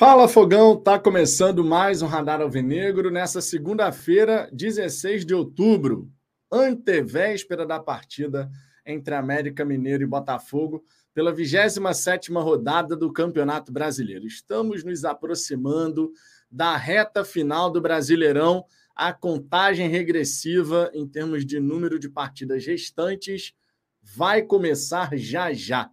[0.00, 6.10] Fala Fogão, tá começando mais um Radar Alvinegro nessa segunda-feira, 16 de outubro,
[6.50, 8.50] antevéspera da partida
[8.86, 10.82] entre América Mineiro e Botafogo
[11.12, 14.26] pela 27ª rodada do Campeonato Brasileiro.
[14.26, 16.10] Estamos nos aproximando
[16.50, 18.64] da reta final do Brasileirão,
[18.96, 23.52] a contagem regressiva em termos de número de partidas restantes
[24.02, 25.90] vai começar já já.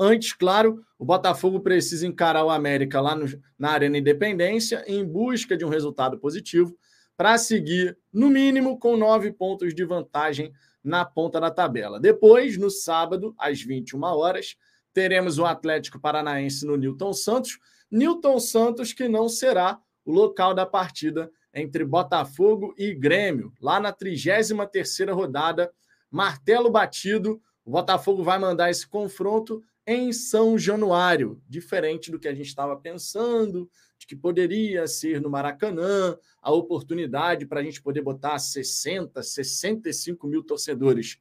[0.00, 3.26] Antes, claro, o Botafogo precisa encarar o América lá no,
[3.58, 6.76] na Arena Independência em busca de um resultado positivo
[7.16, 10.52] para seguir, no mínimo, com nove pontos de vantagem
[10.84, 11.98] na ponta da tabela.
[11.98, 14.56] Depois, no sábado, às 21 horas,
[14.92, 17.58] teremos o Atlético Paranaense no Newton Santos.
[17.90, 23.92] Newton Santos, que não será o local da partida entre Botafogo e Grêmio, lá na
[23.92, 25.72] 33ª rodada,
[26.10, 32.34] martelo batido, o Botafogo vai mandar esse confronto em São Januário, diferente do que a
[32.34, 38.02] gente estava pensando, de que poderia ser no Maracanã, a oportunidade para a gente poder
[38.02, 41.18] botar 60, 65 mil torcedores.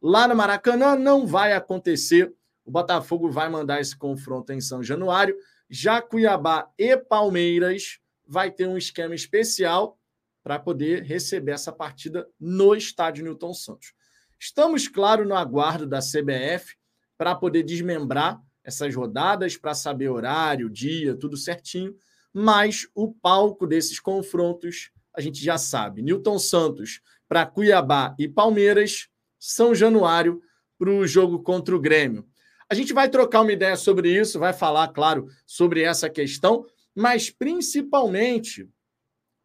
[0.00, 2.32] Lá no Maracanã não vai acontecer.
[2.64, 5.36] O Botafogo vai mandar esse confronto em São Januário.
[5.68, 9.98] Já Cuiabá e Palmeiras vai ter um esquema especial
[10.44, 13.94] para poder receber essa partida no estádio Newton Santos.
[14.38, 16.76] Estamos, claro, no aguardo da CBF
[17.16, 21.94] para poder desmembrar essas rodadas, para saber horário, dia, tudo certinho.
[22.32, 26.02] Mas o palco desses confrontos a gente já sabe.
[26.02, 30.42] Newton Santos para Cuiabá e Palmeiras, São Januário
[30.78, 32.26] para o jogo contra o Grêmio.
[32.68, 37.30] A gente vai trocar uma ideia sobre isso, vai falar, claro, sobre essa questão, mas
[37.30, 38.68] principalmente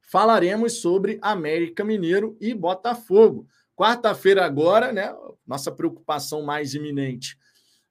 [0.01, 3.47] falaremos sobre América Mineiro e Botafogo.
[3.75, 5.15] Quarta-feira agora, né?
[5.45, 7.37] Nossa preocupação mais iminente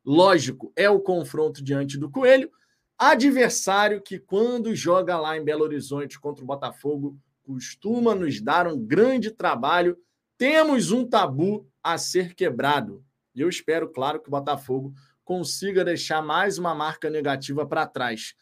[0.04, 2.50] lógico, é o confronto diante do Coelho.
[2.98, 8.78] Adversário que, quando joga lá em Belo Horizonte contra o Botafogo, costuma nos dar um
[8.78, 9.96] grande trabalho.
[10.36, 13.04] Temos um tabu a ser quebrado.
[13.34, 14.92] E eu espero, claro, que o Botafogo
[15.25, 18.34] consiga deixar mais uma marca negativa para trás.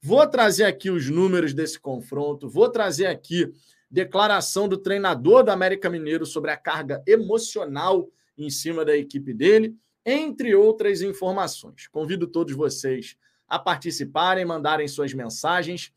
[0.00, 3.50] Vou trazer aqui os números desse confronto, vou trazer aqui
[3.90, 9.74] declaração do treinador do América Mineiro sobre a carga emocional em cima da equipe dele
[10.04, 11.86] entre outras informações.
[11.88, 13.16] Convido todos vocês
[13.48, 15.92] a participarem, mandarem suas mensagens.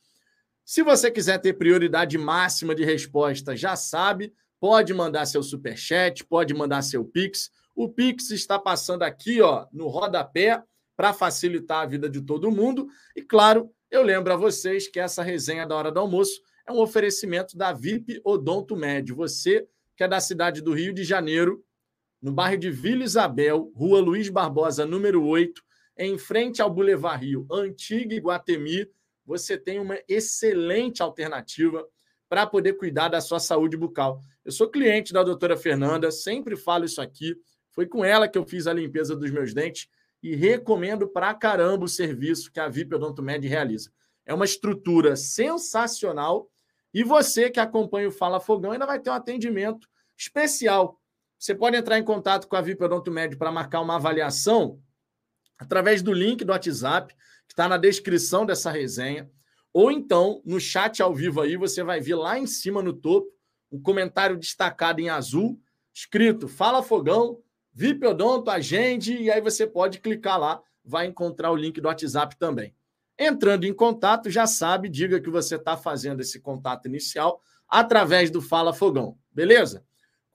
[0.63, 6.25] Se você quiser ter prioridade máxima de resposta, já sabe, pode mandar seu super chat,
[6.25, 7.51] pode mandar seu pix.
[7.75, 10.61] O pix está passando aqui, ó, no rodapé
[10.95, 12.87] para facilitar a vida de todo mundo.
[13.15, 16.79] E claro, eu lembro a vocês que essa resenha da hora do almoço é um
[16.79, 19.15] oferecimento da VIP Odonto Médio.
[19.15, 21.65] Você que é da cidade do Rio de Janeiro,
[22.21, 25.61] no bairro de Vila Isabel, Rua Luiz Barbosa, número 8,
[25.97, 28.89] em frente ao Boulevard Rio, Antiga Iguatemi,
[29.25, 31.85] você tem uma excelente alternativa
[32.29, 34.21] para poder cuidar da sua saúde bucal.
[34.43, 37.35] Eu sou cliente da doutora Fernanda, sempre falo isso aqui.
[37.71, 39.87] Foi com ela que eu fiz a limpeza dos meus dentes
[40.21, 43.91] e recomendo para caramba o serviço que a VIP Odontomed realiza.
[44.25, 46.49] É uma estrutura sensacional
[46.93, 50.99] e você que acompanha o Fala Fogão ainda vai ter um atendimento especial
[51.37, 54.81] você pode entrar em contato com a VIP Odonto Médio para marcar uma avaliação
[55.57, 57.13] através do link do WhatsApp,
[57.47, 59.29] que está na descrição dessa resenha.
[59.73, 63.31] Ou então, no chat ao vivo aí, você vai ver lá em cima no topo
[63.71, 65.59] um comentário destacado em azul,
[65.93, 67.41] escrito Fala Fogão,
[67.73, 72.35] VIP Odonto, agende, e aí você pode clicar lá, vai encontrar o link do WhatsApp
[72.37, 72.73] também.
[73.19, 78.41] Entrando em contato, já sabe, diga que você está fazendo esse contato inicial através do
[78.41, 79.83] Fala Fogão, beleza?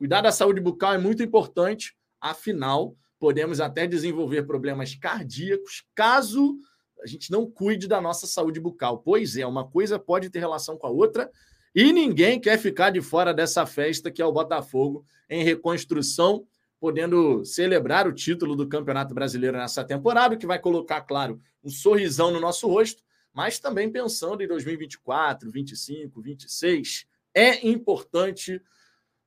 [0.02, 6.58] Cuidar da saúde bucal é muito importante, afinal, podemos até desenvolver problemas cardíacos caso
[7.00, 8.98] a gente não cuide da nossa saúde bucal.
[8.98, 11.30] Pois é, uma coisa pode ter relação com a outra
[11.72, 16.48] e ninguém quer ficar de fora dessa festa que é o Botafogo em reconstrução,
[16.80, 22.32] podendo celebrar o título do Campeonato Brasileiro nessa temporada, que vai colocar, claro, um sorrisão
[22.32, 27.06] no nosso rosto, mas também pensando em 2024, 25, 26.
[27.32, 28.60] É importante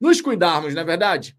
[0.06, 1.38] nos cuidarmos, não é verdade?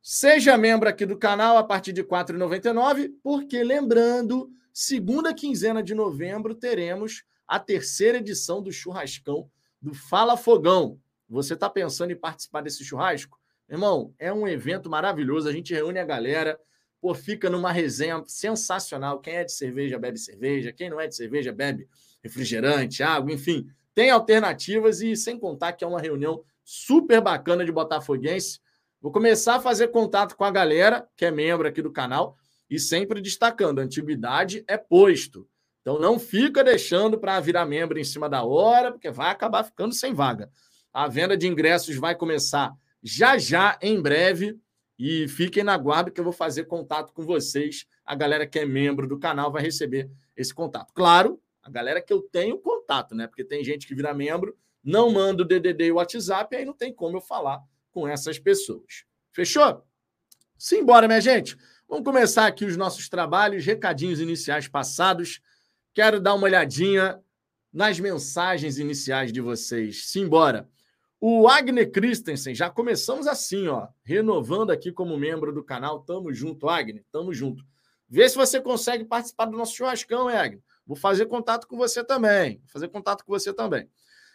[0.00, 5.94] Seja membro aqui do canal a partir de R$ 4,99, porque lembrando, segunda quinzena de
[5.94, 9.50] novembro teremos a terceira edição do churrascão
[9.82, 10.98] do Fala Fogão.
[11.28, 13.38] Você está pensando em participar desse churrasco?
[13.68, 16.58] Irmão, é um evento maravilhoso, a gente reúne a galera,
[17.00, 19.20] pô, fica numa resenha sensacional.
[19.20, 21.88] Quem é de cerveja bebe cerveja, quem não é de cerveja bebe
[22.22, 23.66] refrigerante, água, enfim.
[23.94, 28.60] Tem alternativas e sem contar que é uma reunião super bacana de Botafoguense.
[29.00, 32.36] Vou começar a fazer contato com a galera que é membro aqui do canal
[32.68, 35.48] e sempre destacando: antiguidade é posto.
[35.80, 39.94] Então não fica deixando para virar membro em cima da hora, porque vai acabar ficando
[39.94, 40.50] sem vaga.
[40.92, 44.60] A venda de ingressos vai começar já já, em breve.
[44.98, 47.86] E fiquem na guarda que eu vou fazer contato com vocês.
[48.04, 50.92] A galera que é membro do canal vai receber esse contato.
[50.92, 53.26] Claro, a galera que eu tenho contato, né?
[53.26, 54.54] Porque tem gente que vira membro,
[54.88, 59.04] não manda o DDD e WhatsApp, aí não tem como eu falar com essas pessoas.
[59.30, 59.84] Fechou?
[60.56, 61.58] Simbora, minha gente.
[61.86, 65.42] Vamos começar aqui os nossos trabalhos, recadinhos iniciais passados.
[65.92, 67.22] Quero dar uma olhadinha
[67.70, 70.06] nas mensagens iniciais de vocês.
[70.06, 70.66] Simbora.
[71.20, 76.00] O Agner Christensen, já começamos assim, ó, renovando aqui como membro do canal.
[76.00, 77.62] Tamo junto, Agner, tamo junto.
[78.08, 80.62] Vê se você consegue participar do nosso churrascão, hein, Agner?
[80.86, 82.56] Vou fazer contato com você também.
[82.60, 83.86] Vou fazer contato com você também.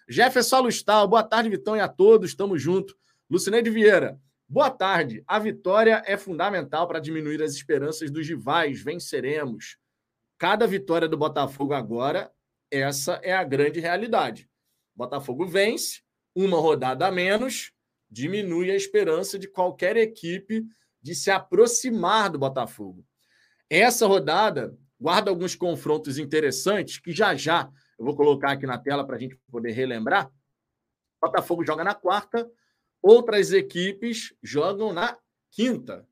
[0.08, 2.96] Jefferson Lustal, boa tarde, Vitão, e a todos, tamo junto.
[3.30, 5.24] Lucineide Vieira, boa tarde.
[5.26, 8.82] A vitória é fundamental para diminuir as esperanças dos rivais.
[8.82, 9.78] Venceremos.
[10.38, 12.32] Cada vitória do Botafogo agora,
[12.70, 14.50] essa é a grande realidade.
[14.94, 16.02] Botafogo vence,
[16.36, 17.72] uma rodada a menos,
[18.10, 20.66] diminui a esperança de qualquer equipe
[21.02, 23.06] de se aproximar do Botafogo.
[23.70, 27.72] Essa rodada guarda alguns confrontos interessantes que já já
[28.04, 30.30] eu vou colocar aqui na tela para a gente poder relembrar.
[31.22, 32.52] Botafogo joga na quarta,
[33.02, 35.18] outras equipes jogam na
[35.50, 36.06] quinta.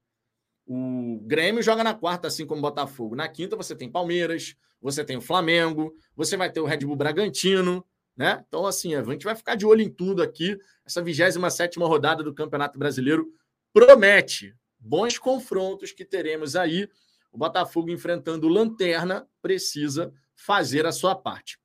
[0.66, 3.14] O Grêmio joga na quarta, assim como o Botafogo.
[3.14, 6.96] Na quinta você tem Palmeiras, você tem o Flamengo, você vai ter o Red Bull
[6.96, 7.86] Bragantino,
[8.16, 8.42] né?
[8.48, 10.58] Então, assim, a gente vai ficar de olho em tudo aqui.
[10.86, 13.28] Essa 27 rodada do Campeonato Brasileiro
[13.74, 16.88] promete bons confrontos que teremos aí.
[17.34, 21.61] O Botafogo enfrentando o Lanterna precisa fazer a sua parte.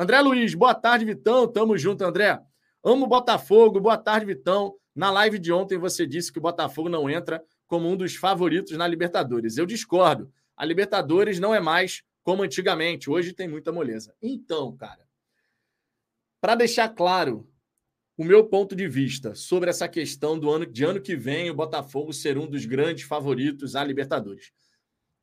[0.00, 1.48] André Luiz, boa tarde, Vitão.
[1.48, 2.40] Tamo junto, André.
[2.84, 3.80] Amo Botafogo.
[3.80, 4.76] Boa tarde, Vitão.
[4.94, 8.76] Na live de ontem você disse que o Botafogo não entra como um dos favoritos
[8.76, 9.58] na Libertadores.
[9.58, 10.32] Eu discordo.
[10.56, 13.10] A Libertadores não é mais como antigamente.
[13.10, 14.14] Hoje tem muita moleza.
[14.22, 15.04] Então, cara,
[16.40, 17.50] para deixar claro
[18.16, 21.54] o meu ponto de vista sobre essa questão do ano de ano que vem o
[21.54, 24.52] Botafogo ser um dos grandes favoritos à Libertadores.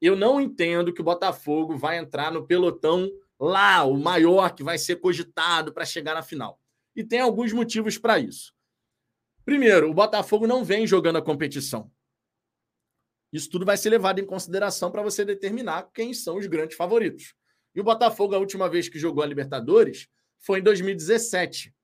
[0.01, 3.09] Eu não entendo que o Botafogo vai entrar no pelotão
[3.39, 6.59] lá, o maior que vai ser cogitado para chegar na final.
[6.95, 8.53] E tem alguns motivos para isso.
[9.43, 11.91] Primeiro, o Botafogo não vem jogando a competição.
[13.31, 17.35] Isso tudo vai ser levado em consideração para você determinar quem são os grandes favoritos.
[17.75, 20.07] E o Botafogo, a última vez que jogou a Libertadores,
[20.39, 21.75] foi em 2017.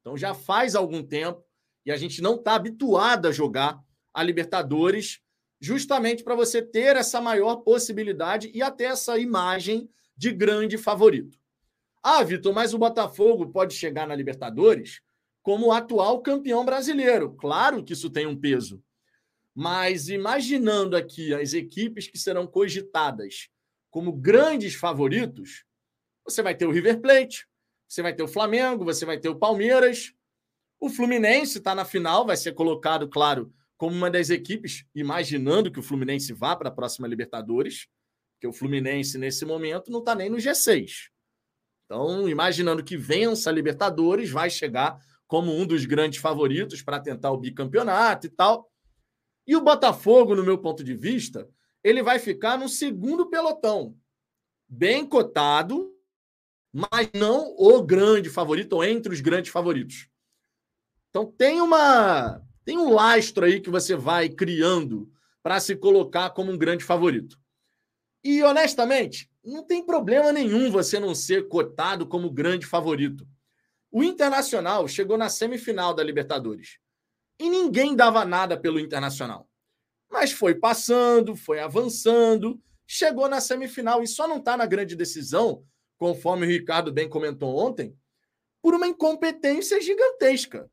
[0.00, 1.42] Então já faz algum tempo
[1.84, 3.82] e a gente não está habituado a jogar
[4.12, 5.20] a Libertadores,
[5.60, 9.88] justamente para você ter essa maior possibilidade e até essa imagem
[10.18, 11.38] de grande favorito.
[12.02, 15.00] Ah, Vitor, mas o Botafogo pode chegar na Libertadores
[15.42, 17.32] como atual campeão brasileiro.
[17.34, 18.82] Claro que isso tem um peso.
[19.54, 23.48] Mas imaginando aqui as equipes que serão cogitadas
[23.90, 25.64] como grandes favoritos,
[26.24, 27.46] você vai ter o River Plate,
[27.86, 30.12] você vai ter o Flamengo, você vai ter o Palmeiras.
[30.78, 35.78] O Fluminense está na final, vai ser colocado, claro, como uma das equipes, imaginando que
[35.78, 37.88] o Fluminense vá para a próxima Libertadores,
[38.38, 41.08] porque o Fluminense, nesse momento, não está nem no G6.
[41.84, 44.96] Então, imaginando que vença a Libertadores, vai chegar
[45.26, 48.70] como um dos grandes favoritos para tentar o bicampeonato e tal.
[49.44, 51.48] E o Botafogo, no meu ponto de vista,
[51.82, 53.96] ele vai ficar no segundo pelotão,
[54.68, 55.92] bem cotado,
[56.72, 60.08] mas não o grande favorito ou entre os grandes favoritos.
[61.10, 65.10] Então tem uma tem um lastro aí que você vai criando
[65.42, 67.38] para se colocar como um grande favorito.
[68.22, 73.26] E honestamente, não tem problema nenhum você não ser cotado como grande favorito.
[73.90, 76.78] O Internacional chegou na semifinal da Libertadores
[77.38, 79.48] e ninguém dava nada pelo Internacional.
[80.10, 85.64] Mas foi passando, foi avançando, chegou na semifinal e só não está na grande decisão
[85.98, 87.94] conforme o Ricardo bem comentou ontem,
[88.62, 90.70] por uma incompetência gigantesca.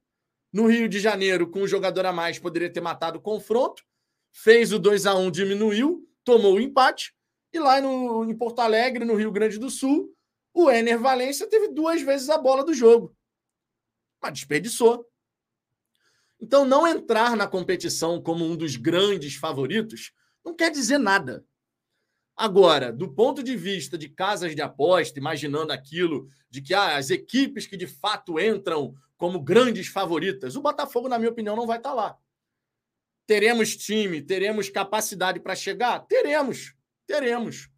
[0.54, 3.84] No Rio de Janeiro, com um jogador a mais, poderia ter matado o confronto,
[4.32, 7.15] fez o 2 a 1 diminuiu, tomou o empate,
[7.56, 10.14] e lá no, em Porto Alegre, no Rio Grande do Sul,
[10.54, 13.16] o Ener Valência teve duas vezes a bola do jogo.
[14.22, 15.06] Mas desperdiçou.
[16.40, 20.12] Então, não entrar na competição como um dos grandes favoritos
[20.44, 21.46] não quer dizer nada.
[22.36, 27.10] Agora, do ponto de vista de casas de aposta, imaginando aquilo de que ah, as
[27.10, 31.78] equipes que de fato entram como grandes favoritas, o Botafogo, na minha opinião, não vai
[31.78, 32.18] estar lá.
[33.26, 36.00] Teremos time, teremos capacidade para chegar?
[36.02, 37.70] Teremos, teremos.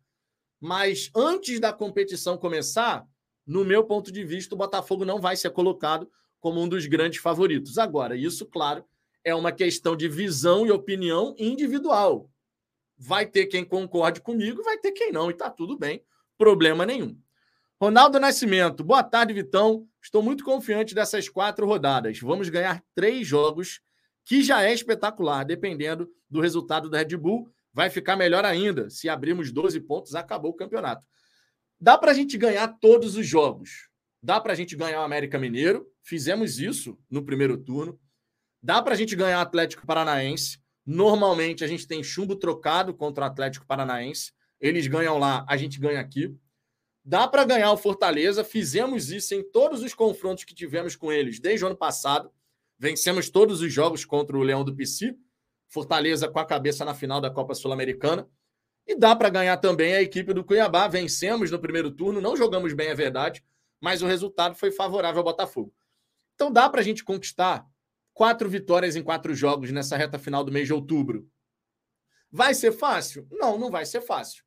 [0.60, 3.06] Mas antes da competição começar,
[3.46, 7.20] no meu ponto de vista, o Botafogo não vai ser colocado como um dos grandes
[7.20, 7.78] favoritos.
[7.78, 8.84] Agora, isso, claro,
[9.24, 12.30] é uma questão de visão e opinião individual.
[12.98, 16.04] Vai ter quem concorde comigo, vai ter quem não, e tá tudo bem,
[16.38, 17.18] problema nenhum.
[17.80, 19.88] Ronaldo Nascimento, boa tarde, Vitão.
[20.02, 22.20] Estou muito confiante dessas quatro rodadas.
[22.20, 23.82] Vamos ganhar três jogos,
[24.26, 27.48] que já é espetacular, dependendo do resultado da Red Bull.
[27.78, 28.90] Vai ficar melhor ainda.
[28.90, 31.06] Se abrirmos 12 pontos, acabou o campeonato.
[31.80, 33.88] Dá para a gente ganhar todos os jogos.
[34.20, 35.86] Dá para a gente ganhar o América Mineiro.
[36.02, 38.00] Fizemos isso no primeiro turno.
[38.64, 40.58] Dá para a gente ganhar o Atlético Paranaense.
[40.84, 44.32] Normalmente a gente tem chumbo trocado contra o Atlético Paranaense.
[44.60, 46.36] Eles ganham lá, a gente ganha aqui.
[47.06, 48.44] Dá para ganhar o Fortaleza.
[48.44, 52.32] Fizemos isso em todos os confrontos que tivemos com eles desde o ano passado.
[52.80, 55.16] Vencemos todos os jogos contra o Leão do Pici.
[55.68, 58.28] Fortaleza com a cabeça na final da Copa Sul-Americana.
[58.86, 60.88] E dá para ganhar também a equipe do Cuiabá.
[60.88, 63.44] Vencemos no primeiro turno, não jogamos bem, é verdade,
[63.82, 65.74] mas o resultado foi favorável ao Botafogo.
[66.36, 67.66] Então dá para a gente conquistar
[68.14, 71.30] quatro vitórias em quatro jogos nessa reta final do mês de outubro.
[72.32, 73.28] Vai ser fácil?
[73.32, 74.44] Não, não vai ser fácil.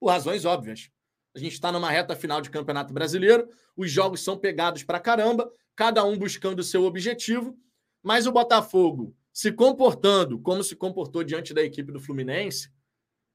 [0.00, 0.90] Por razões óbvias.
[1.34, 5.50] A gente está numa reta final de Campeonato Brasileiro, os jogos são pegados para caramba,
[5.74, 7.58] cada um buscando o seu objetivo,
[8.02, 12.70] mas o Botafogo se comportando como se comportou diante da equipe do Fluminense,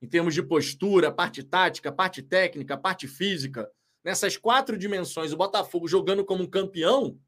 [0.02, 3.70] em termos de postura, parte tática, parte técnica, parte física,
[4.04, 7.20] nessas quatro dimensões, o Botafogo jogando como um campeão,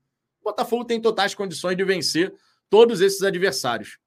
[0.42, 2.34] o Botafogo tem totais condições de vencer
[2.70, 3.98] todos esses adversários.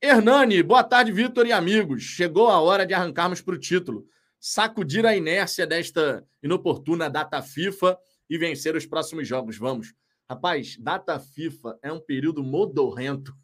[0.00, 2.02] Hernani, boa tarde, Vitor e amigos.
[2.02, 4.06] Chegou a hora de arrancarmos para o título,
[4.38, 9.56] sacudir a inércia desta inoportuna data FIFA e vencer os próximos jogos.
[9.56, 9.94] Vamos.
[10.28, 13.34] Rapaz, data FIFA é um período modorrento.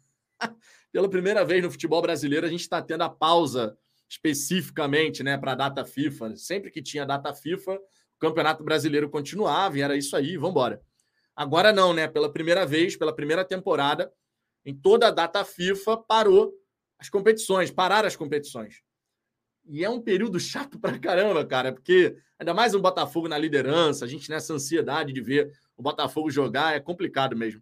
[0.91, 3.77] Pela primeira vez no futebol brasileiro, a gente está tendo a pausa
[4.09, 6.35] especificamente né, para a data FIFA.
[6.35, 10.81] Sempre que tinha data FIFA, o Campeonato Brasileiro continuava e era isso aí, vamos embora.
[11.35, 12.07] Agora não, né?
[12.07, 14.11] Pela primeira vez, pela primeira temporada,
[14.65, 16.53] em toda a data FIFA, parou
[16.99, 18.81] as competições, pararam as competições.
[19.65, 24.05] E é um período chato pra caramba, cara, porque ainda mais um Botafogo na liderança,
[24.05, 27.61] a gente nessa ansiedade de ver o Botafogo jogar, é complicado mesmo.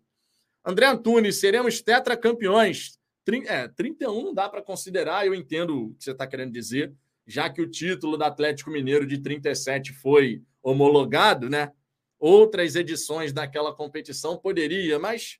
[0.69, 2.99] André Antunes, seremos tetracampeões.
[3.47, 6.93] É, 31 não dá para considerar, eu entendo o que você está querendo dizer,
[7.25, 11.71] já que o título do Atlético Mineiro de 37 foi homologado, né?
[12.19, 15.39] Outras edições daquela competição poderia, mas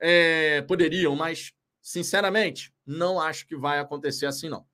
[0.00, 4.64] é, poderiam, mas sinceramente não acho que vai acontecer assim não.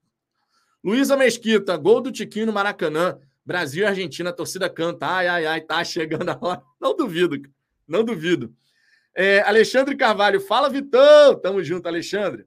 [0.85, 5.47] Luísa Mesquita, gol do Tiquinho no Maracanã, Brasil e Argentina, a torcida canta, ai ai
[5.47, 6.62] ai, tá chegando a hora.
[6.78, 7.40] Não duvido,
[7.87, 8.54] não duvido.
[9.21, 11.37] É, Alexandre Carvalho, fala Vitão!
[11.41, 12.47] Tamo junto, Alexandre.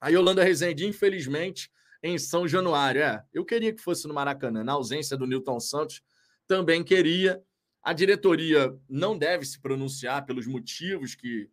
[0.00, 1.70] A Yolanda Rezende, infelizmente,
[2.02, 3.02] em São Januário.
[3.02, 6.00] É, eu queria que fosse no Maracanã, na ausência do Newton Santos,
[6.46, 7.38] também queria.
[7.82, 11.50] A diretoria não deve se pronunciar pelos motivos que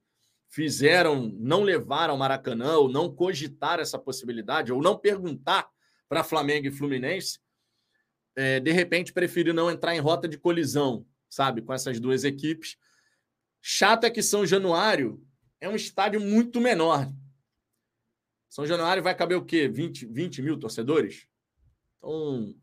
[0.49, 5.67] fizeram não levar ao Maracanã, ou não cogitar essa possibilidade, ou não perguntar
[6.07, 7.37] para Flamengo e Fluminense.
[8.33, 12.77] É, de repente, preferiu não entrar em rota de colisão, sabe, com essas duas equipes
[13.61, 15.21] Chato é que São Januário
[15.59, 17.07] é um estádio muito menor.
[18.49, 19.67] São Januário vai caber o quê?
[19.67, 21.27] 20, 20 mil torcedores?
[21.97, 22.53] Então,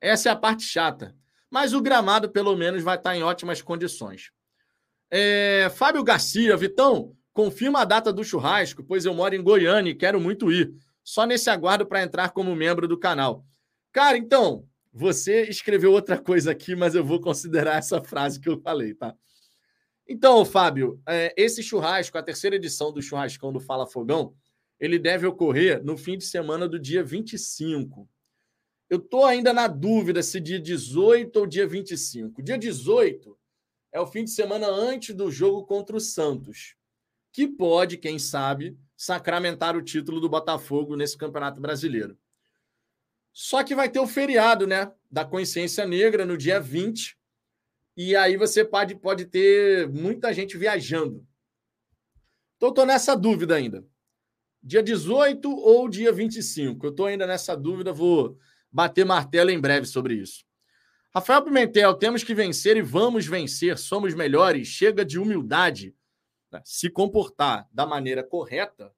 [0.00, 1.16] essa é a parte chata.
[1.50, 4.30] Mas o gramado, pelo menos, vai estar em ótimas condições.
[5.10, 9.94] É, Fábio Garcia, Vitão, confirma a data do churrasco, pois eu moro em Goiânia e
[9.94, 10.74] quero muito ir.
[11.02, 13.46] Só nesse aguardo para entrar como membro do canal.
[13.92, 18.60] Cara, então, você escreveu outra coisa aqui, mas eu vou considerar essa frase que eu
[18.60, 19.14] falei, tá?
[20.08, 24.34] Então, Fábio, é, esse churrasco, a terceira edição do churrascão do Fala Fogão,
[24.80, 28.08] ele deve ocorrer no fim de semana do dia 25.
[28.88, 32.42] Eu estou ainda na dúvida se dia 18 ou dia 25.
[32.42, 33.38] Dia 18
[33.92, 36.74] é o fim de semana antes do jogo contra o Santos,
[37.30, 42.16] que pode, quem sabe, sacramentar o título do Botafogo nesse Campeonato Brasileiro.
[43.30, 47.17] Só que vai ter o feriado, né, da Consciência Negra no dia 20,
[47.98, 51.26] e aí você pode, pode ter muita gente viajando.
[52.56, 53.84] Então, estou nessa dúvida ainda.
[54.62, 56.86] Dia 18 ou dia 25?
[56.86, 58.38] Eu estou ainda nessa dúvida, vou
[58.70, 60.44] bater martelo em breve sobre isso.
[61.12, 65.92] Rafael Pimentel, temos que vencer e vamos vencer, somos melhores, chega de humildade.
[66.52, 66.62] Né?
[66.64, 68.92] Se comportar da maneira correta,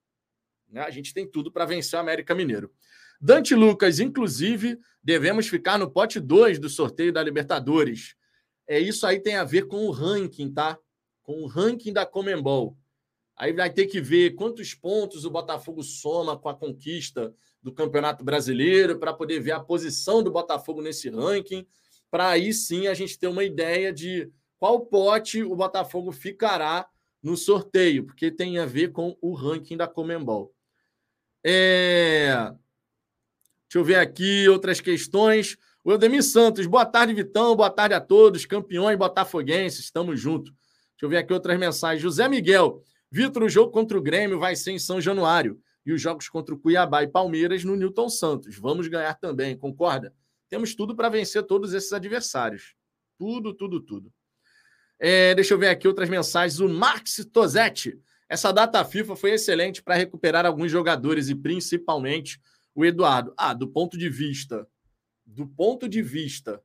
[0.69, 0.81] né?
[0.81, 2.71] a gente tem tudo para vencer o América Mineiro.
[3.19, 8.15] Dante Lucas, inclusive, devemos ficar no pote 2 do sorteio da Libertadores
[8.67, 10.77] é, isso aí tem a ver com o ranking, tá?
[11.23, 12.77] Com o ranking da Comembol.
[13.35, 18.23] Aí vai ter que ver quantos pontos o Botafogo soma com a conquista do Campeonato
[18.23, 21.65] Brasileiro para poder ver a posição do Botafogo nesse ranking,
[22.09, 26.87] para aí sim a gente ter uma ideia de qual pote o Botafogo ficará
[27.21, 30.53] no sorteio, porque tem a ver com o ranking da Comembol.
[31.43, 32.33] É...
[33.67, 35.57] Deixa eu ver aqui outras questões.
[35.83, 37.55] O Eudemir Santos, boa tarde, Vitão.
[37.55, 39.79] Boa tarde a todos, campeões botafoguenses.
[39.79, 40.51] Estamos juntos.
[40.51, 42.03] Deixa eu ver aqui outras mensagens.
[42.03, 45.59] José Miguel, Vitor, o jogo contra o Grêmio vai ser em São Januário.
[45.83, 48.59] E os jogos contra o Cuiabá e Palmeiras no Newton Santos.
[48.59, 50.13] Vamos ganhar também, concorda?
[50.47, 52.75] Temos tudo para vencer todos esses adversários.
[53.17, 54.13] Tudo, tudo, tudo.
[54.99, 56.59] É, deixa eu ver aqui outras mensagens.
[56.59, 57.99] O Max Tosetti.
[58.29, 62.39] Essa data FIFA foi excelente para recuperar alguns jogadores e principalmente
[62.75, 63.33] o Eduardo.
[63.35, 64.67] Ah, do ponto de vista
[65.31, 66.61] do ponto de vista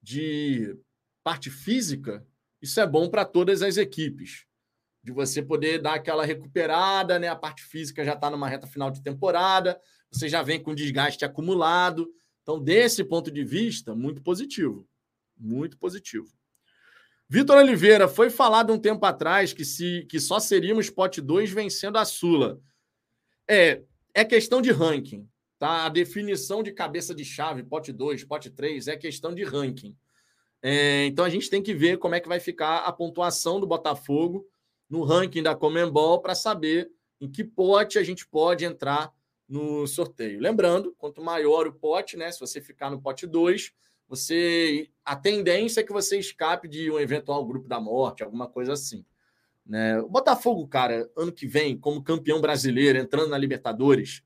[0.00, 0.76] de
[1.22, 2.26] parte física,
[2.62, 4.46] isso é bom para todas as equipes.
[5.02, 7.28] De você poder dar aquela recuperada, né?
[7.28, 9.78] A parte física já está numa reta final de temporada,
[10.10, 12.10] você já vem com desgaste acumulado.
[12.42, 14.88] Então, desse ponto de vista, muito positivo.
[15.36, 16.28] Muito positivo.
[17.28, 21.96] Vitor Oliveira, foi falado um tempo atrás que, se, que só seríamos pote 2 vencendo
[21.96, 22.60] a Sula.
[23.48, 23.82] É,
[24.14, 25.28] é questão de ranking.
[25.58, 25.86] Tá?
[25.86, 29.96] A definição de cabeça de chave, pote 2, pote 3, é questão de ranking.
[30.62, 33.66] É, então a gente tem que ver como é que vai ficar a pontuação do
[33.66, 34.46] Botafogo
[34.88, 39.12] no ranking da Comembol para saber em que pote a gente pode entrar
[39.48, 40.40] no sorteio.
[40.40, 42.30] Lembrando, quanto maior o pote, né?
[42.32, 43.72] Se você ficar no pote 2,
[44.08, 48.72] você a tendência é que você escape de um eventual grupo da morte, alguma coisa
[48.72, 49.04] assim.
[49.66, 49.98] Né?
[50.00, 54.22] O Botafogo, cara, ano que vem, como campeão brasileiro, entrando na Libertadores,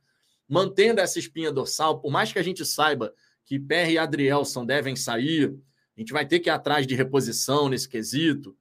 [0.48, 3.12] mantendo essa espinha dorsal, por mais que a gente saiba
[3.44, 5.54] que PR e Adrielson devem sair,
[5.96, 8.56] a gente vai ter que ir atrás de reposição nesse quesito.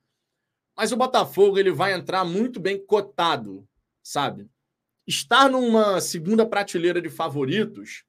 [0.75, 3.67] Mas o Botafogo ele vai entrar muito bem cotado,
[4.03, 4.49] sabe?
[5.05, 8.03] Estar numa segunda prateleira de favoritos,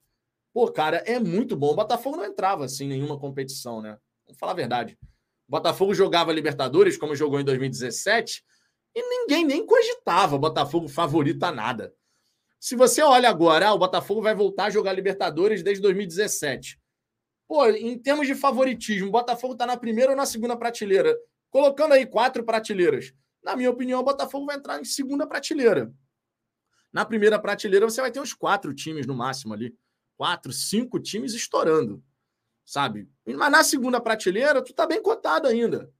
[0.53, 1.73] pô, cara, é muito bom.
[1.73, 3.97] O Botafogo não entrava assim em nenhuma competição, né?
[4.27, 4.99] Vamos falar a verdade.
[5.49, 8.45] O Botafogo jogava Libertadores, como jogou em 2017,
[8.95, 11.95] e ninguém nem cogitava Botafogo favorito a nada.
[12.61, 16.79] Se você olha agora, ah, o Botafogo vai voltar a jogar Libertadores desde 2017.
[17.47, 21.17] Pô, em termos de favoritismo, o Botafogo está na primeira ou na segunda prateleira?
[21.51, 23.15] Colocando aí quatro prateleiras.
[23.43, 25.93] Na minha opinião, o Botafogo vai entrar em segunda prateleira.
[26.93, 29.75] Na primeira prateleira, você vai ter uns quatro times no máximo ali.
[30.17, 32.03] Quatro, cinco times estourando.
[32.65, 33.09] Sabe?
[33.25, 35.91] Mas na segunda prateleira, tu tá bem cotado ainda.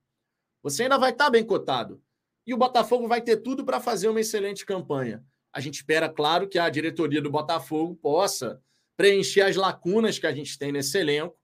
[0.63, 2.03] Você ainda vai estar tá bem cotado.
[2.47, 5.25] E o Botafogo vai ter tudo para fazer uma excelente campanha.
[5.59, 8.63] A gente espera, claro, que a diretoria do Botafogo possa
[8.97, 11.37] preencher as lacunas que a gente tem nesse elenco,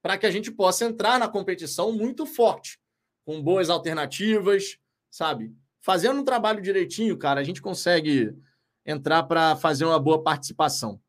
[0.00, 2.78] para que a gente possa entrar na competição muito forte,
[3.24, 4.78] com boas alternativas,
[5.10, 5.52] sabe?
[5.80, 8.32] Fazendo um trabalho direitinho, cara, a gente consegue
[8.86, 11.00] entrar para fazer uma boa participação.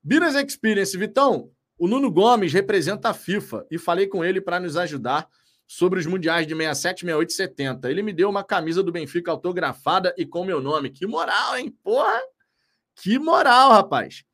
[0.00, 4.76] Biras Experience, Vitão, o Nuno Gomes representa a FIFA e falei com ele para nos
[4.76, 5.28] ajudar
[5.68, 7.90] sobre os mundiais de 67, 68 e 70.
[7.90, 10.88] Ele me deu uma camisa do Benfica autografada e com meu nome.
[10.88, 11.70] Que moral, hein?
[11.82, 12.18] Porra!
[12.96, 14.24] Que moral, rapaz.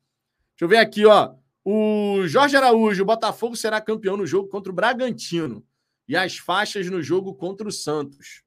[0.51, 1.35] Deixa eu ver aqui, ó.
[1.63, 5.65] O Jorge Araújo, o Botafogo será campeão no jogo contra o Bragantino
[6.07, 8.41] e as faixas no jogo contra o Santos.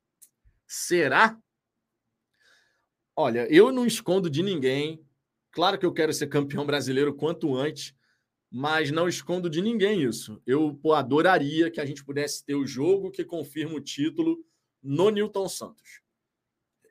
[0.66, 1.36] Será?
[3.14, 5.04] Olha, eu não escondo de ninguém.
[5.50, 7.94] Claro que eu quero ser campeão brasileiro quanto antes,
[8.50, 10.40] mas não escondo de ninguém isso.
[10.46, 14.38] Eu pô, adoraria que a gente pudesse ter o jogo que confirma o título
[14.82, 16.00] no Newton Santos.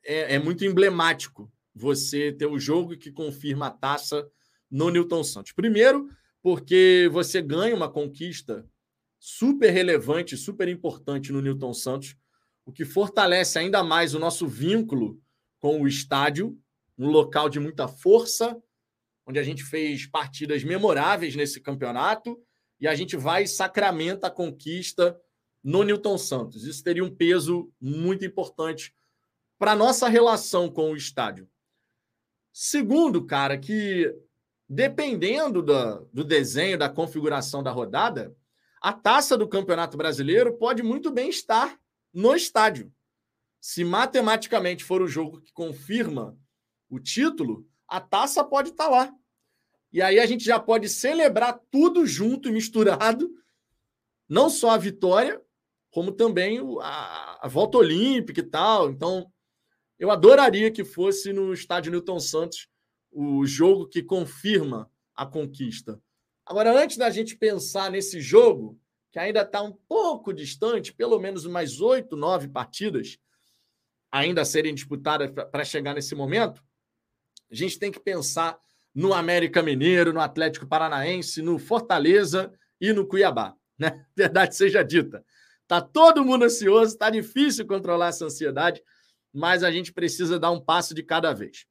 [0.06, 4.30] É, é, muito emblemático você ter o jogo que confirma a taça
[4.70, 5.52] no Newton Santos.
[5.52, 6.10] Primeiro,
[6.41, 8.65] porque você ganha uma conquista
[9.20, 12.15] super relevante, super importante no Newton Santos,
[12.65, 15.20] o que fortalece ainda mais o nosso vínculo
[15.60, 16.58] com o estádio,
[16.98, 18.62] um local de muita força,
[19.27, 22.41] onde a gente fez partidas memoráveis nesse campeonato
[22.79, 25.19] e a gente vai e sacramenta a conquista
[25.63, 26.63] no Newton Santos.
[26.63, 28.95] Isso teria um peso muito importante
[29.59, 31.49] para a nossa relação com o estádio.
[32.53, 34.15] Segundo, cara, que
[34.69, 38.35] dependendo do, do desenho, da configuração da rodada,
[38.81, 41.77] a taça do Campeonato Brasileiro pode muito bem estar
[42.13, 42.91] no estádio.
[43.59, 46.37] Se matematicamente for o jogo que confirma
[46.89, 49.13] o título, a taça pode estar tá lá.
[49.91, 53.30] E aí a gente já pode celebrar tudo junto e misturado,
[54.28, 55.41] não só a vitória,
[55.89, 58.89] como também a, a volta olímpica e tal.
[58.89, 59.32] Então,
[59.97, 62.67] eu adoraria que fosse no estádio Newton Santos
[63.12, 66.00] o jogo que confirma a conquista.
[66.45, 68.80] Agora, antes da gente pensar nesse jogo,
[69.12, 73.17] que ainda está um pouco distante, pelo menos mais oito, nove partidas
[74.12, 76.63] ainda a serem disputadas para chegar nesse momento,
[77.51, 78.57] a gente tem que pensar
[78.93, 83.55] no América Mineiro, no Atlético Paranaense, no Fortaleza e no Cuiabá.
[83.77, 84.05] Né?
[84.15, 85.23] Verdade seja dita.
[85.67, 88.81] Tá todo mundo ansioso, tá difícil controlar essa ansiedade,
[89.33, 91.65] mas a gente precisa dar um passo de cada vez.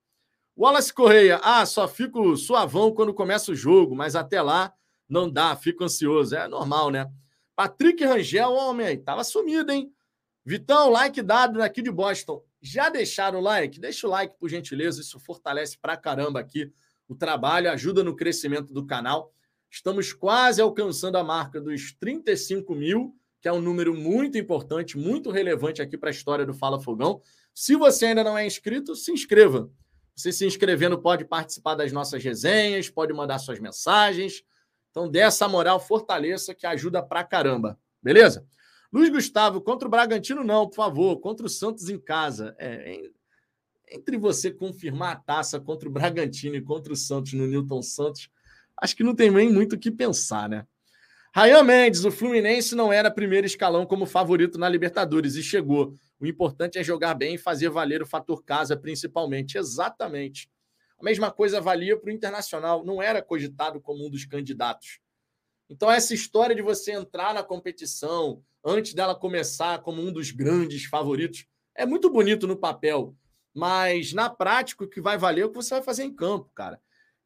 [0.56, 4.72] Wallace Correia, ah, só fico suavão quando começa o jogo, mas até lá
[5.08, 6.34] Não dá, fico ansioso.
[6.34, 7.10] É normal, né?
[7.54, 9.92] Patrick Rangel, homem, tava sumido, hein?
[10.44, 12.42] Vitão, like dado aqui de Boston.
[12.66, 13.78] Já deixaram o like?
[13.78, 15.00] Deixa o like, por gentileza.
[15.00, 16.72] Isso fortalece pra caramba aqui
[17.08, 19.32] o trabalho, ajuda no crescimento do canal.
[19.70, 25.30] Estamos quase alcançando a marca dos 35 mil, que é um número muito importante, muito
[25.30, 27.22] relevante aqui para a história do Fala Fogão.
[27.54, 29.70] Se você ainda não é inscrito, se inscreva.
[30.16, 34.42] Você se inscrevendo pode participar das nossas resenhas, pode mandar suas mensagens.
[34.90, 37.78] Então, dê essa moral, fortaleça, que ajuda pra caramba.
[38.02, 38.44] Beleza?
[38.92, 41.18] Luiz Gustavo, contra o Bragantino, não, por favor.
[41.20, 42.54] Contra o Santos em casa.
[42.58, 43.10] É,
[43.90, 48.28] entre você confirmar a taça contra o Bragantino e contra o Santos no Newton Santos,
[48.76, 50.66] acho que não tem nem muito o que pensar, né?
[51.34, 55.94] Rayan Mendes, o Fluminense não era primeiro escalão como favorito na Libertadores e chegou.
[56.18, 59.58] O importante é jogar bem e fazer valer o fator casa, principalmente.
[59.58, 60.50] Exatamente.
[60.98, 64.98] A mesma coisa valia para o Internacional, não era cogitado como um dos candidatos.
[65.68, 70.84] Então, essa história de você entrar na competição antes dela começar como um dos grandes
[70.84, 73.14] favoritos é muito bonito no papel,
[73.54, 76.50] mas na prática o que vai valer é o que você vai fazer em campo,
[76.52, 76.80] cara.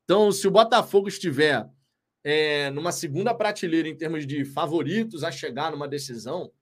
[0.05, 1.66] Então, se o Botafogo estiver
[2.22, 6.53] é, numa segunda prateleira em termos de favoritos a chegar numa decisão,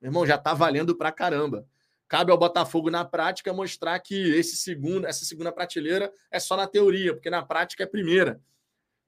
[0.00, 1.66] meu irmão, já está valendo pra caramba.
[2.06, 6.66] Cabe ao Botafogo, na prática, mostrar que esse segundo, essa segunda prateleira é só na
[6.66, 8.40] teoria, porque na prática é primeira.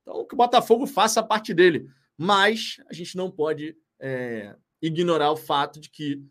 [0.02, 1.88] Então, que o Botafogo faça a parte dele.
[2.16, 6.22] Mas a gente não pode é, ignorar o fato de que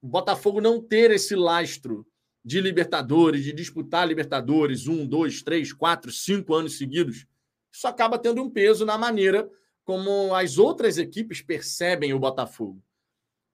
[0.00, 2.06] o Botafogo não ter esse lastro
[2.44, 7.26] de Libertadores, de disputar Libertadores um, dois, três, quatro, cinco anos seguidos,
[7.72, 9.48] isso acaba tendo um peso na maneira
[9.84, 12.82] como as outras equipes percebem o Botafogo.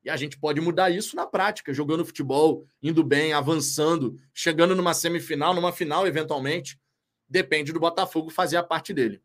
[0.05, 4.93] E a gente pode mudar isso na prática, jogando futebol, indo bem, avançando, chegando numa
[4.93, 6.79] semifinal, numa final, eventualmente.
[7.27, 9.23] Depende do Botafogo fazer a parte dele.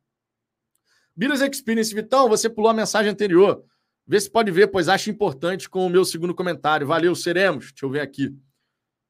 [1.16, 3.62] Biras Experience, Vitão, você pulou a mensagem anterior.
[4.10, 6.88] Vê se pode ver, pois acho importante com o meu segundo comentário.
[6.88, 7.72] Valeu, seremos.
[7.72, 8.36] Deixa eu ver aqui.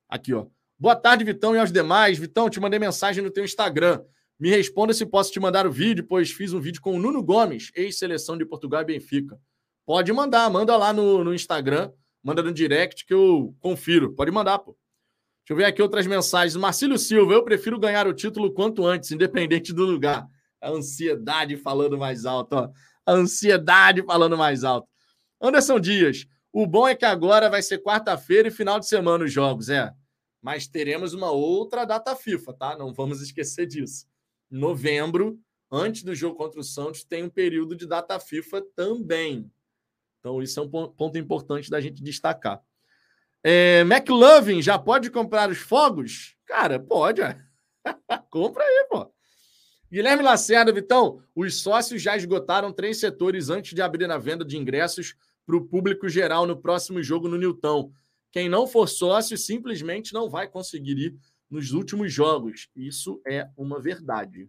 [0.09, 0.47] Aqui, ó.
[0.77, 2.19] Boa tarde, Vitão, e aos demais.
[2.19, 4.03] Vitão, te mandei mensagem no teu Instagram.
[4.37, 7.23] Me responda se posso te mandar o vídeo, pois fiz um vídeo com o Nuno
[7.23, 9.39] Gomes, ex-seleção de Portugal e Benfica.
[9.85, 14.13] Pode mandar, manda lá no, no Instagram, manda no direct que eu confiro.
[14.13, 14.77] Pode mandar, pô.
[15.45, 16.57] Deixa eu ver aqui outras mensagens.
[16.57, 20.27] Marcílio Silva, eu prefiro ganhar o título quanto antes, independente do lugar.
[20.61, 22.69] A ansiedade falando mais alto, ó.
[23.09, 24.87] A ansiedade falando mais alto.
[25.41, 29.33] Anderson Dias, o bom é que agora vai ser quarta-feira e final de semana os
[29.33, 29.91] jogos, é.
[30.39, 32.77] Mas teremos uma outra data FIFA, tá?
[32.77, 34.05] Não vamos esquecer disso.
[34.47, 35.39] Novembro,
[35.71, 39.51] antes do jogo contra o Santos, tem um período de data FIFA também.
[40.19, 42.61] Então, isso é um ponto importante da gente destacar.
[43.43, 46.35] É, McLovin já pode comprar os fogos?
[46.45, 47.21] Cara, pode.
[48.29, 49.11] Compra aí, pô.
[49.91, 54.55] Guilherme Lacerda, Vitão, os sócios já esgotaram três setores antes de abrir a venda de
[54.55, 57.91] ingressos para o público geral no próximo jogo no Newton.
[58.31, 61.15] Quem não for sócio simplesmente não vai conseguir ir
[61.49, 62.69] nos últimos jogos.
[62.75, 64.47] Isso é uma verdade.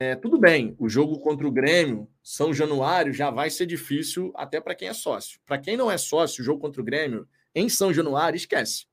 [0.00, 4.58] É, tudo bem, o jogo contra o Grêmio, São Januário, já vai ser difícil até
[4.58, 5.38] para quem é sócio.
[5.44, 8.86] Para quem não é sócio, o jogo contra o Grêmio, em São Januário, esquece.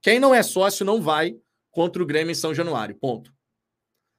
[0.00, 1.36] Quem não é sócio não vai
[1.72, 3.33] contra o Grêmio em São Januário, ponto.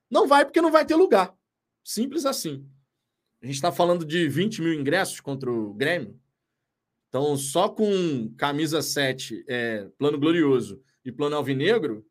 [0.09, 1.35] Não vai porque não vai ter lugar.
[1.83, 2.67] Simples assim.
[3.41, 6.19] A gente está falando de 20 mil ingressos contra o Grêmio.
[7.09, 12.05] Então, só com camisa 7, é, plano glorioso e plano alvinegro,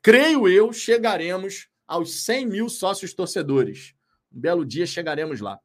[0.03, 3.95] creio eu, chegaremos aos 100 mil sócios torcedores.
[4.33, 5.61] Um belo dia chegaremos lá.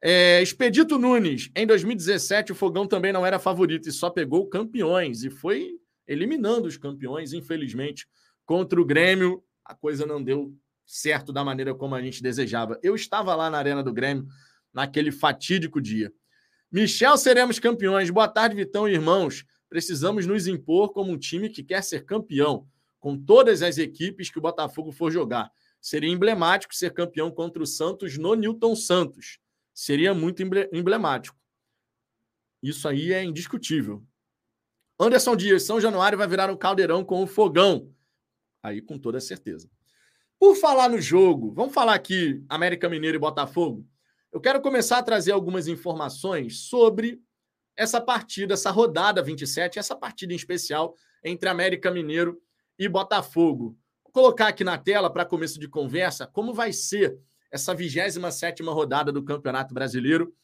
[0.00, 5.24] É, Expedito Nunes, em 2017 o Fogão também não era favorito e só pegou campeões
[5.24, 5.72] e foi
[6.06, 8.06] eliminando os campeões, infelizmente,
[8.46, 9.42] contra o Grêmio.
[9.64, 10.54] A coisa não deu
[10.86, 12.78] certo da maneira como a gente desejava.
[12.82, 14.26] Eu estava lá na Arena do Grêmio
[14.72, 16.12] naquele fatídico dia.
[16.70, 18.08] Michel, seremos campeões.
[18.08, 19.44] Boa tarde, Vitão e irmãos.
[19.68, 22.66] Precisamos nos impor como um time que quer ser campeão,
[22.98, 25.50] com todas as equipes que o Botafogo for jogar.
[25.80, 29.38] Seria emblemático ser campeão contra o Santos no Newton Santos.
[29.78, 31.38] Seria muito emblemático.
[32.60, 34.04] Isso aí é indiscutível.
[34.98, 37.94] Anderson Dias, São Januário vai virar um caldeirão com o fogão.
[38.60, 39.70] Aí, com toda certeza.
[40.36, 43.86] Por falar no jogo, vamos falar aqui América Mineiro e Botafogo.
[44.32, 47.22] Eu quero começar a trazer algumas informações sobre
[47.76, 52.42] essa partida, essa rodada 27, essa partida em especial entre América Mineiro
[52.76, 53.78] e Botafogo.
[54.02, 57.16] Vou colocar aqui na tela para começo de conversa como vai ser
[57.50, 60.34] essa 27 rodada do Campeonato Brasileiro.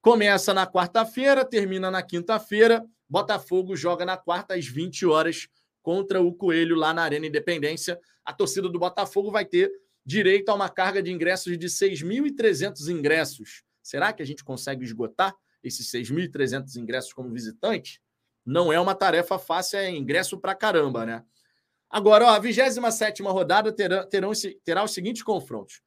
[0.00, 2.84] Começa na quarta-feira, termina na quinta-feira.
[3.08, 5.48] Botafogo joga na quarta às 20 horas
[5.82, 7.98] contra o Coelho lá na Arena Independência.
[8.24, 9.70] A torcida do Botafogo vai ter
[10.04, 13.62] direito a uma carga de ingressos de 6.300 ingressos.
[13.82, 18.00] Será que a gente consegue esgotar esses 6.300 ingressos como visitante?
[18.44, 21.24] Não é uma tarefa fácil, é ingresso para caramba, né?
[21.90, 24.30] Agora, ó, a 27 rodada terá, terão,
[24.62, 25.80] terá os seguintes confrontos.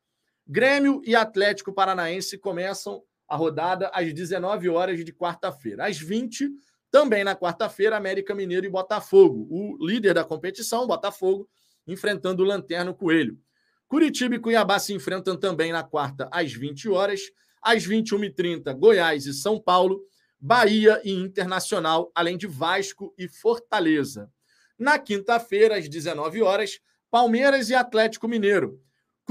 [0.52, 5.88] Grêmio e Atlético Paranaense começam a rodada às 19 horas de quarta-feira.
[5.88, 6.50] Às 20,
[6.92, 9.48] também na quarta-feira, América Mineiro e Botafogo.
[9.50, 11.48] O líder da competição, Botafogo,
[11.88, 13.40] enfrentando o Lanterno Coelho.
[13.88, 17.22] Curitiba e Cuiabá se enfrentam também na quarta às 20 horas.
[17.62, 20.02] Às 21h30, Goiás e São Paulo.
[20.38, 24.30] Bahia e Internacional, além de Vasco e Fortaleza.
[24.78, 28.82] Na quinta-feira, às 19 horas, Palmeiras e Atlético Mineiro.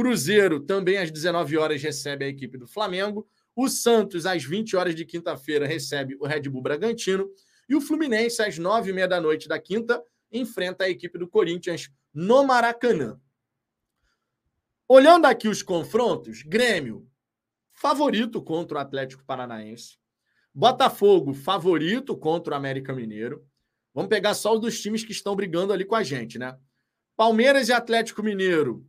[0.01, 3.29] Cruzeiro, também às 19 horas, recebe a equipe do Flamengo.
[3.55, 7.29] O Santos, às 20 horas de quinta-feira, recebe o Red Bull Bragantino.
[7.69, 12.43] E o Fluminense, às 9h30 da noite da quinta, enfrenta a equipe do Corinthians no
[12.43, 13.21] Maracanã.
[14.89, 17.07] Olhando aqui os confrontos, Grêmio,
[17.71, 19.99] favorito contra o Atlético Paranaense.
[20.55, 23.47] Botafogo, favorito contra o América Mineiro.
[23.93, 26.57] Vamos pegar só os dos times que estão brigando ali com a gente, né?
[27.19, 28.83] Palmeiras e Atlético Mineiro,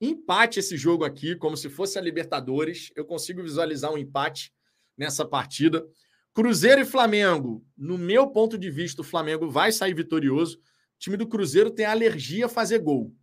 [0.00, 2.92] empate esse jogo aqui, como se fosse a Libertadores.
[2.94, 4.52] Eu consigo visualizar um empate
[4.96, 5.86] nessa partida.
[6.32, 10.58] Cruzeiro e Flamengo, no meu ponto de vista, o Flamengo vai sair vitorioso.
[10.58, 13.14] O time do Cruzeiro tem alergia a fazer gol.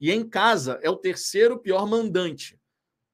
[0.00, 2.58] E em casa é o terceiro pior mandante.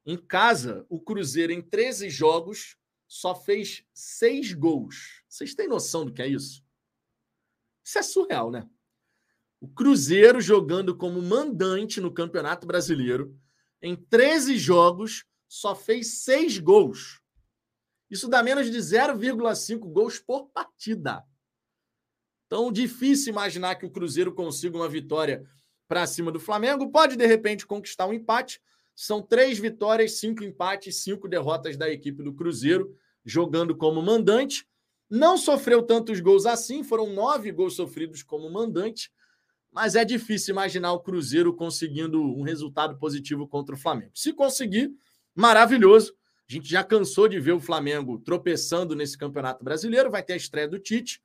[0.07, 5.23] Em casa, o Cruzeiro, em 13 jogos, só fez seis gols.
[5.29, 6.65] Vocês têm noção do que é isso?
[7.85, 8.69] Isso é surreal, né?
[9.61, 13.37] O Cruzeiro jogando como mandante no Campeonato Brasileiro,
[13.83, 17.21] em 13 jogos, só fez 6 gols.
[18.09, 21.25] Isso dá menos de 0,5 gols por partida.
[22.47, 25.45] Então, difícil imaginar que o Cruzeiro consiga uma vitória
[25.89, 26.91] para cima do Flamengo.
[26.91, 28.63] Pode, de repente, conquistar um empate.
[28.95, 34.67] São três vitórias, cinco empates, cinco derrotas da equipe do Cruzeiro, jogando como mandante.
[35.11, 39.11] Não sofreu tantos gols assim, foram nove gols sofridos como mandante
[39.79, 44.11] mas é difícil imaginar o Cruzeiro conseguindo um resultado positivo contra o Flamengo.
[44.13, 44.91] Se conseguir,
[45.37, 46.17] maravilhoso.
[46.51, 50.37] A gente já cansou de ver o Flamengo tropeçando nesse Campeonato Brasileiro, vai ter a
[50.37, 51.23] estreia do Tite.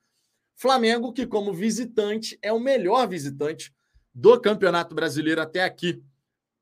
[0.53, 3.73] Flamengo, que como visitante é o melhor visitante
[4.13, 6.03] do Campeonato Brasileiro até aqui.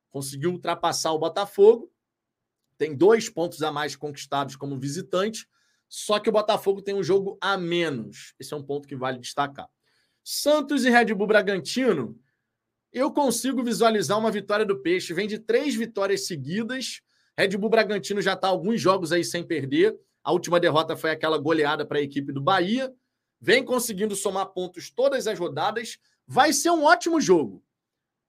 [0.10, 1.92] Conseguiu ultrapassar o Botafogo,
[2.78, 5.46] tem dois pontos a mais conquistados como visitante,
[5.90, 8.34] só que o Botafogo tem um jogo a menos.
[8.40, 9.68] Esse é um ponto que vale destacar.
[10.24, 12.20] Santos e Red Bull Bragantino,
[12.94, 15.14] eu consigo visualizar uma vitória do Peixe.
[15.14, 17.02] Vem de três vitórias seguidas.
[17.38, 19.98] Red Bull Bragantino já está alguns jogos aí sem perder.
[20.24, 22.94] A última derrota foi aquela goleada para a equipe do Bahia.
[23.40, 25.98] Vem conseguindo somar pontos todas as rodadas.
[26.28, 27.64] Vai ser um ótimo jogo.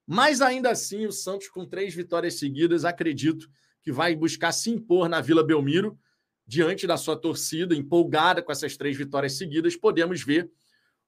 [0.07, 3.47] Mas ainda assim, o Santos, com três vitórias seguidas, acredito
[3.81, 5.97] que vai buscar se impor na Vila Belmiro,
[6.45, 9.75] diante da sua torcida, empolgada com essas três vitórias seguidas.
[9.75, 10.49] Podemos ver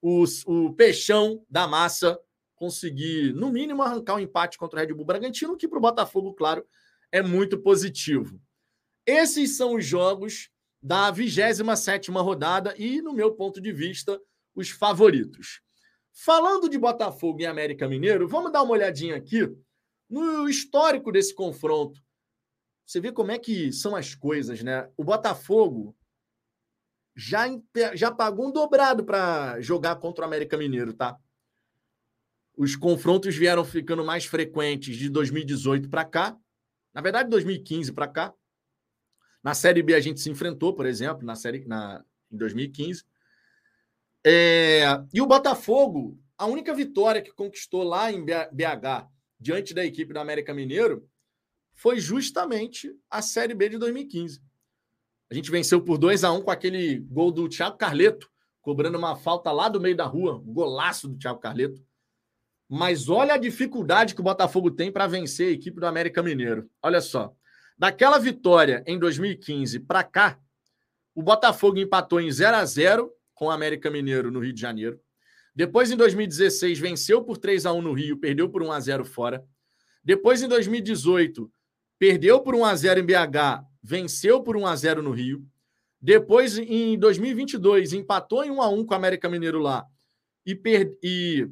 [0.08, 2.20] os, o Peixão da Massa
[2.54, 6.32] conseguir, no mínimo, arrancar um empate contra o Red Bull Bragantino, que para o Botafogo,
[6.36, 6.64] claro,
[7.12, 8.40] é muito positivo.
[9.04, 14.22] Esses são os jogos da 27 rodada e, no meu ponto de vista,
[14.54, 15.62] os favoritos.
[16.14, 19.52] Falando de Botafogo e América Mineiro, vamos dar uma olhadinha aqui
[20.08, 22.00] no histórico desse confronto.
[22.86, 24.88] Você vê como é que são as coisas, né?
[24.96, 25.96] O Botafogo
[27.16, 27.46] já,
[27.94, 31.18] já pagou um dobrado para jogar contra o América Mineiro, tá?
[32.58, 36.38] Os confrontos vieram ficando mais frequentes de 2018 para cá.
[36.94, 38.34] Na verdade, 2015 para cá.
[39.44, 43.04] Na Série B a gente se enfrentou, por exemplo, na série na, em 2015.
[44.26, 44.84] É...
[45.14, 49.08] E o Botafogo, a única vitória que conquistou lá em BH,
[49.40, 51.08] diante da equipe do América Mineiro,
[51.74, 54.42] foi justamente a Série B de 2015.
[55.30, 58.30] A gente venceu por 2 a 1 com aquele gol do Thiago Carleto,
[58.62, 61.82] cobrando uma falta lá do meio da rua, um golaço do Thiago Carleto.
[62.70, 66.70] Mas olha a dificuldade que o Botafogo tem para vencer a equipe do América Mineiro.
[66.82, 67.34] Olha só.
[67.78, 70.40] Daquela vitória em 2015 para cá,
[71.14, 75.00] o Botafogo empatou em 0 a 0 com o América Mineiro no Rio de Janeiro.
[75.56, 79.06] Depois, em 2016, venceu por 3 a 1 no Rio, perdeu por 1 a 0
[79.06, 79.44] fora.
[80.04, 81.50] Depois, em 2018,
[81.98, 85.46] perdeu por 1 a 0 em BH, venceu por 1 a 0 no Rio.
[86.02, 89.86] Depois, em 2022, empatou em 1 a 1 com o América Mineiro lá
[90.44, 90.98] e, per...
[91.04, 91.48] e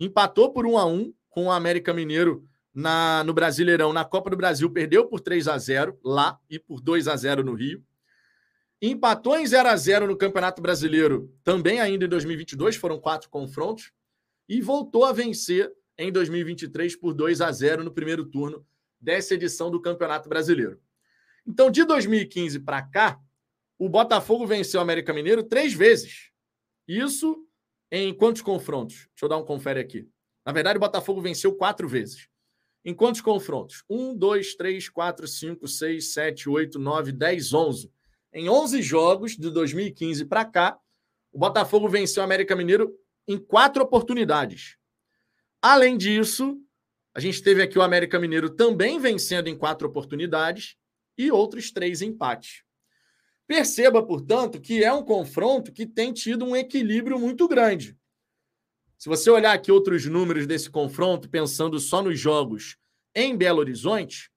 [0.00, 4.36] empatou por 1 a 1 com o América Mineiro na, no Brasileirão, na Copa do
[4.36, 7.84] Brasil, perdeu por 3 a 0 lá e por 2 a 0 no Rio.
[8.82, 13.92] Empatou em 0 a 0 no Campeonato Brasileiro, também ainda em 2022, foram quatro confrontos,
[14.48, 18.64] e voltou a vencer em 2023 por 2 a 0 no primeiro turno
[19.00, 20.80] dessa edição do Campeonato Brasileiro.
[21.48, 23.18] Então, de 2015 para cá,
[23.78, 26.30] o Botafogo venceu o América Mineiro três vezes.
[26.86, 27.42] Isso
[27.90, 29.08] em quantos confrontos?
[29.08, 30.06] Deixa eu dar um confere aqui.
[30.44, 32.28] Na verdade, o Botafogo venceu quatro vezes.
[32.84, 33.82] Em quantos confrontos?
[33.88, 37.90] Um, dois, três, quatro, cinco, seis, sete, oito, nove, dez, onze.
[38.30, 40.78] Em 11 jogos de 2015 para cá,
[41.32, 42.94] o Botafogo venceu o América Mineiro
[43.26, 44.76] em quatro oportunidades.
[45.62, 46.60] Além disso,
[47.14, 50.76] a gente teve aqui o América Mineiro também vencendo em quatro oportunidades
[51.18, 52.62] e outros três empates.
[53.46, 57.98] Perceba, portanto, que é um confronto que tem tido um equilíbrio muito grande.
[58.96, 62.76] Se você olhar aqui outros números desse confronto, pensando só nos jogos
[63.14, 64.30] em Belo Horizonte,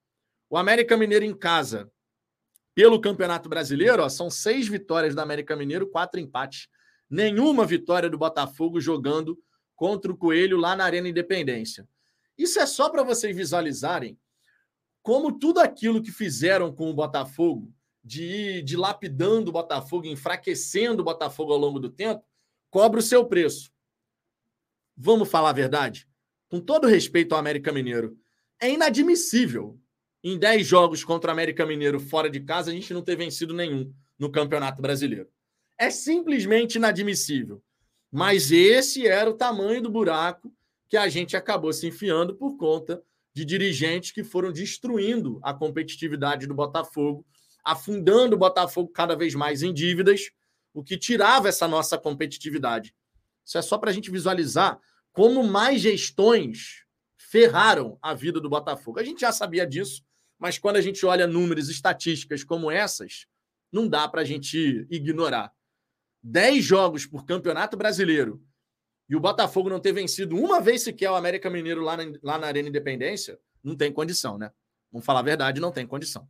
[0.50, 1.91] o América Mineiro em casa,
[2.74, 6.67] pelo Campeonato Brasileiro, ó, são seis vitórias do América Mineiro, quatro empates.
[7.10, 9.38] Nenhuma vitória do Botafogo jogando
[9.76, 11.88] contra o Coelho lá na Arena Independência.
[12.38, 14.17] Isso é só para vocês visualizarem
[15.02, 21.06] como tudo aquilo que fizeram com o Botafogo de ir dilapidando o Botafogo, enfraquecendo o
[21.06, 22.24] Botafogo ao longo do tempo,
[22.70, 23.72] cobra o seu preço.
[24.98, 26.08] Vamos falar a verdade?
[26.50, 28.18] Com todo respeito ao América Mineiro,
[28.60, 29.80] é inadmissível
[30.24, 33.54] em 10 jogos contra o América Mineiro fora de casa a gente não ter vencido
[33.54, 35.28] nenhum no Campeonato Brasileiro.
[35.78, 37.62] É simplesmente inadmissível.
[38.12, 40.54] Mas esse era o tamanho do buraco
[40.90, 43.02] que a gente acabou se enfiando por conta
[43.34, 47.26] de dirigentes que foram destruindo a competitividade do Botafogo
[47.63, 50.32] afundando o Botafogo cada vez mais em dívidas,
[50.74, 52.94] o que tirava essa nossa competitividade.
[53.46, 54.80] Isso é só para a gente visualizar
[55.12, 56.86] como mais gestões
[57.17, 59.00] ferraram a vida do Botafogo.
[59.00, 60.04] A gente já sabia disso,
[60.39, 63.26] mas quando a gente olha números, estatísticas como essas,
[63.72, 65.52] não dá para a gente ignorar.
[66.24, 68.44] Dez jogos por Campeonato Brasileiro
[69.12, 72.38] e o Botafogo não ter vencido uma vez sequer o América Mineiro lá na, lá
[72.38, 74.54] na Arena Independência, não tem condição, né?
[74.89, 76.26] Vamos falar a verdade, não tem condição.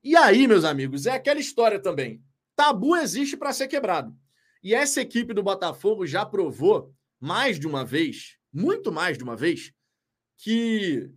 [0.00, 2.22] E aí, meus amigos, é aquela história também.
[2.54, 4.16] Tabu existe para ser quebrado.
[4.62, 9.34] E essa equipe do Botafogo já provou mais de uma vez, muito mais de uma
[9.34, 9.72] vez,
[10.36, 11.10] que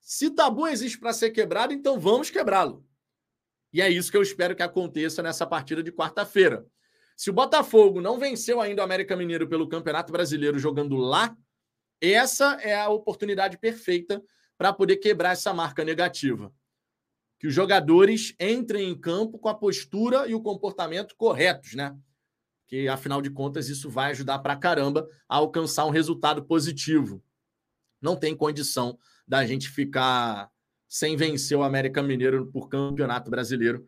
[0.00, 2.84] se tabu existe para ser quebrado, então vamos quebrá-lo.
[3.72, 6.66] E é isso que eu espero que aconteça nessa partida de quarta-feira.
[7.20, 11.36] Se o Botafogo não venceu ainda o América Mineiro pelo Campeonato Brasileiro jogando lá,
[12.00, 14.22] essa é a oportunidade perfeita
[14.56, 16.50] para poder quebrar essa marca negativa
[17.38, 21.94] que os jogadores entrem em campo com a postura e o comportamento corretos, né?
[22.66, 27.22] Que afinal de contas isso vai ajudar para caramba a alcançar um resultado positivo.
[28.00, 30.50] Não tem condição da gente ficar
[30.88, 33.86] sem vencer o América Mineiro por Campeonato Brasileiro.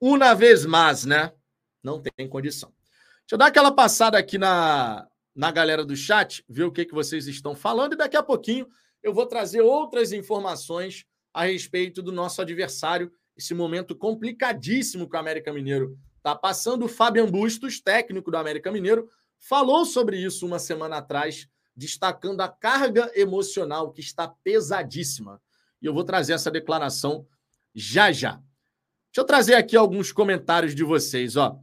[0.00, 1.32] Uma vez mais, né?
[1.82, 2.72] Não tem condição.
[3.20, 6.94] Deixa eu dar aquela passada aqui na, na galera do chat, ver o que, que
[6.94, 8.68] vocês estão falando, e daqui a pouquinho
[9.02, 15.18] eu vou trazer outras informações a respeito do nosso adversário, esse momento complicadíssimo que o
[15.18, 16.84] América Mineiro está passando.
[16.84, 22.48] O Fabian Bustos, técnico do América Mineiro, falou sobre isso uma semana atrás, destacando a
[22.48, 25.40] carga emocional que está pesadíssima.
[25.80, 27.26] E eu vou trazer essa declaração
[27.74, 28.32] já já.
[28.32, 31.36] Deixa eu trazer aqui alguns comentários de vocês.
[31.36, 31.58] Ó.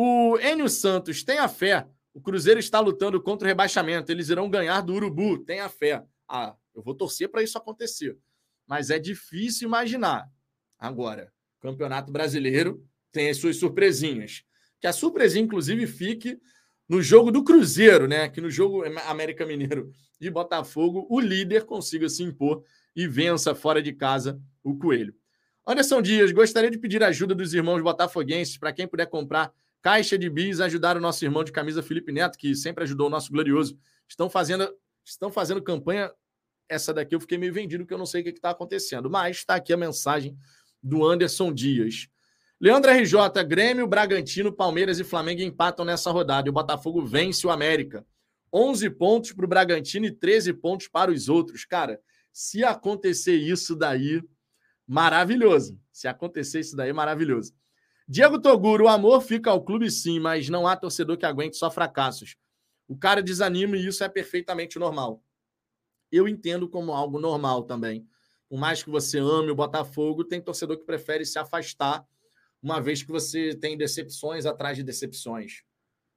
[0.00, 1.86] O Enio Santos tem a fé.
[2.14, 4.10] O Cruzeiro está lutando contra o rebaixamento.
[4.10, 5.38] Eles irão ganhar do Urubu.
[5.38, 6.02] Tem a fé.
[6.28, 8.16] Ah, eu vou torcer para isso acontecer
[8.70, 10.30] mas é difícil imaginar.
[10.78, 14.44] Agora, Campeonato Brasileiro tem as suas surpresinhas.
[14.80, 16.38] Que a surpresinha, inclusive, fique
[16.88, 18.28] no jogo do Cruzeiro, né?
[18.28, 19.90] Que no jogo América Mineiro
[20.20, 22.62] e Botafogo, o líder consiga se impor
[22.94, 25.16] e vença fora de casa o Coelho.
[25.66, 30.28] Anderson Dias, gostaria de pedir ajuda dos irmãos botafoguenses para quem puder comprar Caixa de
[30.28, 33.78] Bis ajudaram o nosso irmão de camisa Felipe Neto, que sempre ajudou o nosso glorioso.
[34.08, 34.68] Estão fazendo,
[35.04, 36.10] estão fazendo campanha.
[36.68, 39.10] Essa daqui eu fiquei meio vendido, porque eu não sei o que está acontecendo.
[39.10, 40.36] Mas está aqui a mensagem
[40.82, 42.08] do Anderson Dias.
[42.60, 46.46] Leandro RJ, Grêmio, Bragantino, Palmeiras e Flamengo empatam nessa rodada.
[46.46, 48.04] E o Botafogo vence o América.
[48.52, 51.64] 11 pontos para o Bragantino e 13 pontos para os outros.
[51.64, 51.98] Cara,
[52.32, 54.22] se acontecer isso daí,
[54.86, 55.80] maravilhoso.
[55.90, 57.54] Se acontecer isso daí, maravilhoso.
[58.12, 61.70] Diego Toguro, o amor fica ao clube sim, mas não há torcedor que aguente só
[61.70, 62.34] fracassos.
[62.88, 65.22] O cara desanima e isso é perfeitamente normal.
[66.10, 68.04] Eu entendo como algo normal também.
[68.48, 72.04] Por mais que você ame o Botafogo, tem torcedor que prefere se afastar,
[72.60, 75.62] uma vez que você tem decepções atrás de decepções.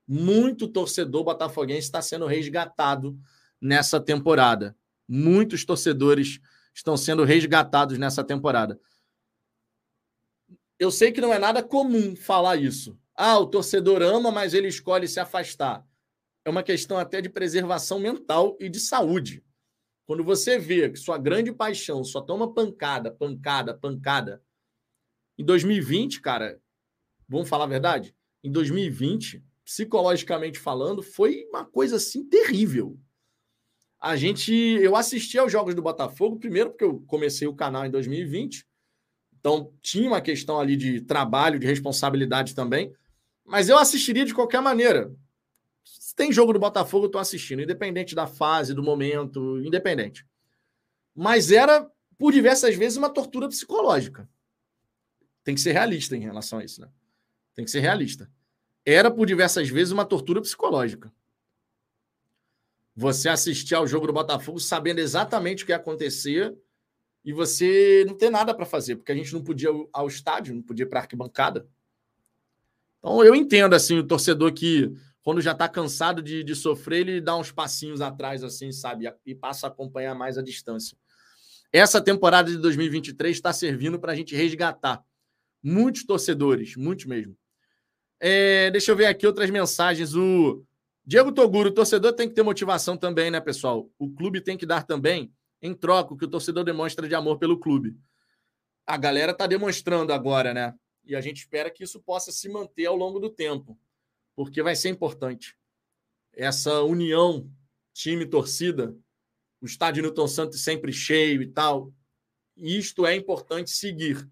[0.08, 3.16] Muito torcedor botafoguense está sendo resgatado
[3.62, 4.76] nessa temporada.
[5.08, 6.40] Muitos torcedores
[6.74, 8.80] estão sendo resgatados nessa temporada
[10.80, 12.98] eu sei que não é nada comum falar isso.
[13.16, 15.86] Ah, o torcedor ama, mas ele escolhe se afastar.
[16.46, 19.44] É uma questão até de preservação mental e de saúde.
[20.06, 24.44] Quando você vê que sua grande paixão só toma pancada, pancada, pancada.
[25.38, 26.60] Em 2020, cara,
[27.28, 28.14] vamos falar a verdade?
[28.44, 33.00] Em 2020, psicologicamente falando, foi uma coisa assim terrível.
[34.00, 37.90] A gente, eu assisti aos jogos do Botafogo, primeiro porque eu comecei o canal em
[37.90, 38.68] 2020,
[39.44, 42.96] então, tinha uma questão ali de trabalho, de responsabilidade também.
[43.44, 45.14] Mas eu assistiria de qualquer maneira.
[45.84, 50.26] Se tem jogo do Botafogo, eu estou assistindo, independente da fase, do momento, independente.
[51.14, 54.30] Mas era, por diversas vezes, uma tortura psicológica.
[55.44, 56.88] Tem que ser realista em relação a isso, né?
[57.54, 58.32] Tem que ser realista.
[58.86, 61.14] Era, por diversas vezes, uma tortura psicológica.
[62.96, 66.58] Você assistir ao jogo do Botafogo sabendo exatamente o que ia acontecer
[67.24, 70.62] e você não tem nada para fazer, porque a gente não podia ao estádio, não
[70.62, 71.68] podia para arquibancada.
[73.00, 74.92] Então eu entendo assim o torcedor que
[75.24, 79.12] quando já está cansado de, de sofrer, ele dá uns passinhos atrás, assim, sabe?
[79.26, 80.98] E passa a acompanhar mais a distância.
[81.72, 85.02] Essa temporada de 2023 está servindo para a gente resgatar
[85.62, 87.38] muitos torcedores, muitos mesmo.
[88.20, 90.14] É, deixa eu ver aqui outras mensagens.
[90.14, 90.64] O
[91.06, 93.90] Diego Toguro, o torcedor tem que ter motivação também, né, pessoal?
[93.98, 95.32] O clube tem que dar também
[95.64, 97.98] em troca o que o torcedor demonstra de amor pelo clube.
[98.86, 100.76] A galera está demonstrando agora, né?
[101.06, 103.80] E a gente espera que isso possa se manter ao longo do tempo,
[104.36, 105.58] porque vai ser importante.
[106.34, 107.50] Essa união
[107.94, 108.94] time-torcida,
[109.62, 111.94] o estádio Newton Santos sempre cheio e tal,
[112.58, 114.30] isto é importante seguir.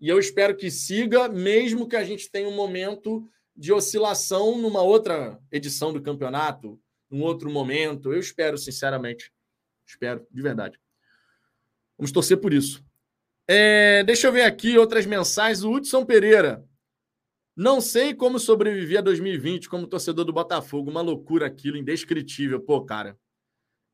[0.00, 4.82] E eu espero que siga, mesmo que a gente tenha um momento de oscilação numa
[4.82, 8.12] outra edição do campeonato, num outro momento.
[8.12, 9.32] Eu espero, sinceramente.
[9.86, 10.78] Espero, de verdade.
[11.96, 12.84] Vamos torcer por isso.
[13.46, 15.62] É, deixa eu ver aqui outras mensagens.
[15.62, 16.64] O Hudson Pereira.
[17.56, 20.90] Não sei como sobreviver a 2020 como torcedor do Botafogo.
[20.90, 22.60] Uma loucura aquilo, indescritível.
[22.60, 23.18] Pô, cara.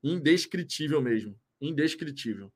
[0.03, 1.39] Indescritível mesmo.
[1.61, 2.51] Indescritível.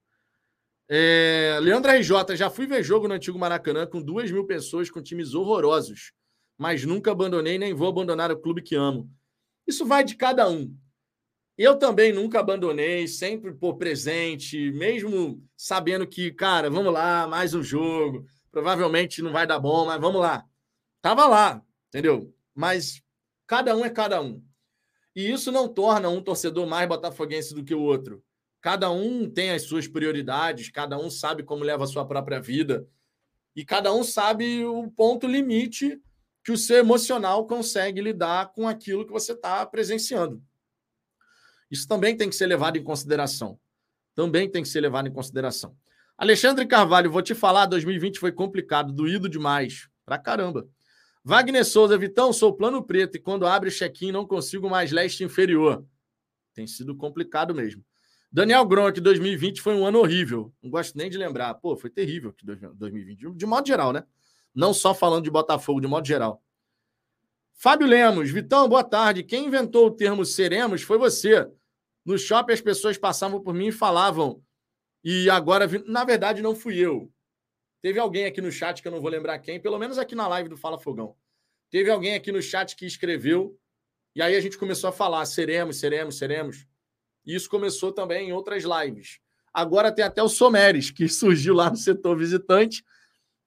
[0.88, 5.02] É, Leandro RJ, já fui ver jogo no antigo Maracanã com duas mil pessoas, com
[5.02, 6.12] times horrorosos.
[6.56, 9.10] Mas nunca abandonei nem vou abandonar o clube que amo.
[9.66, 10.74] Isso vai de cada um.
[11.56, 17.62] Eu também nunca abandonei, sempre por presente, mesmo sabendo que, cara, vamos lá, mais um
[17.62, 20.44] jogo, provavelmente não vai dar bom, mas vamos lá.
[21.00, 22.34] Tava lá, entendeu?
[22.52, 23.00] Mas
[23.46, 24.42] cada um é cada um.
[25.14, 28.20] E isso não torna um torcedor mais botafoguense do que o outro.
[28.60, 32.88] Cada um tem as suas prioridades, cada um sabe como leva a sua própria vida.
[33.54, 36.00] E cada um sabe o ponto limite
[36.42, 40.42] que o seu emocional consegue lidar com aquilo que você está presenciando.
[41.74, 43.58] Isso também tem que ser levado em consideração.
[44.14, 45.76] Também tem que ser levado em consideração.
[46.16, 49.88] Alexandre Carvalho, vou te falar, 2020 foi complicado, doído demais.
[50.06, 50.68] Pra caramba.
[51.24, 55.84] Wagner Souza, Vitão, sou plano preto e quando abre check-in não consigo mais leste inferior.
[56.54, 57.84] Tem sido complicado mesmo.
[58.30, 60.54] Daniel Gronk, 2020 foi um ano horrível.
[60.62, 61.54] Não gosto nem de lembrar.
[61.54, 63.32] Pô, foi terrível que 2020.
[63.34, 64.04] De modo geral, né?
[64.54, 66.40] Não só falando de Botafogo, de modo geral.
[67.52, 69.24] Fábio Lemos, Vitão, boa tarde.
[69.24, 71.48] Quem inventou o termo seremos foi você.
[72.04, 74.42] No shopping, as pessoas passavam por mim e falavam.
[75.02, 77.10] E agora, na verdade, não fui eu.
[77.80, 80.26] Teve alguém aqui no chat que eu não vou lembrar quem, pelo menos aqui na
[80.28, 81.16] live do Fala Fogão.
[81.70, 83.58] Teve alguém aqui no chat que escreveu,
[84.14, 86.66] e aí a gente começou a falar: seremos, seremos, seremos.
[87.26, 89.18] E isso começou também em outras lives.
[89.52, 92.84] Agora tem até o Someres, que surgiu lá no setor visitante,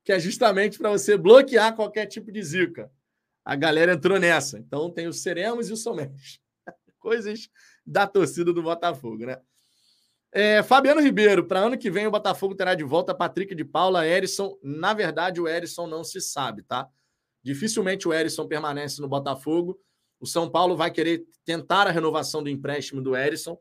[0.03, 2.91] que é justamente para você bloquear qualquer tipo de zica.
[3.43, 4.59] A galera entrou nessa.
[4.59, 6.39] Então tem o Seremos e o Someres.
[6.99, 7.49] Coisas
[7.87, 9.37] da torcida do Botafogo, né?
[10.31, 14.05] É, Fabiano Ribeiro, para ano que vem o Botafogo terá de volta Patrick de Paula,
[14.05, 14.57] Erisson.
[14.61, 16.87] Na verdade, o Erisson não se sabe, tá?
[17.41, 19.79] Dificilmente o Erisson permanece no Botafogo.
[20.19, 23.57] O São Paulo vai querer tentar a renovação do empréstimo do Erisson.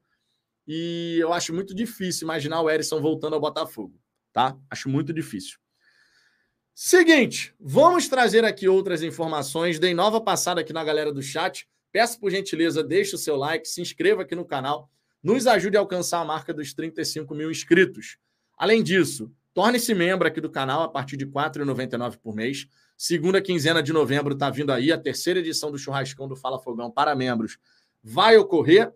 [0.66, 3.94] E eu acho muito difícil imaginar o Erisson voltando ao Botafogo,
[4.32, 4.58] tá?
[4.68, 5.58] Acho muito difícil.
[6.74, 9.78] Seguinte, vamos trazer aqui outras informações.
[9.78, 11.66] Dei nova passada aqui na galera do chat.
[11.96, 14.90] Peço por gentileza, deixe o seu like, se inscreva aqui no canal,
[15.22, 18.18] nos ajude a alcançar a marca dos 35 mil inscritos.
[18.58, 22.68] Além disso, torne-se membro aqui do canal a partir de R$ 4,99 por mês.
[22.98, 26.90] Segunda quinzena de novembro está vindo aí a terceira edição do Churrascão do Fala Fogão
[26.90, 27.56] para membros.
[28.02, 28.92] Vai ocorrer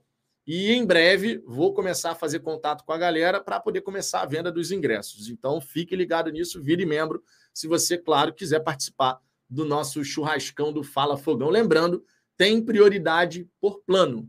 [0.46, 4.26] e em breve vou começar a fazer contato com a galera para poder começar a
[4.26, 5.30] venda dos ingressos.
[5.30, 7.24] Então fique ligado nisso, vire membro,
[7.54, 11.48] se você, claro, quiser participar do nosso churrascão do Fala Fogão.
[11.48, 12.04] Lembrando
[12.40, 14.26] tem prioridade por plano.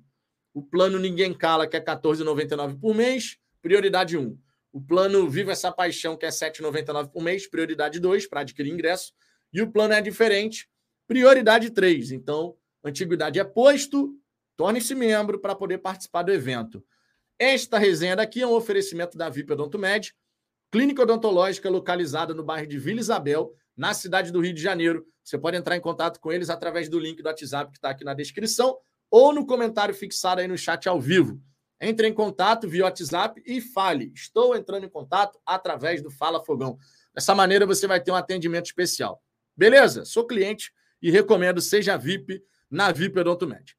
[0.53, 4.38] O plano Ninguém Cala, que é R$14,99 por mês, prioridade 1.
[4.74, 9.14] O plano Viva Essa Paixão, que é R$7,99 por mês, prioridade 2 para adquirir ingresso.
[9.53, 10.68] E o plano é diferente,
[11.07, 12.12] prioridade 3.
[12.12, 12.53] Então,
[12.84, 14.14] antiguidade é posto,
[14.57, 16.84] torne-se membro para poder participar do evento.
[17.39, 20.14] Esta resenha daqui é um oferecimento da VIP Odontomed,
[20.70, 25.06] clínica odontológica localizada no bairro de Vila Isabel, na cidade do Rio de Janeiro.
[25.24, 28.04] Você pode entrar em contato com eles através do link do WhatsApp que está aqui
[28.04, 28.78] na descrição
[29.10, 31.42] ou no comentário fixado aí no chat ao vivo.
[31.80, 34.12] Entre em contato via WhatsApp e fale.
[34.16, 36.78] Estou entrando em contato através do Fala Fogão.
[37.14, 39.22] Dessa maneira você vai ter um atendimento especial.
[39.56, 40.06] Beleza?
[40.06, 43.76] Sou cliente e recomendo seja VIP na VIP Odontomed.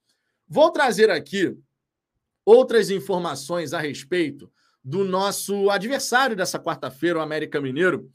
[0.46, 1.56] Vou trazer aqui
[2.44, 4.52] outras informações a respeito
[4.84, 8.10] do nosso adversário dessa quarta-feira, o América Mineiro,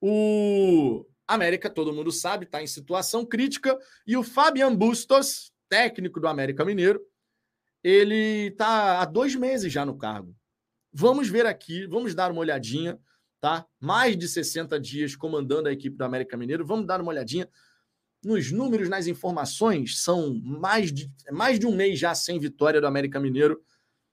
[0.00, 1.04] o
[1.34, 3.78] América, todo mundo sabe, está em situação crítica.
[4.06, 7.00] E o Fabian Bustos, técnico do América Mineiro,
[7.82, 10.34] ele está há dois meses já no cargo.
[10.92, 12.98] Vamos ver aqui, vamos dar uma olhadinha,
[13.40, 13.64] tá?
[13.78, 16.66] Mais de 60 dias comandando a equipe do América Mineiro.
[16.66, 17.48] Vamos dar uma olhadinha
[18.24, 20.02] nos números, nas informações.
[20.02, 23.62] São mais de, mais de um mês já sem vitória do América Mineiro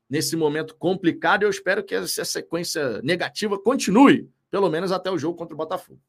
[0.10, 1.44] nesse momento complicado.
[1.44, 6.00] Eu espero que essa sequência negativa continue, pelo menos até o jogo contra o Botafogo.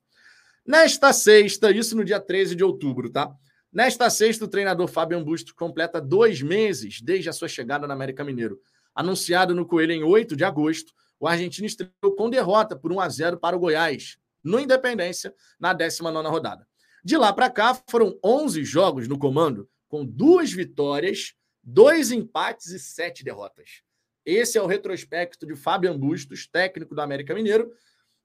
[0.69, 3.35] Nesta sexta, isso no dia 13 de outubro, tá?
[3.73, 8.23] Nesta sexta, o treinador Fábio Busto completa dois meses desde a sua chegada no América
[8.23, 8.61] Mineiro.
[8.95, 13.09] Anunciado no Coelho em 8 de agosto, o argentino estreou com derrota por 1 a
[13.09, 16.69] 0 para o Goiás, no Independência, na 19 rodada.
[17.03, 21.33] De lá para cá, foram 11 jogos no comando, com duas vitórias,
[21.64, 23.81] dois empates e sete derrotas.
[24.23, 27.73] Esse é o retrospecto de Fábio Bustos, técnico do América Mineiro,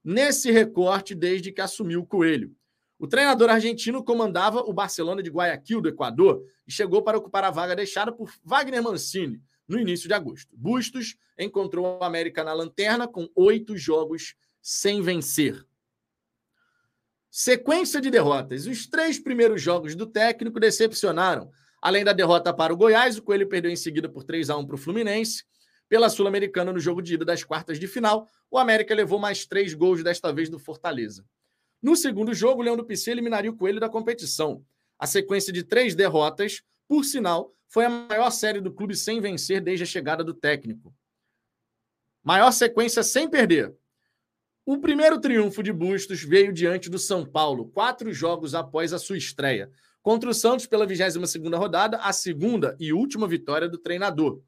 [0.04, 2.54] nesse recorte desde que assumiu o Coelho.
[2.98, 7.50] O treinador argentino comandava o Barcelona de Guayaquil, do Equador, e chegou para ocupar a
[7.50, 10.54] vaga deixada por Wagner Mancini no início de agosto.
[10.56, 15.66] Bustos encontrou o América na lanterna com oito jogos sem vencer.
[17.30, 18.66] Sequência de derrotas.
[18.66, 21.50] Os três primeiros jogos do técnico decepcionaram.
[21.82, 24.66] Além da derrota para o Goiás, o Coelho perdeu em seguida por 3 a 1
[24.66, 25.44] para o Fluminense
[25.94, 28.28] pela Sul-Americana no jogo de ida das quartas de final.
[28.50, 31.24] O América levou mais três gols, desta vez do Fortaleza.
[31.80, 34.66] No segundo jogo, o Leão do PC eliminaria o Coelho da competição.
[34.98, 39.60] A sequência de três derrotas, por sinal, foi a maior série do clube sem vencer
[39.60, 40.92] desde a chegada do técnico.
[42.24, 43.72] Maior sequência sem perder.
[44.66, 49.16] O primeiro triunfo de Bustos veio diante do São Paulo, quatro jogos após a sua
[49.16, 49.70] estreia.
[50.02, 54.42] Contra o Santos, pela 22ª rodada, a segunda e última vitória do treinador.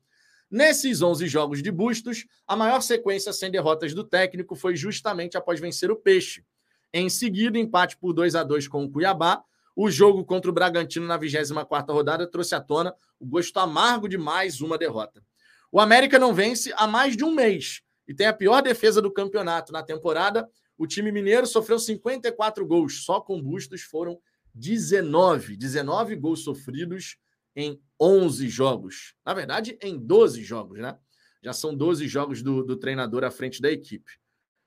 [0.50, 5.58] Nesses 11 jogos de Bustos, a maior sequência sem derrotas do técnico foi justamente após
[5.58, 6.44] vencer o Peixe.
[6.92, 9.42] Em seguida, empate por 2 a 2 com o Cuiabá.
[9.74, 14.16] O jogo contra o Bragantino na 24ª rodada trouxe à tona o gosto amargo de
[14.16, 15.22] mais uma derrota.
[15.70, 19.12] O América não vence há mais de um mês e tem a pior defesa do
[19.12, 20.48] campeonato na temporada.
[20.78, 24.18] O time mineiro sofreu 54 gols, só com Bustos foram
[24.54, 27.18] 19, 19 gols sofridos
[27.54, 29.14] em 11 jogos.
[29.24, 30.98] Na verdade, em 12 jogos, né?
[31.42, 34.18] Já são 12 jogos do, do treinador à frente da equipe.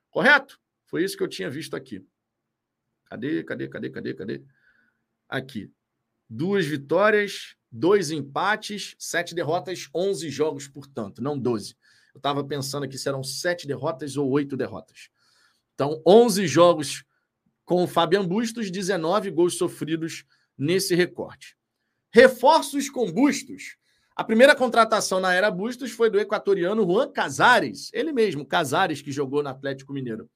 [0.10, 0.60] Correto?
[0.86, 2.06] Foi isso que eu tinha visto aqui.
[3.06, 4.44] Cadê, cadê, cadê, cadê, cadê?
[5.28, 5.72] Aqui.
[6.30, 11.76] Duas vitórias, dois empates, sete derrotas, 11 jogos, portanto, não 12.
[12.14, 15.10] Eu estava pensando aqui se eram sete derrotas ou oito derrotas.
[15.74, 17.04] Então, 11 jogos
[17.66, 20.26] com o Fabian Bustos, 19 gols sofridos
[20.58, 21.56] nesse recorte.
[22.12, 23.78] Reforços com Bustos.
[24.16, 29.12] A primeira contratação na era Bustos foi do equatoriano Juan Casares, ele mesmo, Casares, que
[29.12, 30.28] jogou no Atlético Mineiro.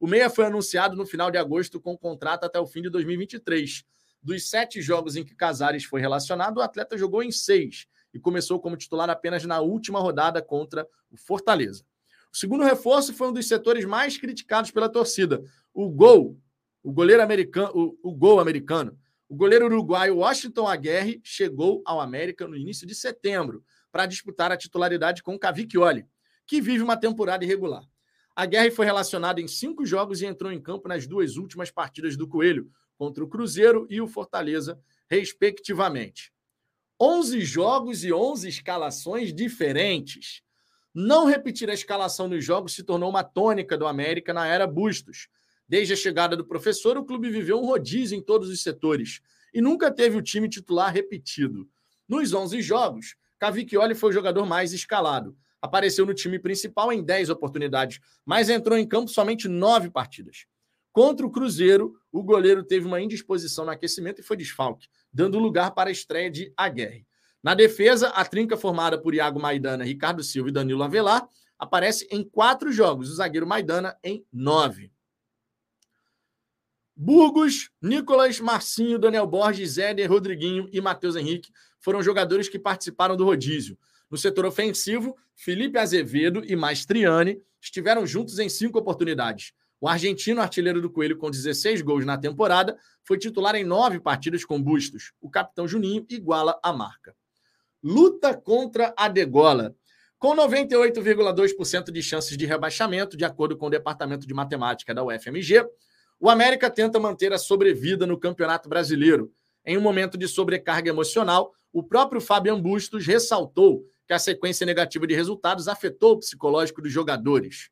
[0.00, 3.84] O Meia foi anunciado no final de agosto com contrato até o fim de 2023.
[4.20, 8.58] Dos sete jogos em que Casares foi relacionado, o atleta jogou em seis e começou
[8.58, 11.84] como titular apenas na última rodada contra o Fortaleza.
[12.32, 15.42] O segundo reforço foi um dos setores mais criticados pela torcida.
[15.72, 16.36] O gol,
[16.82, 18.98] o goleiro americano, o, o gol americano.
[19.30, 24.56] O goleiro uruguaio Washington Aguirre chegou ao América no início de setembro para disputar a
[24.56, 26.04] titularidade com Cavicchioli,
[26.44, 27.84] que vive uma temporada irregular.
[28.34, 32.26] Aguirre foi relacionado em cinco jogos e entrou em campo nas duas últimas partidas do
[32.26, 32.68] Coelho,
[32.98, 36.32] contra o Cruzeiro e o Fortaleza, respectivamente.
[37.00, 40.42] 11 jogos e 11 escalações diferentes.
[40.92, 45.28] Não repetir a escalação nos jogos se tornou uma tônica do América na era Bustos.
[45.70, 49.20] Desde a chegada do professor, o clube viveu um rodízio em todos os setores
[49.54, 51.68] e nunca teve o time titular repetido.
[52.08, 55.36] Nos 11 jogos, Cavicchioli foi o jogador mais escalado.
[55.62, 60.44] Apareceu no time principal em 10 oportunidades, mas entrou em campo somente 9 partidas.
[60.90, 65.70] Contra o Cruzeiro, o goleiro teve uma indisposição no aquecimento e foi desfalque, dando lugar
[65.70, 67.06] para a estreia de Aguerre.
[67.40, 72.24] Na defesa, a trinca formada por Iago Maidana, Ricardo Silva e Danilo Avelar aparece em
[72.24, 74.90] quatro jogos, o zagueiro Maidana em nove.
[77.02, 83.24] Burgos, Nicolas, Marcinho, Daniel Borges, Éder, Rodriguinho e Matheus Henrique foram jogadores que participaram do
[83.24, 83.78] rodízio.
[84.10, 89.54] No setor ofensivo, Felipe Azevedo e Maestriani estiveram juntos em cinco oportunidades.
[89.80, 94.44] O argentino, artilheiro do Coelho, com 16 gols na temporada, foi titular em nove partidas
[94.44, 95.14] com Bustos.
[95.22, 97.14] O capitão Juninho iguala a marca
[97.82, 99.74] luta contra a degola.
[100.18, 105.64] Com 98,2% de chances de rebaixamento, de acordo com o Departamento de Matemática da UFMG,
[106.20, 109.32] o América tenta manter a sobrevida no Campeonato Brasileiro.
[109.64, 115.06] Em um momento de sobrecarga emocional, o próprio Fabian Bustos ressaltou que a sequência negativa
[115.06, 117.70] de resultados afetou o psicológico dos jogadores.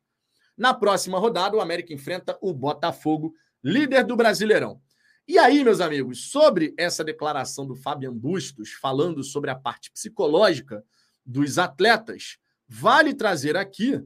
[0.57, 3.33] Na próxima rodada, o América enfrenta o Botafogo,
[3.63, 4.81] líder do Brasileirão.
[5.27, 10.83] E aí, meus amigos, sobre essa declaração do Fabian Bustos, falando sobre a parte psicológica
[11.23, 12.37] dos atletas,
[12.67, 14.01] vale trazer aqui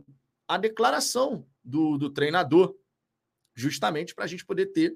[0.47, 2.75] a declaração do, do treinador,
[3.53, 4.95] justamente para a gente poder ter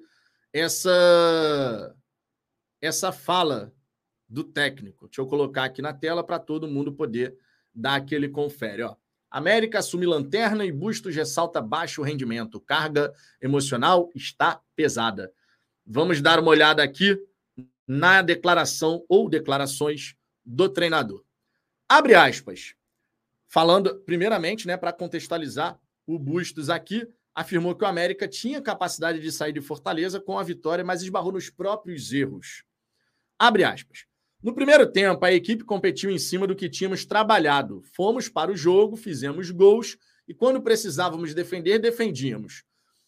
[0.51, 1.95] essa,
[2.81, 3.73] essa fala
[4.27, 5.07] do técnico.
[5.07, 7.37] Deixa eu colocar aqui na tela para todo mundo poder
[7.73, 8.83] dar aquele confere.
[8.83, 8.95] Ó.
[9.29, 12.59] América assume lanterna e Bustos ressalta baixo rendimento.
[12.59, 15.31] Carga emocional está pesada.
[15.85, 17.17] Vamos dar uma olhada aqui
[17.87, 21.23] na declaração ou declarações do treinador.
[21.87, 22.75] Abre aspas.
[23.47, 27.07] Falando, primeiramente, né, para contextualizar, o Bustos aqui
[27.37, 31.31] afirmou que o América tinha capacidade de sair de Fortaleza com a vitória, mas esbarrou
[31.31, 32.63] nos próprios erros.
[33.37, 34.07] Abre aspas.
[34.41, 37.83] No primeiro tempo, a equipe competiu em cima do que tínhamos trabalhado.
[37.93, 42.63] Fomos para o jogo, fizemos gols e, quando precisávamos defender, defendíamos.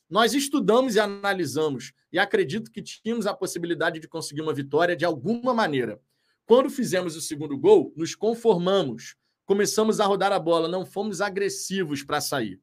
[0.07, 5.05] Nós estudamos e analisamos e acredito que tínhamos a possibilidade de conseguir uma vitória de
[5.05, 5.99] alguma maneira.
[6.45, 12.03] Quando fizemos o segundo gol, nos conformamos, começamos a rodar a bola, não fomos agressivos
[12.03, 12.61] para sair.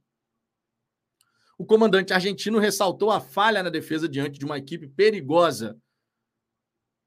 [1.59, 5.79] O comandante argentino ressaltou a falha na defesa diante de uma equipe perigosa,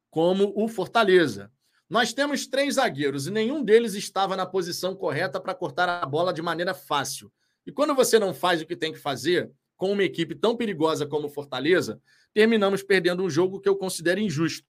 [0.10, 1.52] como o Fortaleza.
[1.88, 6.34] Nós temos três zagueiros e nenhum deles estava na posição correta para cortar a bola
[6.34, 7.32] de maneira fácil.
[7.66, 11.08] E quando você não faz o que tem que fazer, com uma equipe tão perigosa
[11.08, 12.02] como Fortaleza,
[12.34, 14.68] terminamos perdendo um jogo que eu considero injusto.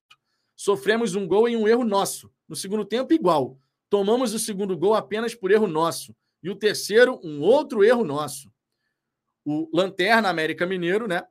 [0.55, 2.31] Sofremos um gol em um erro nosso.
[2.47, 3.59] No segundo tempo, igual.
[3.89, 6.15] Tomamos o segundo gol apenas por erro nosso.
[6.43, 8.53] E o terceiro, um outro erro nosso.
[9.53, 11.25] O Lanterna América Mineiro, né?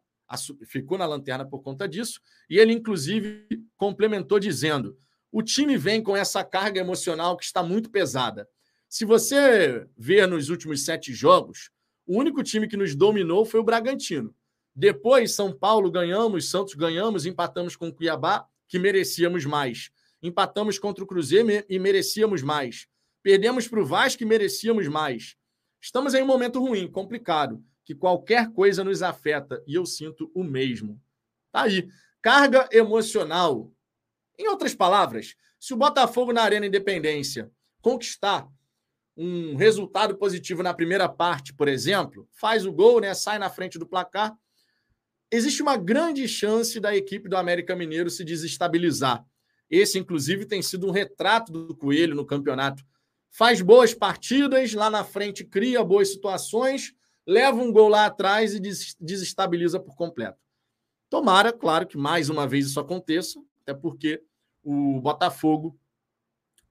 [0.66, 2.20] Ficou na lanterna por conta disso.
[2.50, 3.48] E ele, inclusive,
[3.78, 4.98] complementou dizendo:
[5.32, 8.46] o time vem com essa carga emocional que está muito pesada.
[8.90, 11.72] Se você ver nos últimos sete jogos,
[12.06, 14.36] o único time que nos dominou foi o Bragantino.
[14.76, 19.92] Depois, São Paulo ganhamos, Santos ganhamos, empatamos com o Cuiabá, que merecíamos mais.
[20.22, 22.86] Empatamos contra o Cruzeiro e merecíamos mais.
[23.24, 25.38] Perdemos para o Vasco e merecíamos mais.
[25.82, 30.44] Estamos em um momento ruim, complicado, que qualquer coisa nos afeta e eu sinto o
[30.44, 31.02] mesmo.
[31.52, 31.90] Tá aí.
[32.22, 33.72] Carga emocional.
[34.38, 38.48] Em outras palavras, se o Botafogo na Arena Independência conquistar
[39.18, 43.80] um resultado positivo na primeira parte, por exemplo, faz o gol, né, sai na frente
[43.80, 44.38] do placar,
[45.32, 49.26] existe uma grande chance da equipe do América Mineiro se desestabilizar.
[49.68, 52.84] Esse, inclusive, tem sido um retrato do Coelho no campeonato.
[53.32, 56.94] Faz boas partidas, lá na frente cria boas situações,
[57.30, 58.60] leva um gol lá atrás e
[59.00, 60.40] desestabiliza por completo.
[61.12, 64.24] Tomara, claro, que mais uma vez isso aconteça, até porque
[64.64, 65.78] o Botafogo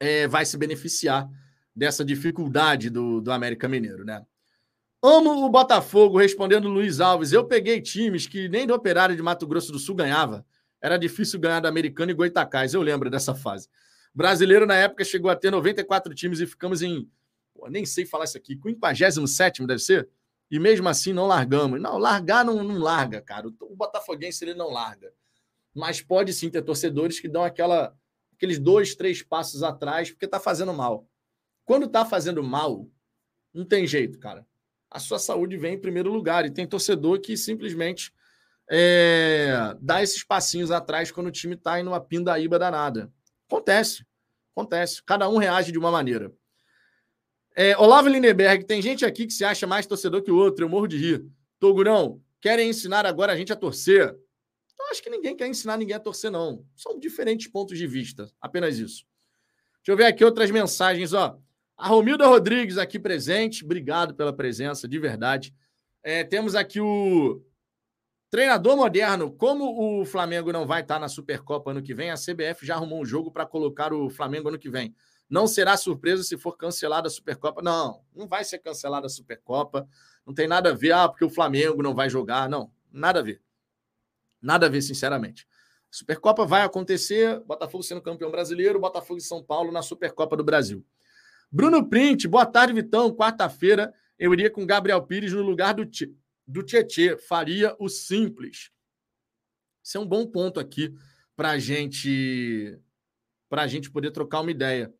[0.00, 1.30] é, vai se beneficiar
[1.74, 4.26] dessa dificuldade do, do América Mineiro, né?
[5.00, 7.32] Amo o Botafogo, respondendo Luiz Alves.
[7.32, 10.44] Eu peguei times que nem do Operário de Mato Grosso do Sul ganhava.
[10.82, 12.74] Era difícil ganhar da Americana e Goitacás.
[12.74, 13.68] Eu lembro dessa fase.
[14.12, 17.08] Brasileiro, na época, chegou a ter 94 times e ficamos em.
[17.54, 18.58] Pô, nem sei falar isso aqui.
[18.60, 20.08] 57 deve ser?
[20.50, 21.80] E mesmo assim não largamos.
[21.80, 23.48] Não, largar não, não larga, cara.
[23.48, 25.12] O Botafoguense ele não larga.
[25.74, 27.96] mas pode sim ter torcedores que dão aquela,
[28.32, 31.06] aqueles dois, três passos atrás porque está fazendo mal.
[31.64, 32.88] Quando está fazendo mal,
[33.52, 34.46] não tem jeito, cara.
[34.90, 36.46] A sua saúde vem em primeiro lugar.
[36.46, 38.12] E tem torcedor que simplesmente
[38.70, 43.12] é, dá esses passinhos atrás quando o time está em uma pindaíba danada.
[43.46, 44.04] Acontece.
[44.52, 45.02] Acontece.
[45.02, 46.32] Cada um reage de uma maneira.
[47.60, 50.64] É, Olavo Lindenberg, tem gente aqui que se acha mais torcedor que o outro.
[50.64, 51.26] Eu morro de rir.
[51.58, 54.16] Togurão, querem ensinar agora a gente a torcer?
[54.78, 56.64] Eu acho que ninguém quer ensinar ninguém a torcer, não.
[56.76, 58.30] São diferentes pontos de vista.
[58.40, 59.04] Apenas isso.
[59.78, 61.36] Deixa eu ver aqui outras mensagens, ó.
[61.76, 65.52] A Romilda Rodrigues aqui presente, obrigado pela presença, de verdade.
[66.04, 67.42] É, temos aqui o
[68.30, 69.32] treinador moderno.
[69.32, 73.02] Como o Flamengo não vai estar na Supercopa ano que vem, a CBF já arrumou
[73.02, 74.94] um jogo para colocar o Flamengo ano que vem.
[75.28, 77.60] Não será surpresa se for cancelada a Supercopa.
[77.60, 79.88] Não, não vai ser cancelada a Supercopa.
[80.24, 82.48] Não tem nada a ver, ah, porque o Flamengo não vai jogar.
[82.48, 83.42] Não, nada a ver.
[84.40, 85.46] Nada a ver, sinceramente.
[85.90, 90.84] Supercopa vai acontecer, Botafogo sendo campeão brasileiro, Botafogo e São Paulo na Supercopa do Brasil.
[91.50, 93.14] Bruno Print, boa tarde, Vitão.
[93.14, 95.88] Quarta-feira eu iria com Gabriel Pires no lugar do,
[96.46, 97.16] do Tietê.
[97.16, 98.70] Faria o simples.
[99.82, 100.94] Isso é um bom ponto aqui
[101.34, 102.78] para gente,
[103.50, 104.92] a gente poder trocar uma ideia.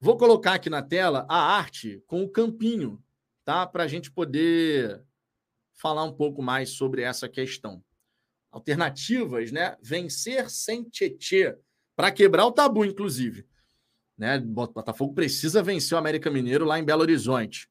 [0.00, 3.02] Vou colocar aqui na tela a arte com o campinho,
[3.44, 3.66] tá?
[3.66, 5.04] Para a gente poder
[5.74, 7.82] falar um pouco mais sobre essa questão.
[8.50, 9.76] Alternativas, né?
[9.82, 11.58] Vencer sem Tietê,
[11.96, 13.44] para quebrar o tabu, inclusive.
[14.16, 14.38] Né?
[14.38, 17.68] Botafogo precisa vencer o América Mineiro lá em Belo Horizonte.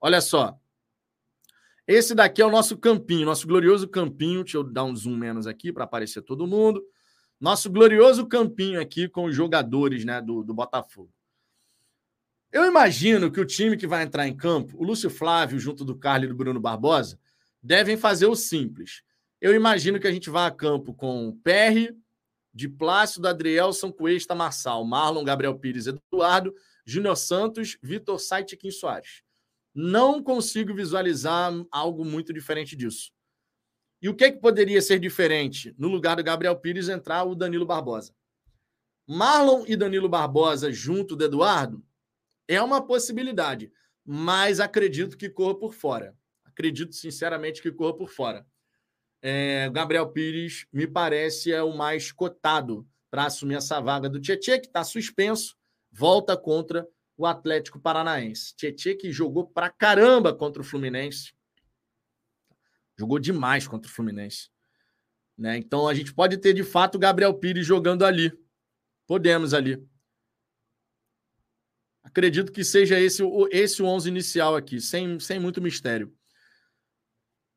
[0.00, 0.58] Olha só.
[1.86, 4.44] Esse daqui é o nosso campinho, nosso glorioso campinho.
[4.44, 6.82] Deixa eu dar um zoom menos aqui para aparecer todo mundo.
[7.40, 11.10] Nosso glorioso campinho aqui com os jogadores né, do, do Botafogo.
[12.52, 15.96] Eu imagino que o time que vai entrar em campo, o Lúcio Flávio, junto do
[15.96, 17.18] Carlos e do Bruno Barbosa,
[17.62, 19.02] devem fazer o simples.
[19.40, 21.94] Eu imagino que a gente vá a campo com PR,
[22.52, 28.70] de Plácido, Adrielson, Cuesta, Marçal, Marlon, Gabriel Pires, Eduardo, Júnior Santos, Vitor Sait e Kim
[28.70, 29.22] Soares.
[29.74, 33.10] Não consigo visualizar algo muito diferente disso.
[34.02, 35.74] E o que, que poderia ser diferente?
[35.78, 38.12] No lugar do Gabriel Pires entrar o Danilo Barbosa.
[39.08, 41.82] Marlon e Danilo Barbosa junto do Eduardo
[42.54, 43.70] é uma possibilidade,
[44.04, 46.16] mas acredito que corra por fora.
[46.44, 48.46] Acredito sinceramente que corra por fora
[49.22, 54.58] é, Gabriel Pires me parece é o mais cotado para assumir essa vaga do Tietchan,
[54.58, 55.56] que está suspenso,
[55.92, 58.54] volta contra o Atlético Paranaense.
[58.56, 61.32] Tietchan que jogou para caramba contra o Fluminense.
[62.98, 64.50] Jogou demais contra o Fluminense.
[65.38, 65.56] Né?
[65.56, 68.32] Então a gente pode ter de fato o Gabriel Pires jogando ali.
[69.06, 69.86] Podemos ali.
[72.12, 76.14] Acredito que seja esse, esse o 11 inicial aqui, sem, sem muito mistério.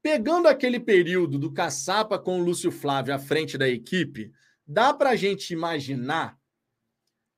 [0.01, 4.31] Pegando aquele período do Caçapa com o Lúcio Flávio à frente da equipe,
[4.65, 6.39] dá para a gente imaginar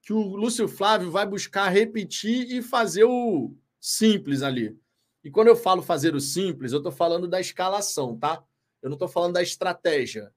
[0.04, 3.52] que o Lúcio Flávio vai buscar repetir e fazer o
[3.82, 4.78] simples ali.
[5.24, 8.44] E quando eu falo fazer o simples, eu estou falando da escalação, tá?
[8.80, 10.32] Eu não estou falando da estratégia.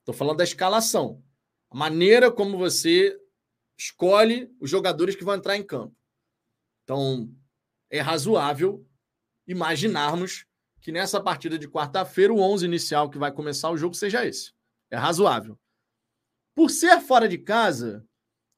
[0.00, 1.22] Estou falando da escalação.
[1.70, 3.16] A maneira como você
[3.78, 5.94] escolhe os jogadores que vão entrar em campo.
[6.84, 7.34] Então,
[7.90, 8.86] é razoável
[9.46, 10.46] imaginarmos
[10.80, 14.52] que nessa partida de quarta-feira, o 11 inicial que vai começar o jogo seja esse.
[14.90, 15.58] É razoável.
[16.54, 18.06] Por ser fora de casa,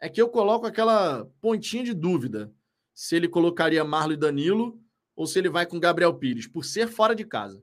[0.01, 2.53] é que eu coloco aquela pontinha de dúvida
[2.93, 4.83] se ele colocaria Marlo e Danilo
[5.15, 7.63] ou se ele vai com Gabriel Pires, por ser fora de casa.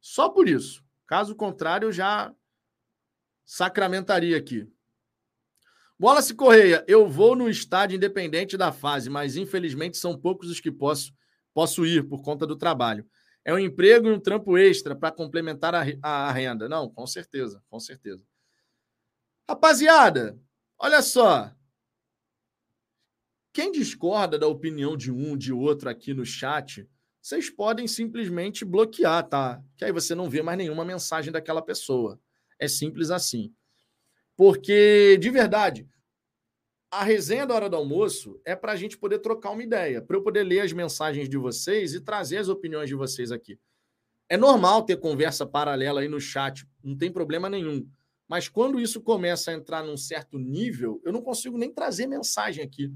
[0.00, 0.84] Só por isso.
[1.06, 2.34] Caso contrário, eu já
[3.44, 4.68] sacramentaria aqui.
[6.22, 10.70] Se Correia, eu vou no estádio independente da fase, mas infelizmente são poucos os que
[10.70, 11.12] posso,
[11.54, 13.08] posso ir por conta do trabalho.
[13.44, 16.68] É um emprego e um trampo extra para complementar a, a, a renda.
[16.68, 18.22] Não, com certeza, com certeza.
[19.48, 20.38] Rapaziada,
[20.78, 21.50] olha só.
[23.54, 26.86] Quem discorda da opinião de um, de outro aqui no chat,
[27.22, 29.62] vocês podem simplesmente bloquear, tá?
[29.76, 32.20] Que aí você não vê mais nenhuma mensagem daquela pessoa.
[32.58, 33.54] É simples assim.
[34.36, 35.88] Porque, de verdade,
[36.90, 40.16] a resenha da hora do almoço é para a gente poder trocar uma ideia, para
[40.16, 43.58] eu poder ler as mensagens de vocês e trazer as opiniões de vocês aqui.
[44.28, 47.88] É normal ter conversa paralela aí no chat, não tem problema nenhum.
[48.28, 52.64] Mas quando isso começa a entrar num certo nível, eu não consigo nem trazer mensagem
[52.64, 52.92] aqui.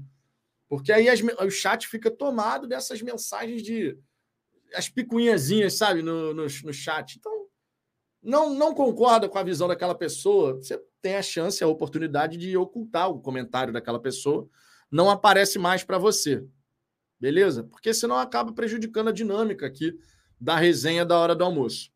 [0.67, 3.97] Porque aí as, o chat fica tomado dessas mensagens de.
[4.73, 7.17] as picuinhazinhas, sabe, no, no, no chat.
[7.17, 7.47] Então,
[8.21, 12.55] não, não concorda com a visão daquela pessoa, você tem a chance, a oportunidade de
[12.55, 14.47] ocultar o comentário daquela pessoa,
[14.91, 16.45] não aparece mais para você.
[17.19, 17.63] Beleza?
[17.63, 19.97] Porque senão acaba prejudicando a dinâmica aqui
[20.39, 21.91] da resenha da hora do almoço.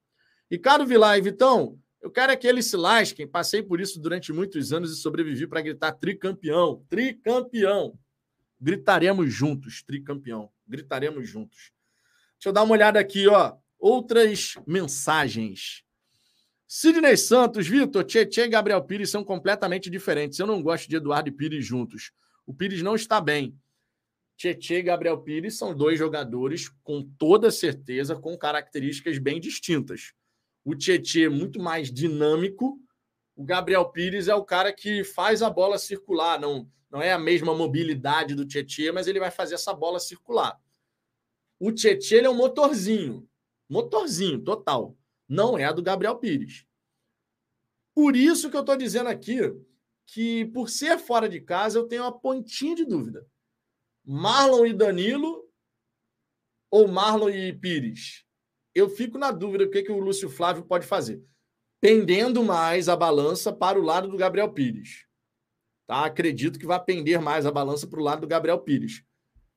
[0.50, 3.28] Ricardo Vilar e Vitão, Eu quero é que eles se lasquem.
[3.28, 6.86] Passei por isso durante muitos anos e sobrevivi para gritar tricampeão.
[6.88, 7.98] Tricampeão.
[8.62, 10.52] Gritaremos juntos, tricampeão.
[10.68, 11.72] Gritaremos juntos.
[12.34, 13.56] Deixa eu dar uma olhada aqui, ó.
[13.80, 15.85] Outras mensagens.
[16.78, 20.38] Sidney Santos, Vitor, Tietchan e Gabriel Pires são completamente diferentes.
[20.38, 22.12] Eu não gosto de Eduardo e Pires juntos.
[22.46, 23.58] O Pires não está bem.
[24.36, 30.12] Tietchan e Gabriel Pires são dois jogadores com toda certeza com características bem distintas.
[30.66, 32.78] O Tietchan é muito mais dinâmico,
[33.38, 37.18] o Gabriel Pires é o cara que faz a bola circular, não, não é a
[37.18, 40.60] mesma mobilidade do Tietchan, mas ele vai fazer essa bola circular.
[41.58, 43.26] O Tietchan é um motorzinho,
[43.70, 44.94] motorzinho total,
[45.28, 46.66] não é a do Gabriel Pires.
[47.94, 49.40] Por isso que eu estou dizendo aqui
[50.06, 53.26] que, por ser fora de casa, eu tenho uma pontinha de dúvida
[54.06, 55.44] Marlon e Danilo
[56.70, 58.24] ou Marlon e Pires?
[58.74, 61.24] Eu fico na dúvida o que, que o Lúcio Flávio pode fazer.
[61.82, 65.06] Pendendo mais a balança para o lado do Gabriel Pires.
[65.88, 66.06] Tá?
[66.06, 69.04] Acredito que vai pender mais a balança para o lado do Gabriel Pires.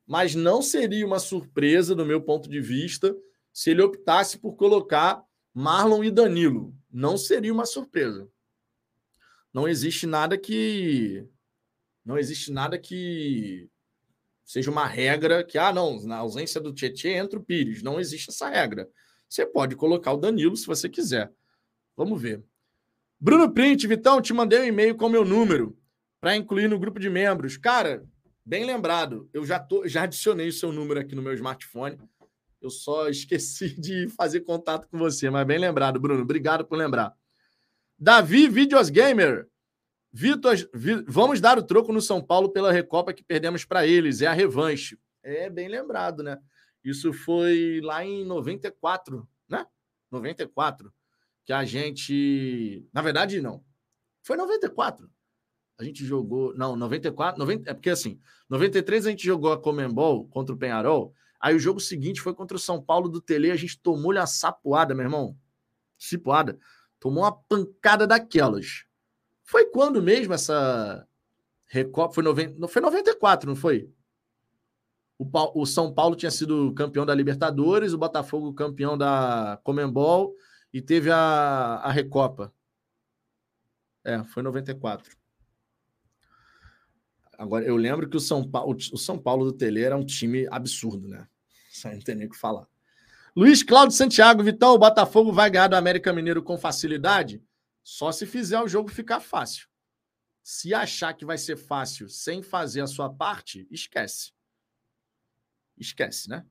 [0.06, 3.14] Mas não seria uma surpresa, do meu ponto de vista,
[3.52, 5.22] se ele optasse por colocar
[5.58, 6.72] Marlon e Danilo.
[6.88, 8.28] Não seria uma surpresa.
[9.52, 11.26] Não existe nada que.
[12.04, 13.68] Não existe nada que
[14.44, 17.82] seja uma regra que, ah, não, na ausência do Tietchan entra o Pires.
[17.82, 18.88] Não existe essa regra.
[19.28, 21.28] Você pode colocar o Danilo se você quiser.
[21.96, 22.40] Vamos ver.
[23.18, 25.76] Bruno Print, Vitão, te mandei um e-mail com meu número
[26.20, 27.56] para incluir no grupo de membros.
[27.56, 28.06] Cara,
[28.46, 31.98] bem lembrado, eu já, tô, já adicionei o seu número aqui no meu smartphone.
[32.60, 36.22] Eu só esqueci de fazer contato com você, mas bem lembrado, Bruno.
[36.22, 37.14] Obrigado por lembrar.
[37.98, 39.48] Davi Videos Gamer.
[40.12, 40.56] Vitor,
[41.06, 44.22] vamos dar o troco no São Paulo pela Recopa que perdemos para eles.
[44.22, 44.98] É a revanche.
[45.22, 46.38] É bem lembrado, né?
[46.82, 49.66] Isso foi lá em 94, né?
[50.10, 50.92] 94,
[51.44, 52.88] que a gente.
[52.92, 53.62] Na verdade, não.
[54.22, 55.10] Foi 94.
[55.78, 56.54] A gente jogou.
[56.54, 57.38] Não, 94.
[57.38, 57.70] 90...
[57.70, 61.14] É porque assim, 93 a gente jogou a Comembol contra o Penharol.
[61.40, 63.50] Aí o jogo seguinte foi contra o São Paulo do Tele.
[63.50, 65.36] A gente tomou-lhe a sapoada, meu irmão.
[65.96, 66.58] Cipoada.
[66.98, 68.84] Tomou uma pancada daquelas.
[69.44, 71.06] Foi quando mesmo essa
[71.66, 72.14] Recopa?
[72.14, 72.56] Foi, noven...
[72.68, 73.90] foi 94, não foi?
[75.16, 75.50] O, pa...
[75.54, 80.34] o São Paulo tinha sido campeão da Libertadores, o Botafogo campeão da Comembol
[80.72, 82.52] e teve a, a Recopa.
[84.04, 85.17] É, foi 94.
[87.38, 90.48] Agora, eu lembro que o São Paulo, o São Paulo do Tele era um time
[90.50, 91.28] absurdo, né?
[91.86, 92.66] Aí não tem nem o que falar.
[93.36, 97.40] Luiz Cláudio Santiago, Vitão, o Botafogo vai ganhar do América Mineiro com facilidade?
[97.84, 99.68] Só se fizer o jogo ficar fácil.
[100.42, 104.32] Se achar que vai ser fácil sem fazer a sua parte, esquece.
[105.76, 106.44] Esquece, né?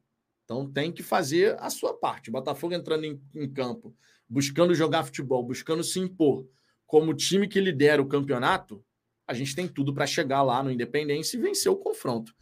[0.45, 2.29] Então tem que fazer a sua parte.
[2.29, 3.93] O Botafogo entrando em, em campo,
[4.29, 6.47] buscando jogar futebol, buscando se impor
[6.85, 8.81] como time que lidera o campeonato,
[9.27, 12.33] a gente tem tudo para chegar lá no Independência e vencer o confronto.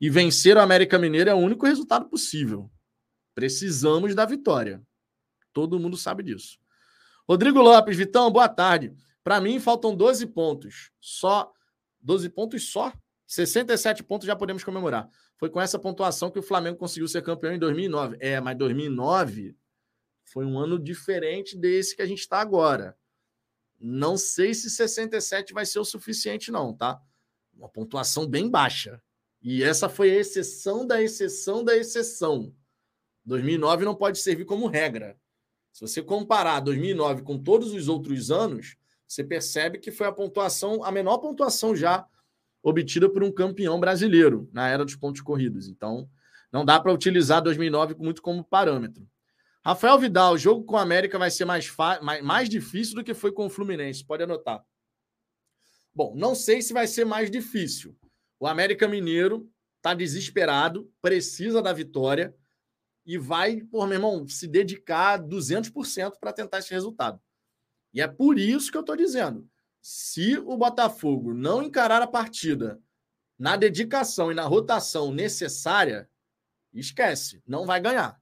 [0.00, 2.70] E vencer o América Mineiro é o único resultado possível.
[3.34, 4.80] Precisamos da vitória.
[5.52, 6.58] Todo mundo sabe disso.
[7.28, 8.94] Rodrigo Lopes, Vitão, boa tarde.
[9.24, 10.90] Para mim, faltam 12 pontos.
[11.00, 11.52] Só
[12.00, 12.92] 12 pontos só?
[13.26, 15.08] 67 pontos já podemos comemorar.
[15.36, 18.16] Foi com essa pontuação que o Flamengo conseguiu ser campeão em 2009.
[18.20, 19.56] É, mas 2009
[20.24, 22.96] foi um ano diferente desse que a gente está agora.
[23.80, 27.00] Não sei se 67 vai ser o suficiente, não, tá?
[27.54, 29.00] Uma pontuação bem baixa.
[29.40, 32.52] E essa foi a exceção da exceção da exceção.
[33.24, 35.16] 2009 não pode servir como regra.
[35.72, 38.76] Se você comparar 2009 com todos os outros anos,
[39.06, 42.06] você percebe que foi a pontuação, a menor pontuação já
[42.62, 45.68] obtida por um campeão brasileiro na era dos pontos corridos.
[45.68, 46.08] Então,
[46.50, 49.06] não dá para utilizar 2009 muito como parâmetro.
[49.64, 53.14] Rafael Vidal, o jogo com a América vai ser mais, mais, mais difícil do que
[53.14, 54.64] foi com o Fluminense, pode anotar.
[55.94, 57.96] Bom, não sei se vai ser mais difícil.
[58.38, 62.34] O América Mineiro está desesperado, precisa da vitória
[63.04, 67.20] e vai, por meu irmão, se dedicar 200% para tentar esse resultado.
[67.92, 69.48] E é por isso que eu estou dizendo:
[69.80, 72.80] se o Botafogo não encarar a partida
[73.38, 76.08] na dedicação e na rotação necessária,
[76.72, 78.17] esquece, não vai ganhar.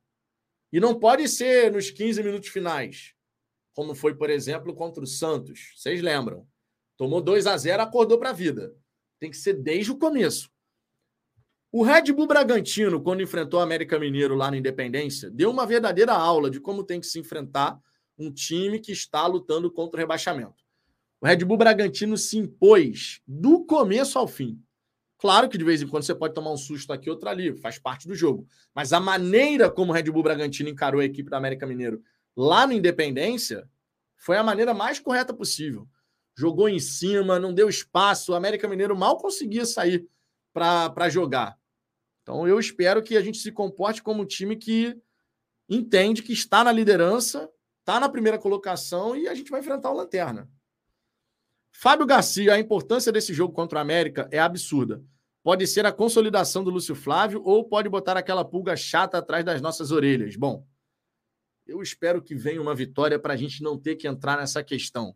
[0.76, 3.14] E não pode ser nos 15 minutos finais,
[3.72, 5.72] como foi, por exemplo, contra o Santos.
[5.74, 6.46] Vocês lembram?
[6.98, 8.76] Tomou 2 a 0 acordou para a vida.
[9.18, 10.50] Tem que ser desde o começo.
[11.72, 16.12] O Red Bull Bragantino, quando enfrentou o América Mineiro lá na Independência, deu uma verdadeira
[16.12, 17.80] aula de como tem que se enfrentar
[18.18, 20.62] um time que está lutando contra o rebaixamento.
[21.22, 24.62] O Red Bull Bragantino se impôs do começo ao fim.
[25.18, 27.78] Claro que de vez em quando você pode tomar um susto aqui, outro ali, faz
[27.78, 28.46] parte do jogo.
[28.74, 32.02] Mas a maneira como o Red Bull Bragantino encarou a equipe do América Mineiro
[32.36, 33.68] lá no Independência
[34.18, 35.88] Foi a maneira mais correta possível.
[36.34, 38.32] Jogou em cima, não deu espaço.
[38.32, 40.06] O América Mineiro mal conseguia sair
[40.52, 41.58] para jogar.
[42.22, 45.00] Então eu espero que a gente se comporte como um time que
[45.68, 47.48] entende que está na liderança,
[47.80, 50.50] está na primeira colocação e a gente vai enfrentar o Lanterna.
[51.78, 55.04] Fábio Garcia, a importância desse jogo contra o América é absurda.
[55.42, 59.60] Pode ser a consolidação do Lúcio Flávio ou pode botar aquela pulga chata atrás das
[59.60, 60.36] nossas orelhas.
[60.36, 60.66] Bom,
[61.66, 65.14] eu espero que venha uma vitória para a gente não ter que entrar nessa questão.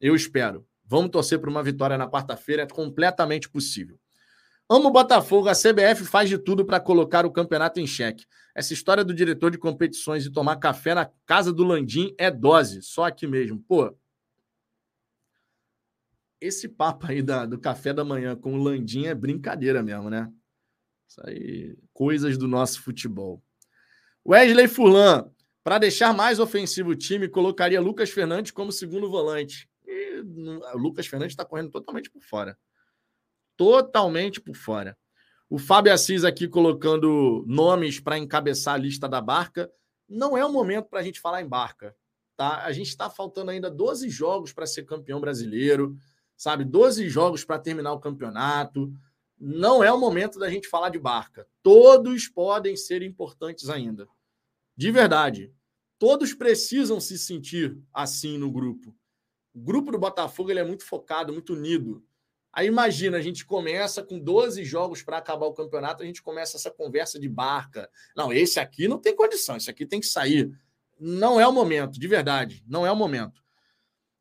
[0.00, 0.66] Eu espero.
[0.84, 3.96] Vamos torcer por uma vitória na quarta-feira, é completamente possível.
[4.68, 8.26] Amo o Botafogo, a CBF faz de tudo para colocar o campeonato em xeque.
[8.56, 12.82] Essa história do diretor de competições e tomar café na casa do Landim é dose,
[12.82, 13.62] só aqui mesmo.
[13.68, 13.96] Pô,
[16.40, 20.32] esse papo aí da, do café da manhã com o Landim é brincadeira mesmo, né?
[21.06, 23.42] Isso aí, coisas do nosso futebol.
[24.26, 25.30] Wesley Fulan,
[25.62, 29.68] para deixar mais ofensivo o time, colocaria Lucas Fernandes como segundo volante.
[29.84, 30.20] E
[30.74, 32.56] o Lucas Fernandes está correndo totalmente por fora.
[33.56, 34.96] Totalmente por fora.
[35.48, 39.70] O Fábio Assis aqui colocando nomes para encabeçar a lista da barca.
[40.08, 41.94] Não é o momento para a gente falar em barca.
[42.36, 42.64] Tá?
[42.64, 45.96] A gente está faltando ainda 12 jogos para ser campeão brasileiro,
[46.40, 46.64] sabe?
[46.64, 48.90] 12 jogos para terminar o campeonato.
[49.38, 51.46] Não é o momento da gente falar de barca.
[51.62, 54.08] Todos podem ser importantes ainda.
[54.74, 55.52] De verdade.
[55.98, 58.96] Todos precisam se sentir assim no grupo.
[59.54, 62.02] O grupo do Botafogo ele é muito focado, muito unido.
[62.50, 66.56] Aí imagina, a gente começa com 12 jogos para acabar o campeonato, a gente começa
[66.56, 67.90] essa conversa de barca.
[68.16, 70.50] Não, esse aqui não tem condição, esse aqui tem que sair.
[70.98, 73.42] Não é o momento, de verdade, não é o momento.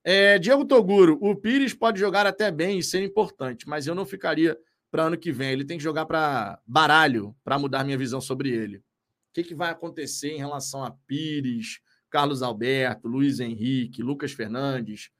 [0.03, 4.05] É, Diego Toguro, o Pires pode jogar até bem e ser importante, mas eu não
[4.05, 4.57] ficaria
[4.89, 5.51] para ano que vem.
[5.51, 8.77] Ele tem que jogar para baralho para mudar minha visão sobre ele.
[8.77, 8.83] O
[9.33, 11.79] que, que vai acontecer em relação a Pires,
[12.09, 15.11] Carlos Alberto, Luiz Henrique, Lucas Fernandes?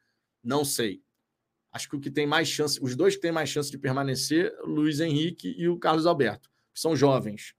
[0.43, 1.01] Não sei.
[1.71, 4.51] Acho que o que tem mais chance, os dois que têm mais chance de permanecer,
[4.63, 7.53] Luiz Henrique e o Carlos Alberto, que são jovens.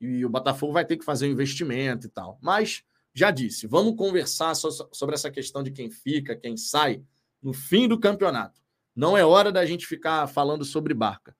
[0.00, 2.38] E o Botafogo vai ter que fazer um investimento e tal.
[2.42, 2.82] Mas,
[3.14, 7.02] já disse, vamos conversar sobre essa questão de quem fica, quem sai,
[7.40, 8.60] no fim do campeonato.
[8.94, 11.36] Não é hora da gente ficar falando sobre barca.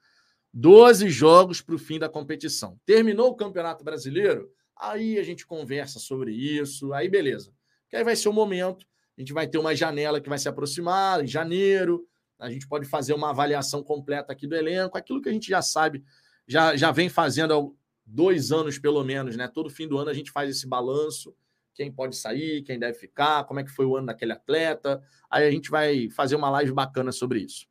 [0.52, 2.78] 12 jogos para o fim da competição.
[2.86, 4.52] Terminou o Campeonato Brasileiro?
[4.76, 7.52] Aí a gente conversa sobre isso, aí beleza.
[7.88, 10.48] Que aí vai ser o momento, a gente vai ter uma janela que vai se
[10.48, 12.06] aproximar em janeiro,
[12.38, 15.62] a gente pode fazer uma avaliação completa aqui do elenco, aquilo que a gente já
[15.62, 16.04] sabe,
[16.46, 17.70] já, já vem fazendo há
[18.06, 19.48] dois anos pelo menos, né?
[19.48, 21.34] Todo fim do ano a gente faz esse balanço,
[21.74, 25.02] quem pode sair, quem deve ficar, como é que foi o ano daquele atleta.
[25.30, 27.66] Aí a gente vai fazer uma live bacana sobre isso.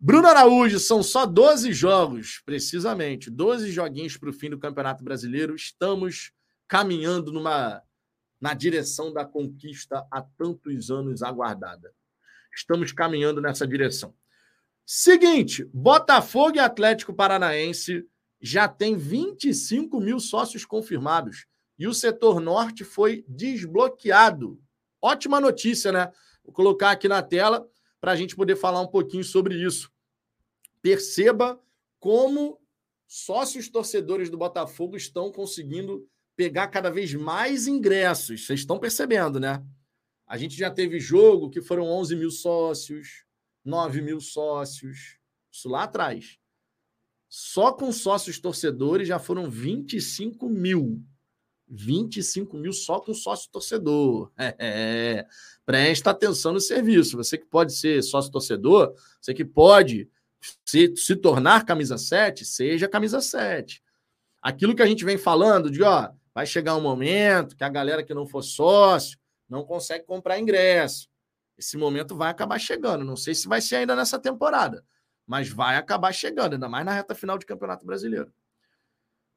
[0.00, 5.54] Bruno Araújo, são só 12 jogos, precisamente, 12 joguinhos para o fim do Campeonato Brasileiro.
[5.54, 6.32] Estamos
[6.66, 7.82] caminhando numa
[8.40, 11.94] na direção da conquista há tantos anos aguardada.
[12.54, 14.14] Estamos caminhando nessa direção.
[14.84, 18.06] Seguinte, Botafogo e Atlético Paranaense
[18.40, 21.46] já tem 25 mil sócios confirmados
[21.78, 24.60] e o setor norte foi desbloqueado.
[25.02, 26.10] Ótima notícia, né?
[26.44, 27.68] Vou colocar aqui na tela
[28.00, 29.90] para a gente poder falar um pouquinho sobre isso.
[30.80, 31.60] Perceba
[31.98, 32.60] como
[33.06, 36.06] sócios torcedores do Botafogo estão conseguindo
[36.36, 38.46] pegar cada vez mais ingressos.
[38.46, 39.64] Vocês estão percebendo, né?
[40.26, 43.24] A gente já teve jogo que foram 11 mil sócios,
[43.64, 45.18] 9 mil sócios.
[45.50, 46.38] Isso lá atrás.
[47.28, 51.02] Só com sócios torcedores já foram 25 mil.
[51.68, 54.30] 25 mil só com sócio torcedor.
[54.38, 55.26] É, é.
[55.64, 57.16] Presta atenção no serviço.
[57.16, 60.10] Você que pode ser sócio torcedor, você que pode
[60.64, 63.82] se, se tornar camisa 7, seja camisa 7.
[64.42, 68.02] Aquilo que a gente vem falando de, ó, vai chegar um momento que a galera
[68.02, 71.08] que não for sócio não consegue comprar ingresso.
[71.56, 73.04] Esse momento vai acabar chegando.
[73.04, 74.84] Não sei se vai ser ainda nessa temporada,
[75.26, 78.32] mas vai acabar chegando, ainda mais na reta final de Campeonato Brasileiro.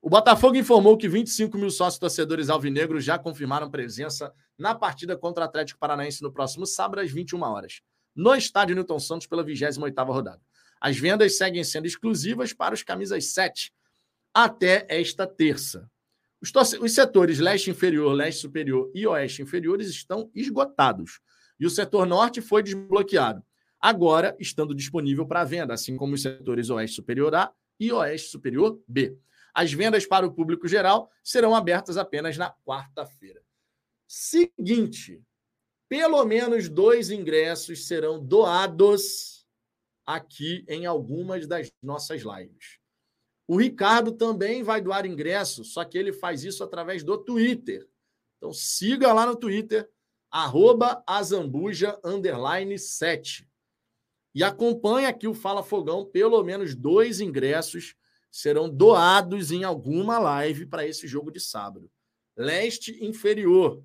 [0.07, 5.43] O Botafogo informou que 25 mil sócios torcedores alvinegros já confirmaram presença na partida contra
[5.43, 7.81] o Atlético Paranaense no próximo sábado, às 21 horas,
[8.15, 10.41] no estádio Newton Santos, pela 28 rodada.
[10.79, 13.73] As vendas seguem sendo exclusivas para os camisas 7
[14.33, 15.91] até esta terça.
[16.41, 21.19] Os, os setores leste inferior, leste superior e oeste inferiores estão esgotados.
[21.59, 23.43] E o setor norte foi desbloqueado.
[23.77, 28.79] Agora, estando disponível para venda, assim como os setores oeste superior A e oeste superior
[28.87, 29.17] B.
[29.57, 33.43] As vendas para o público geral serão abertas apenas na quarta-feira.
[34.07, 35.19] Seguinte,
[35.89, 39.47] pelo menos dois ingressos serão doados
[40.05, 42.77] aqui em algumas das nossas lives.
[43.47, 47.89] O Ricardo também vai doar ingresso, só que ele faz isso através do Twitter.
[48.37, 49.89] Então siga lá no Twitter,
[50.29, 53.49] arroba azambuja, underline 7.
[54.35, 57.95] E acompanha aqui o Fala Fogão, pelo menos dois ingressos
[58.37, 61.91] serão doados em alguma live para esse jogo de sábado.
[62.35, 63.83] Leste inferior.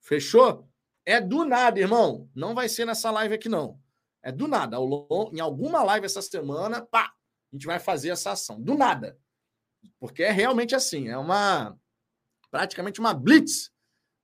[0.00, 0.70] Fechou?
[1.04, 2.30] É do nada, irmão.
[2.32, 3.80] Não vai ser nessa live aqui, não.
[4.22, 4.76] É do nada.
[5.32, 7.06] Em alguma live essa semana, pá,
[7.52, 8.62] a gente vai fazer essa ação.
[8.62, 9.18] Do nada.
[9.98, 11.08] Porque é realmente assim.
[11.08, 11.76] É uma.
[12.52, 13.72] Praticamente uma blitz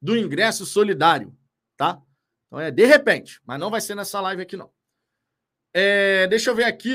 [0.00, 1.36] do ingresso solidário,
[1.76, 2.00] tá?
[2.46, 4.72] Então é de repente, mas não vai ser nessa live aqui, não.
[5.74, 6.94] É, deixa eu ver aqui.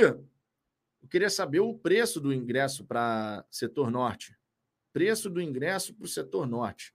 [1.13, 4.35] Queria saber o preço do ingresso para setor norte.
[4.91, 6.91] Preço do ingresso para o setor norte.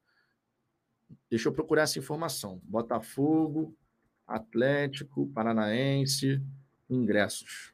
[1.31, 2.61] Deixa eu procurar essa informação.
[2.65, 3.79] Botafogo,
[4.27, 6.43] Atlético, Paranaense,
[6.91, 7.73] ingressos.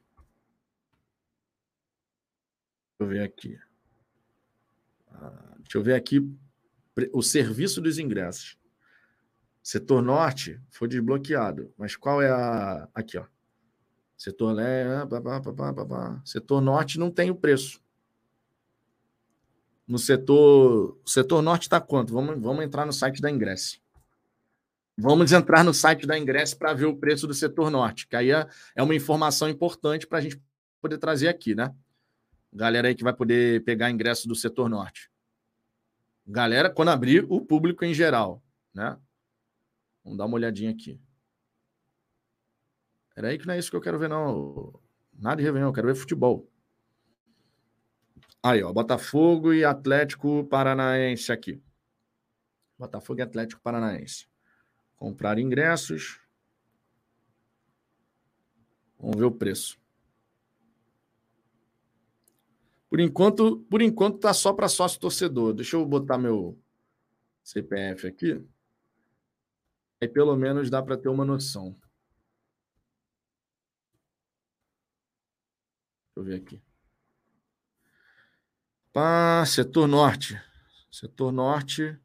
[2.91, 3.59] Deixa eu ver aqui.
[5.09, 6.19] Ah, deixa eu ver aqui
[7.11, 8.55] o serviço dos ingressos.
[9.63, 12.87] Setor norte foi desbloqueado, mas qual é a.
[12.93, 13.25] Aqui, ó.
[14.17, 15.09] Setor leste,
[16.23, 17.81] setor norte não tem o preço.
[19.87, 22.13] No setor, setor norte está quanto?
[22.13, 23.79] Vamos, vamos entrar no site da Ingress.
[24.97, 28.31] Vamos entrar no site da Ingress para ver o preço do setor norte, que aí
[28.31, 30.41] é, é uma informação importante para a gente
[30.81, 31.73] poder trazer aqui, né?
[32.51, 35.11] Galera aí que vai poder pegar ingresso do setor norte.
[36.25, 38.41] Galera, quando abrir, o público em geral,
[38.73, 38.97] né?
[40.03, 40.99] Vamos dar uma olhadinha aqui.
[43.15, 44.73] Era aí que não é isso que eu quero ver, não.
[45.13, 46.49] Nada de Réveillon, eu quero ver futebol.
[48.43, 51.61] Aí, ó, Botafogo e Atlético Paranaense aqui.
[52.77, 54.27] Botafogo e Atlético Paranaense.
[54.97, 56.19] Comprar ingressos.
[58.99, 59.79] Vamos ver o preço.
[62.89, 65.53] Por enquanto, por enquanto tá só para sócio torcedor.
[65.53, 66.57] Deixa eu botar meu
[67.43, 68.43] CPF aqui.
[70.01, 71.75] Aí pelo menos dá para ter uma noção.
[76.15, 76.61] Eu ver aqui.
[78.93, 80.41] Pá, setor norte.
[80.89, 81.99] Setor norte.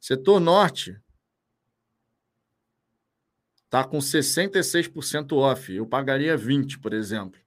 [0.00, 0.98] Setor norte.
[3.68, 5.72] Tá com 66% off.
[5.72, 7.38] Eu pagaria 20, por exemplo.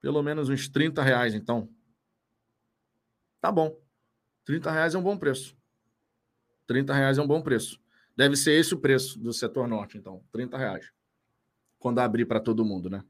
[0.00, 1.72] Pelo menos uns 30 reais, então.
[3.40, 3.80] Tá bom.
[4.44, 5.56] 30 reais é um bom preço.
[6.66, 7.80] 30 reais é um bom preço.
[8.14, 10.22] Deve ser esse o preço do setor norte, então.
[10.32, 10.92] 30 reais.
[11.78, 13.02] Quando abrir para todo mundo, né?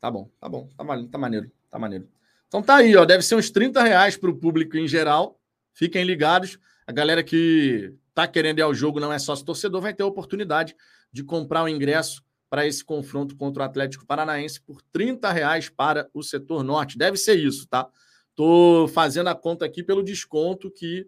[0.00, 2.08] Tá bom, tá bom, tá, tá maneiro, tá maneiro.
[2.48, 5.38] Então tá aí, ó, deve ser uns 30 reais para o público em geral.
[5.74, 6.58] Fiquem ligados.
[6.86, 10.06] A galera que tá querendo ir ao jogo não é sócio torcedor vai ter a
[10.06, 10.74] oportunidade
[11.12, 16.08] de comprar o ingresso para esse confronto contra o Atlético Paranaense por 30 reais para
[16.12, 16.98] o setor norte.
[16.98, 17.86] Deve ser isso, tá?
[18.34, 21.06] Tô fazendo a conta aqui pelo desconto que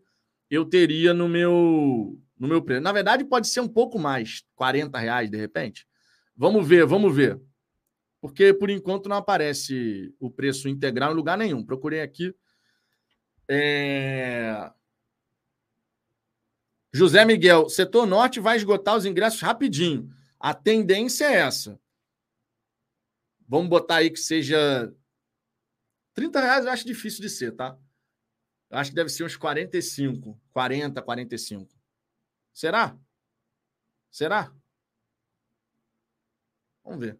[0.50, 2.82] eu teria no meu no meu preço.
[2.82, 5.86] Na verdade, pode ser um pouco mais, 40 reais de repente.
[6.36, 7.40] Vamos ver, vamos ver
[8.22, 11.66] porque por enquanto não aparece o preço integral em lugar nenhum.
[11.66, 12.32] Procurei aqui.
[13.50, 14.72] É...
[16.92, 20.08] José Miguel, setor norte vai esgotar os ingressos rapidinho.
[20.38, 21.80] A tendência é essa.
[23.48, 24.94] Vamos botar aí que seja
[26.14, 27.76] 30 reais, eu acho difícil de ser, tá?
[28.70, 31.74] Eu acho que deve ser uns 45, 40, 45.
[32.54, 32.96] Será?
[34.12, 34.54] Será?
[36.84, 37.18] Vamos ver.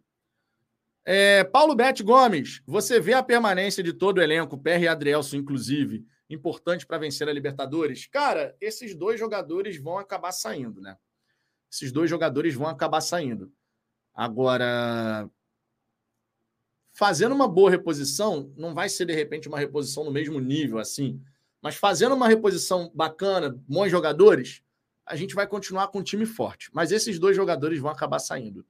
[1.05, 5.37] É, Paulo Bete Gomes, você vê a permanência de todo o elenco, PR e Adrielson,
[5.37, 8.07] inclusive, importante para vencer a Libertadores?
[8.07, 10.97] Cara, esses dois jogadores vão acabar saindo, né?
[11.71, 13.53] Esses dois jogadores vão acabar saindo.
[14.15, 15.29] Agora,
[16.93, 21.21] fazendo uma boa reposição, não vai ser de repente uma reposição no mesmo nível assim,
[21.61, 24.63] mas fazendo uma reposição bacana, bons jogadores,
[25.07, 26.71] a gente vai continuar com um time forte.
[26.73, 28.65] Mas esses dois jogadores vão acabar saindo.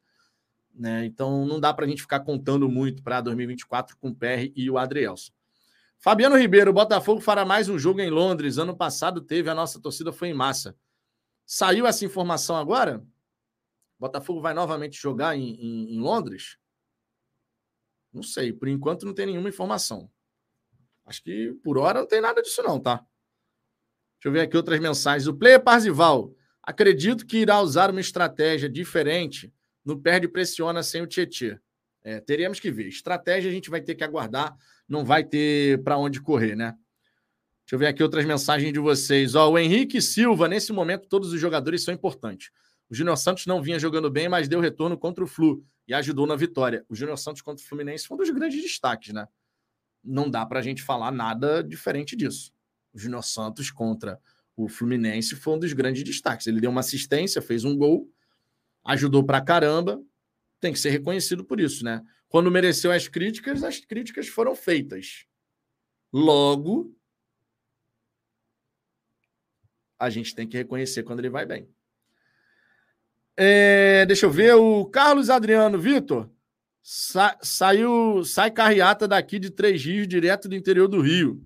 [0.74, 1.04] Né?
[1.04, 4.70] Então não dá para a gente ficar contando muito para 2024 com o PR e
[4.70, 5.32] o Adrielson.
[5.98, 8.58] Fabiano Ribeiro, Botafogo fará mais um jogo em Londres.
[8.58, 10.76] Ano passado teve, a nossa torcida foi em massa.
[11.46, 13.04] Saiu essa informação agora?
[13.98, 16.58] Botafogo vai novamente jogar em, em, em Londres?
[18.12, 20.10] Não sei, por enquanto não tem nenhuma informação.
[21.04, 22.96] Acho que por hora não tem nada disso, não, tá?
[22.96, 25.26] Deixa eu ver aqui outras mensagens.
[25.26, 26.34] O Player Parzival.
[26.62, 29.52] Acredito que irá usar uma estratégia diferente
[29.84, 31.58] no perde pressiona sem o Tietê.
[32.04, 32.88] É, teremos que ver.
[32.88, 34.56] Estratégia a gente vai ter que aguardar,
[34.88, 36.76] não vai ter para onde correr, né?
[37.64, 39.34] Deixa eu ver aqui outras mensagens de vocês.
[39.34, 42.50] Ó, o Henrique Silva, nesse momento, todos os jogadores são importantes.
[42.90, 46.26] O Júnior Santos não vinha jogando bem, mas deu retorno contra o Flu e ajudou
[46.26, 46.84] na vitória.
[46.88, 49.26] O Júnior Santos contra o Fluminense foi um dos grandes destaques, né?
[50.04, 52.52] Não dá para a gente falar nada diferente disso.
[52.92, 54.20] O Júnior Santos contra
[54.54, 56.46] O Fluminense foi um dos grandes destaques.
[56.46, 58.10] Ele deu uma assistência, fez um gol,
[58.84, 60.02] ajudou pra caramba.
[60.60, 62.02] Tem que ser reconhecido por isso, né?
[62.28, 65.26] Quando mereceu as críticas, as críticas foram feitas.
[66.12, 66.96] Logo,
[69.98, 71.68] a gente tem que reconhecer quando ele vai bem.
[73.36, 76.30] É, deixa eu ver, o Carlos Adriano, Vitor,
[76.82, 81.42] sa saiu, sai carreata daqui de Três Rios, direto do interior do Rio.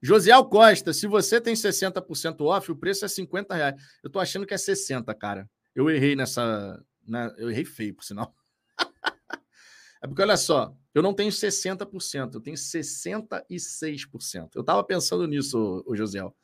[0.00, 3.82] Josiel Costa, se você tem 60% off, o preço é 50 reais.
[4.02, 5.48] Eu tô achando que é 60, cara.
[5.78, 6.84] Eu errei nessa.
[7.06, 8.34] Na, eu errei feio, por sinal.
[10.02, 14.50] é porque, olha só, eu não tenho 60%, eu tenho 66%.
[14.56, 16.36] Eu tava pensando nisso, o Josiel,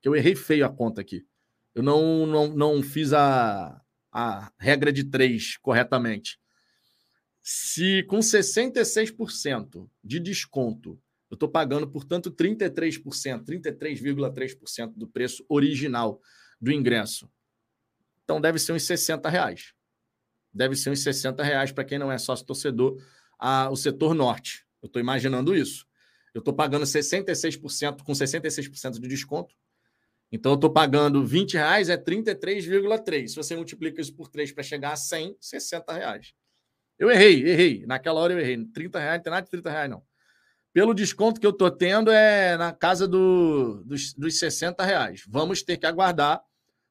[0.00, 1.26] que eu errei feio a conta aqui.
[1.74, 3.78] Eu não, não, não fiz a,
[4.10, 6.40] a regra de 3 corretamente.
[7.42, 10.98] Se com 66% de desconto
[11.30, 16.22] eu estou pagando, portanto, 33%, 33,3% do preço original
[16.58, 17.30] do ingresso.
[18.28, 19.72] Então deve ser uns 60 reais.
[20.52, 23.02] Deve ser uns 60 reais para quem não é sócio torcedor,
[23.38, 24.66] a, o setor norte.
[24.82, 25.86] Eu estou imaginando isso.
[26.34, 29.54] Eu estou pagando 66% com 66% de desconto.
[30.30, 33.28] Então eu estou pagando 20 reais, é 33,3.
[33.28, 36.34] Se você multiplica isso por 3 para chegar a 100, 60 reais.
[36.98, 37.86] Eu errei, errei.
[37.86, 38.62] Naquela hora eu errei.
[38.62, 40.02] 30 reais, não tem nada de 30 reais, não
[40.70, 45.24] pelo desconto que eu estou tendo, é na casa do, dos, dos 60 reais.
[45.26, 46.40] Vamos ter que aguardar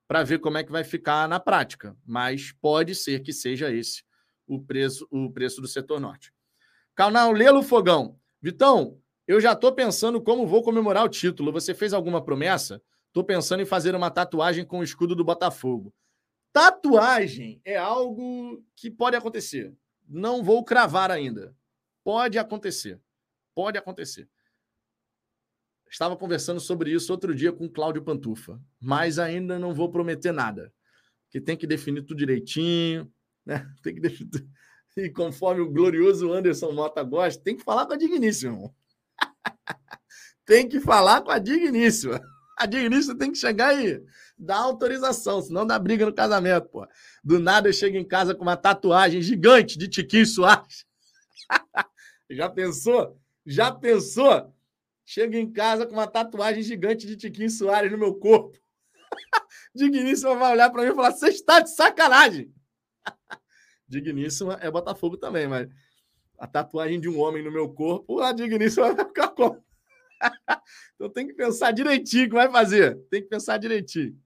[0.07, 1.95] para ver como é que vai ficar na prática.
[2.05, 4.03] Mas pode ser que seja esse
[4.47, 6.33] o preço, o preço do setor norte.
[6.95, 8.17] Canal Lelo Fogão.
[8.41, 11.51] Vitão, eu já estou pensando como vou comemorar o título.
[11.51, 12.81] Você fez alguma promessa?
[13.07, 15.93] Estou pensando em fazer uma tatuagem com o escudo do Botafogo.
[16.53, 19.75] Tatuagem é algo que pode acontecer.
[20.07, 21.53] Não vou cravar ainda.
[22.03, 23.01] Pode acontecer.
[23.53, 24.29] Pode acontecer.
[25.89, 30.31] Estava conversando sobre isso outro dia com o Cláudio Pantufa, mas ainda não vou prometer
[30.31, 30.73] nada.
[31.29, 33.11] Que tem que definir tudo direitinho,
[33.45, 33.67] né?
[33.81, 34.49] Tem que definir tudo.
[34.97, 38.73] E conforme o glorioso Anderson Mota gosta, tem que falar com a Digníssima.
[40.43, 42.19] tem que falar com a Digníssima.
[42.57, 44.03] A Digníssima tem que chegar e
[44.35, 46.87] dar autorização, senão dá briga no casamento, pô.
[47.23, 50.83] Do nada eu chego em casa com uma tatuagem gigante de Tiquinho Soares.
[52.31, 53.21] Já pensou?
[53.45, 54.51] Já pensou?
[55.09, 58.59] Chego em casa com uma tatuagem gigante de Tiquinho Soares no meu corpo.
[59.73, 62.53] Digníssima vai olhar para mim e falar: você está de sacanagem.
[63.87, 65.69] Digníssima é Botafogo também, mas
[66.37, 69.63] a tatuagem de um homem no meu corpo, a Digníssima vai ficar como?
[70.95, 72.99] então tem que pensar direitinho o que vai fazer.
[73.09, 74.21] Tem que pensar direitinho.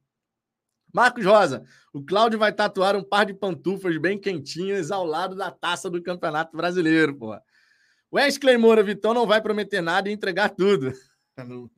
[0.91, 1.63] Marcos Rosa,
[1.93, 6.01] o Cláudio vai tatuar um par de pantufas bem quentinhas ao lado da taça do
[6.01, 7.39] Campeonato Brasileiro, pô.
[8.13, 10.91] Wesley Moura, Vitão não vai prometer nada e entregar tudo.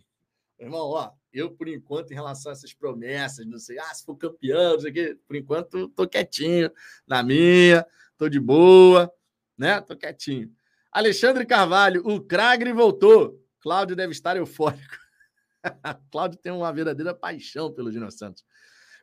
[0.59, 4.15] Irmão, ó, eu, por enquanto, em relação a essas promessas, não sei, ah, se for
[4.15, 6.71] campeão, não sei o quê, por enquanto, tô quietinho
[7.07, 7.85] na minha,
[8.17, 9.11] tô de boa,
[9.57, 9.81] né?
[9.81, 10.51] Tô quietinho.
[10.91, 13.39] Alexandre Carvalho, o Cragre voltou.
[13.59, 14.97] Cláudio deve estar eufórico.
[16.11, 18.43] Cláudio tem uma verdadeira paixão pelo Júnior Santos.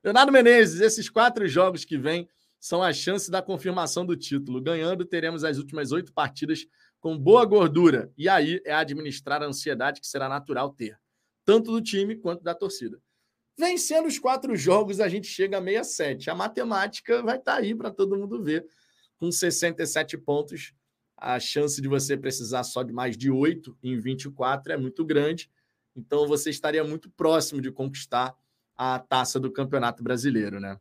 [0.02, 2.28] Leonardo Menezes, esses quatro jogos que vêm
[2.58, 4.60] são a chance da confirmação do título.
[4.60, 6.66] Ganhando, teremos as últimas oito partidas
[7.00, 8.12] com boa gordura.
[8.16, 10.98] E aí é administrar a ansiedade que será natural ter,
[11.44, 13.00] tanto do time quanto da torcida.
[13.58, 16.30] Vencendo os quatro jogos, a gente chega a 67.
[16.30, 18.66] A matemática vai estar tá aí para todo mundo ver.
[19.18, 20.72] Com 67 pontos,
[21.16, 25.50] a chance de você precisar só de mais de 8 em 24 é muito grande.
[25.94, 28.34] Então você estaria muito próximo de conquistar
[28.74, 30.78] a taça do Campeonato Brasileiro, né?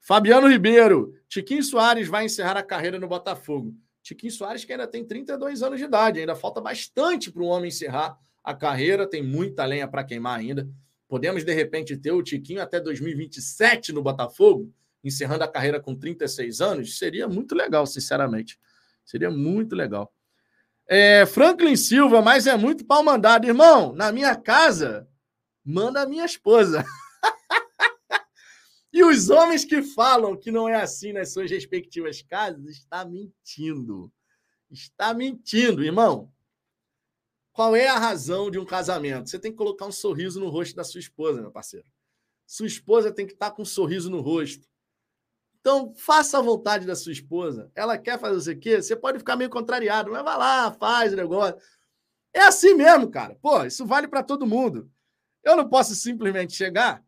[0.00, 3.74] Fabiano Ribeiro, Tiquinho Soares vai encerrar a carreira no Botafogo.
[4.06, 7.68] Tiquinho Soares, que ainda tem 32 anos de idade, ainda falta bastante para o homem
[7.68, 10.68] encerrar a carreira, tem muita lenha para queimar ainda.
[11.08, 14.72] Podemos, de repente, ter o Tiquinho até 2027 no Botafogo,
[15.02, 18.56] encerrando a carreira com 36 anos, seria muito legal, sinceramente.
[19.04, 20.12] Seria muito legal.
[20.86, 23.44] É, Franklin Silva, mas é muito pau mandado.
[23.44, 25.08] Irmão, na minha casa,
[25.64, 26.84] manda a minha esposa.
[28.96, 34.10] E os homens que falam que não é assim nas suas respectivas casas, está mentindo.
[34.70, 36.32] Está mentindo, irmão.
[37.52, 39.28] Qual é a razão de um casamento?
[39.28, 41.86] Você tem que colocar um sorriso no rosto da sua esposa, meu parceiro.
[42.46, 44.66] Sua esposa tem que estar com um sorriso no rosto.
[45.60, 47.70] Então, faça a vontade da sua esposa.
[47.74, 48.80] Ela quer fazer o quê?
[48.80, 51.60] Você pode ficar meio contrariado, mas vai lá, faz o negócio.
[52.32, 53.36] É assim mesmo, cara.
[53.42, 54.90] Pô, isso vale para todo mundo.
[55.44, 57.04] Eu não posso simplesmente chegar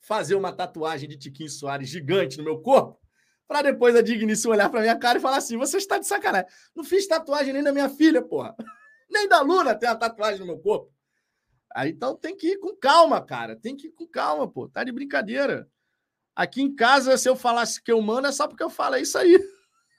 [0.00, 3.00] fazer uma tatuagem de Tiquinho Soares gigante no meu corpo,
[3.46, 6.48] para depois a Digníssima olhar para minha cara e falar assim: você está de sacanagem.
[6.74, 8.54] Não fiz tatuagem nem da minha filha, porra.
[9.10, 10.94] Nem da Luna tem uma tatuagem no meu corpo.
[11.74, 13.56] Aí então tem que ir com calma, cara.
[13.56, 14.68] Tem que ir com calma, pô.
[14.68, 15.68] Tá de brincadeira.
[16.34, 19.02] Aqui em casa, se eu falasse que eu mando, é só porque eu falo, é
[19.02, 19.36] isso aí.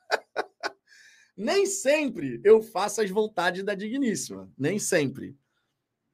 [1.36, 4.50] Nem sempre eu faço as vontades da digníssima.
[4.58, 5.38] Nem sempre.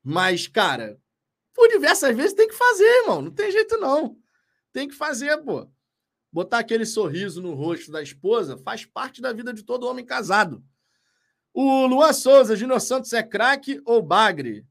[0.03, 0.99] Mas, cara,
[1.57, 3.19] por diversas vezes tem que fazer, irmão.
[3.19, 4.15] Não tem jeito, não.
[4.71, 5.67] Tem que fazer, pô.
[6.31, 10.63] Botar aquele sorriso no rosto da esposa faz parte da vida de todo homem casado.
[11.51, 14.67] O Luan Souza, Júnior Santos é craque ou bagre?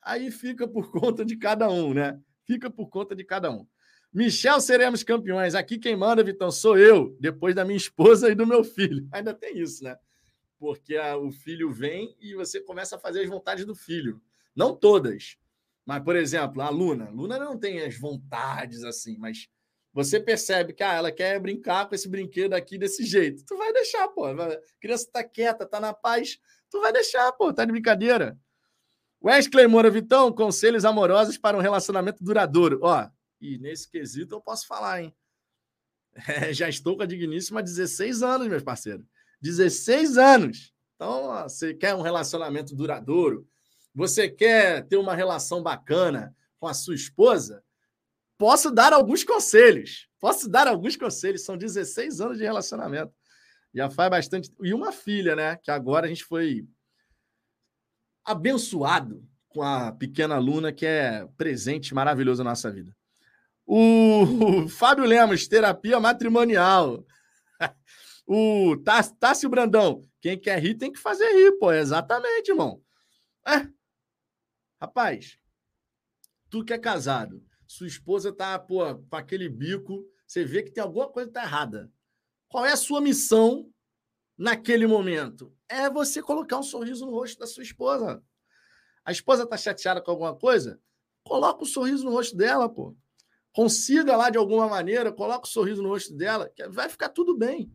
[0.00, 2.18] Aí fica por conta de cada um, né?
[2.46, 3.66] Fica por conta de cada um.
[4.10, 5.54] Michel, seremos campeões.
[5.54, 9.06] Aqui quem manda, Vitão, sou eu, depois da minha esposa e do meu filho.
[9.12, 9.94] Ainda tem isso, né?
[10.58, 14.22] Porque a, o filho vem e você começa a fazer as vontades do filho.
[14.56, 15.36] Não todas.
[15.88, 17.08] Mas, por exemplo, a Luna.
[17.08, 19.48] Luna não tem as vontades assim, mas
[19.90, 23.42] você percebe que ah, ela quer brincar com esse brinquedo aqui desse jeito.
[23.46, 24.26] Tu vai deixar, pô.
[24.26, 26.38] A criança tá quieta, tá na paz.
[26.68, 27.54] Tu vai deixar, pô.
[27.54, 28.38] Tá de brincadeira.
[29.24, 32.80] Wesley Moura Vitão, conselhos amorosos para um relacionamento duradouro.
[32.82, 33.08] Ó,
[33.40, 35.16] e nesse quesito eu posso falar, hein?
[36.28, 39.06] É, já estou com a Digníssima há 16 anos, meus parceiros.
[39.40, 40.70] 16 anos.
[40.96, 43.48] Então, ó, você quer um relacionamento duradouro?
[43.98, 47.64] Você quer ter uma relação bacana com a sua esposa?
[48.38, 50.08] Posso dar alguns conselhos.
[50.20, 51.44] Posso dar alguns conselhos.
[51.44, 53.12] São 16 anos de relacionamento.
[53.74, 54.52] Já faz bastante.
[54.62, 55.56] E uma filha, né?
[55.56, 56.64] Que agora a gente foi
[58.24, 62.94] abençoado com a pequena Luna, que é presente maravilhoso na nossa vida.
[63.66, 67.04] O Fábio Lemos, terapia matrimonial.
[68.30, 68.76] O
[69.18, 71.72] Tássio Brandão, quem quer rir tem que fazer rir, pô.
[71.72, 72.78] Exatamente, irmão.
[73.46, 73.66] É.
[74.80, 75.38] Rapaz,
[76.48, 80.82] tu que é casado, sua esposa tá, pô, com aquele bico, você vê que tem
[80.82, 81.92] alguma coisa que tá errada.
[82.48, 83.70] Qual é a sua missão
[84.36, 85.54] naquele momento?
[85.68, 88.22] É você colocar um sorriso no rosto da sua esposa.
[89.04, 90.80] A esposa tá chateada com alguma coisa?
[91.24, 92.96] Coloca um sorriso no rosto dela, pô
[93.58, 97.08] consiga lá de alguma maneira, coloca o um sorriso no rosto dela, que vai ficar
[97.08, 97.72] tudo bem.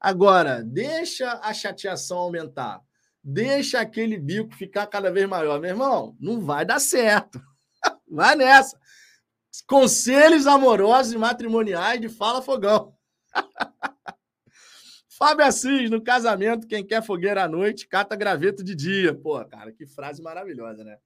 [0.00, 2.80] Agora, deixa a chateação aumentar.
[3.22, 5.60] Deixa aquele bico ficar cada vez maior.
[5.60, 7.40] Meu irmão, não vai dar certo.
[8.08, 8.78] Vai nessa.
[9.66, 12.94] Conselhos amorosos e matrimoniais de Fala Fogão.
[15.18, 19.14] Fábio Assis, no casamento, quem quer fogueira à noite, cata graveto de dia.
[19.14, 20.98] Pô, cara, que frase maravilhosa, né?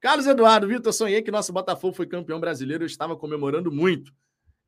[0.00, 2.84] Carlos Eduardo, Vitor, sonhei que nosso Botafogo foi campeão brasileiro.
[2.84, 4.12] Eu estava comemorando muito.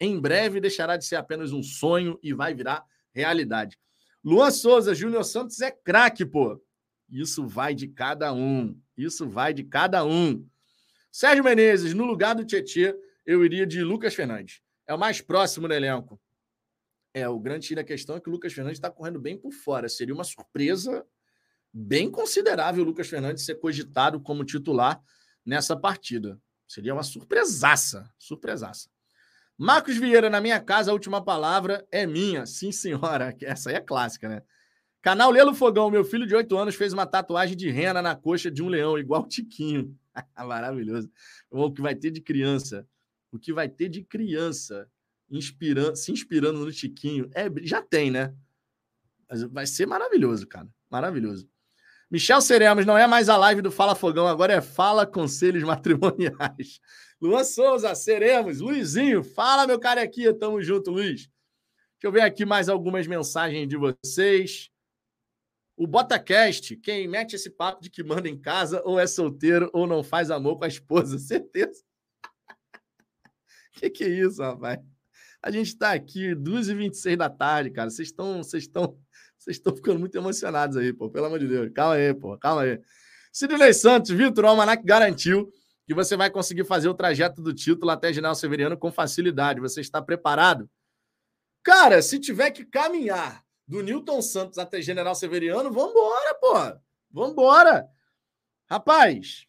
[0.00, 3.78] Em breve deixará de ser apenas um sonho e vai virar realidade.
[4.24, 6.58] Luan Souza, Júnior Santos é craque, pô.
[7.08, 8.78] Isso vai de cada um.
[8.96, 10.46] Isso vai de cada um.
[11.10, 14.60] Sérgio Menezes, no lugar do Tietê, eu iria de Lucas Fernandes.
[14.86, 16.20] É o mais próximo no elenco.
[17.14, 19.52] É, o grande tiro da questão é que o Lucas Fernandes está correndo bem por
[19.52, 19.88] fora.
[19.88, 21.06] Seria uma surpresa
[21.72, 25.02] bem considerável o Lucas Fernandes ser cogitado como titular
[25.44, 26.40] nessa partida.
[26.66, 28.90] Seria uma surpresaça, surpresaça.
[29.56, 32.44] Marcos Vieira, na minha casa, a última palavra é minha.
[32.44, 33.34] Sim, senhora.
[33.40, 34.42] Essa aí é clássica, né?
[35.06, 38.50] Canal Lelo Fogão, meu filho de 8 anos fez uma tatuagem de rena na coxa
[38.50, 39.96] de um leão, igual o Tiquinho.
[40.36, 41.08] Maravilhoso.
[41.48, 42.84] O que vai ter de criança?
[43.30, 44.90] O que vai ter de criança
[45.30, 47.30] inspirando, se inspirando no Tiquinho?
[47.36, 48.34] É, já tem, né?
[49.30, 50.66] Mas vai ser maravilhoso, cara.
[50.90, 51.48] Maravilhoso.
[52.10, 56.80] Michel Seremos, não é mais a live do Fala Fogão, agora é Fala Conselhos Matrimoniais.
[57.22, 61.30] Luan Souza, Seremos, Luizinho, fala meu carequinha, tamo junto, Luiz.
[61.92, 64.68] Deixa eu ver aqui mais algumas mensagens de vocês.
[65.76, 69.86] O Botacast, quem mete esse papo de que manda em casa ou é solteiro ou
[69.86, 71.82] não faz amor com a esposa, certeza.
[73.74, 74.78] que que é isso, rapaz?
[75.42, 77.90] A gente está aqui, 2h26 da tarde, cara.
[77.90, 78.98] Vocês estão, vocês estão
[79.46, 81.08] vocês estão ficando muito emocionados aí, pô.
[81.08, 81.70] Pelo amor de Deus.
[81.72, 82.36] Calma aí, pô.
[82.36, 82.80] Calma aí.
[83.32, 85.48] Sidney Santos, Vitor, Almanac garantiu
[85.86, 89.60] que você vai conseguir fazer o trajeto do título até General Severiano com facilidade.
[89.60, 90.68] Você está preparado?
[91.62, 96.52] Cara, se tiver que caminhar do Newton Santos até General Severiano, vambora, pô.
[97.10, 97.88] Vambora.
[98.68, 99.46] Rapaz,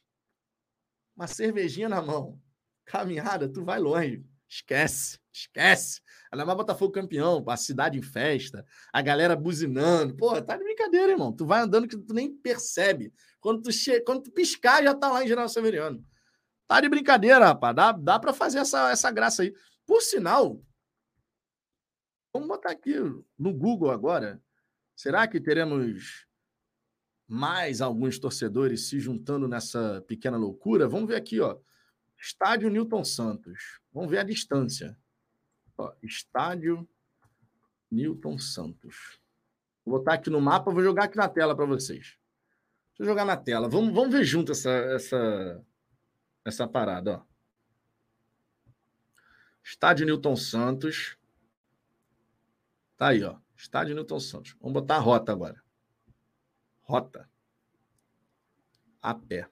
[1.15, 2.39] uma cervejinha na mão.
[2.85, 4.23] Caminhada, tu vai longe.
[4.48, 5.99] Esquece, esquece.
[6.31, 10.15] Alemar Botafogo campeão, a cidade em festa, a galera buzinando.
[10.15, 11.34] Pô, tá de brincadeira, irmão.
[11.34, 13.11] Tu vai andando que tu nem percebe.
[13.41, 13.99] Quando tu, che...
[14.02, 16.03] Quando tu piscar, já tá lá em General Severiano.
[16.68, 17.76] Tá de brincadeira, rapaz.
[17.76, 19.53] Dá, dá para fazer essa, essa graça aí.
[19.85, 20.61] Por sinal,
[22.34, 22.95] vamos botar aqui
[23.38, 24.41] no Google agora.
[24.95, 26.26] Será que teremos
[27.28, 30.88] mais alguns torcedores se juntando nessa pequena loucura?
[30.88, 31.58] Vamos ver aqui, ó.
[32.18, 33.80] Estádio Newton Santos.
[33.94, 34.98] Vamos ver a distância.
[35.78, 36.88] Ó, estádio
[37.91, 39.20] Newton Santos.
[39.86, 42.18] Vou botar aqui no mapa, vou jogar aqui na tela para vocês.
[42.98, 43.70] Deixa eu jogar na tela.
[43.70, 45.66] Vamos, vamos ver junto essa, essa,
[46.44, 47.28] essa parada, ó.
[49.64, 51.16] Estádio Newton Santos.
[52.98, 53.40] Tá aí, ó.
[53.56, 54.56] Estádio Newton Santos.
[54.60, 55.64] Vamos botar a rota agora.
[56.82, 57.30] Rota.
[59.02, 59.48] A pé.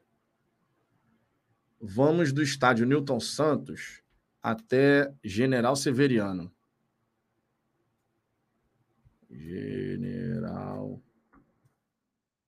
[1.79, 4.01] Vamos do estádio Newton Santos
[4.41, 6.51] até General Severiano.
[9.29, 10.99] General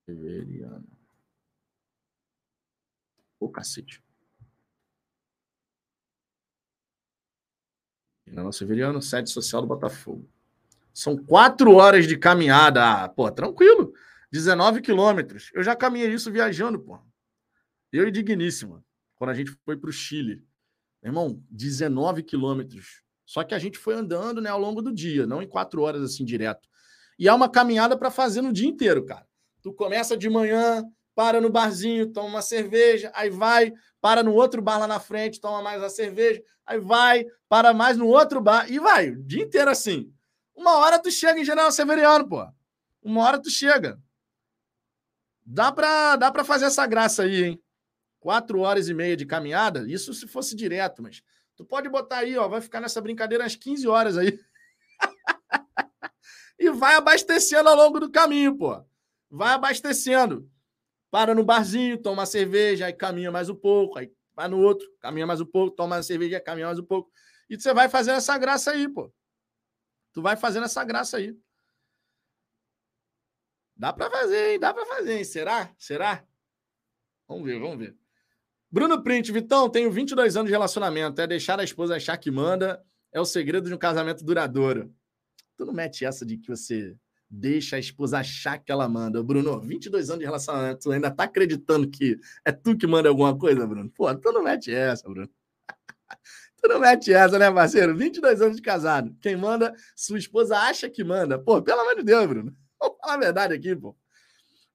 [0.04, 0.98] Severiano.
[3.40, 4.04] Ô, cacete.
[8.26, 10.28] General Severiano, sede social do Botafogo.
[10.98, 13.04] São quatro horas de caminhada.
[13.04, 13.94] Ah, pô, tranquilo.
[14.32, 15.52] 19 quilômetros.
[15.54, 16.98] Eu já caminhei isso viajando, pô.
[17.94, 18.84] Eu e Digníssima,
[19.14, 20.44] quando a gente foi para o Chile.
[21.04, 23.04] Meu irmão, 19 quilômetros.
[23.28, 26.02] Só que a gente foi andando né, ao longo do dia, não em quatro horas
[26.02, 26.68] assim direto.
[27.20, 29.28] E é uma caminhada para fazer no dia inteiro, cara.
[29.62, 30.84] Tu começa de manhã,
[31.14, 33.72] para no barzinho, toma uma cerveja, aí vai,
[34.02, 37.98] para no outro bar lá na frente, toma mais uma cerveja, aí vai, para mais
[37.98, 40.12] no outro bar e vai, o dia inteiro assim.
[40.58, 42.46] Uma hora tu chega em General Severiano, pô.
[43.04, 44.02] Uma hora tu chega.
[45.46, 47.64] Dá pra, dá pra fazer essa graça aí, hein?
[48.20, 51.22] Quatro horas e meia de caminhada, isso se fosse direto, mas
[51.56, 54.38] tu pode botar aí, ó, vai ficar nessa brincadeira umas 15 horas aí.
[56.60, 58.84] e vai abastecendo ao longo do caminho, pô.
[59.30, 60.50] Vai abastecendo.
[61.12, 64.88] Para no barzinho, toma uma cerveja, aí caminha mais um pouco, aí vai no outro,
[65.00, 67.12] caminha mais um pouco, toma uma cerveja, caminha mais um pouco.
[67.48, 69.14] E você vai fazendo essa graça aí, pô.
[70.18, 71.38] Tu vai fazendo essa graça aí.
[73.76, 74.60] Dá para fazer, hein?
[74.60, 75.24] Dá para fazer, hein?
[75.24, 75.72] Será?
[75.78, 76.26] Será?
[77.28, 77.96] Vamos ver, vamos ver.
[78.72, 81.22] Bruno Print, Vitão, tenho 22 anos de relacionamento.
[81.22, 84.92] É deixar a esposa achar que manda é o segredo de um casamento duradouro.
[85.56, 86.98] Tu não mete essa de que você
[87.30, 89.22] deixa a esposa achar que ela manda.
[89.22, 93.38] Bruno, 22 anos de relacionamento, tu ainda tá acreditando que é tu que manda alguma
[93.38, 93.88] coisa, Bruno?
[93.92, 95.30] Pô, tu não mete essa, Bruno.
[96.68, 97.96] Tu não mete essa, né, parceiro?
[97.96, 99.16] 22 anos de casado.
[99.22, 101.40] Quem manda, sua esposa acha que manda.
[101.40, 102.54] Pô, pelo amor de Deus, Bruno.
[102.78, 103.96] Vamos falar a verdade aqui, pô.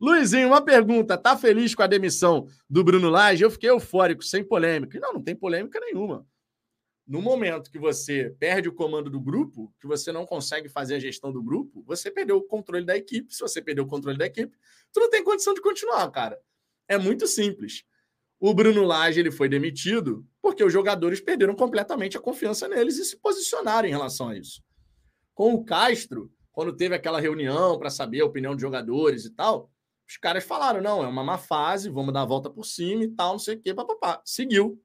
[0.01, 1.19] Luizinho, uma pergunta.
[1.19, 3.44] Tá feliz com a demissão do Bruno Lage?
[3.44, 4.98] Eu fiquei eufórico, sem polêmica.
[4.98, 6.27] Não, não tem polêmica nenhuma.
[7.06, 10.98] No momento que você perde o comando do grupo, que você não consegue fazer a
[10.98, 13.35] gestão do grupo, você perdeu o controle da equipe.
[13.35, 14.56] Se você perdeu o controle da equipe,
[14.94, 16.40] tu não tem condição de continuar, cara.
[16.89, 17.85] É muito simples.
[18.44, 23.05] O Bruno Lage ele foi demitido porque os jogadores perderam completamente a confiança neles e
[23.05, 24.60] se posicionaram em relação a isso.
[25.32, 29.70] Com o Castro, quando teve aquela reunião para saber a opinião de jogadores e tal,
[30.09, 33.09] os caras falaram: não, é uma má fase, vamos dar a volta por cima e
[33.10, 34.20] tal, não sei o quê, papapá.
[34.24, 34.82] Seguiu.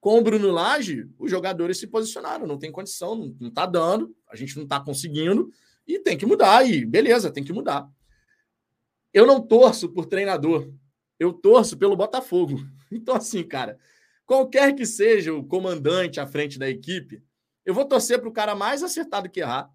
[0.00, 4.16] Com o Bruno Lage, os jogadores se posicionaram, não tem condição, não, não tá dando,
[4.26, 5.52] a gente não tá conseguindo
[5.86, 6.66] e tem que mudar.
[6.66, 7.86] E beleza, tem que mudar.
[9.12, 10.72] Eu não torço por treinador,
[11.20, 12.56] eu torço pelo Botafogo.
[12.92, 13.78] Então, assim, cara,
[14.26, 17.22] qualquer que seja o comandante à frente da equipe,
[17.64, 19.70] eu vou torcer para o cara mais acertado que errar,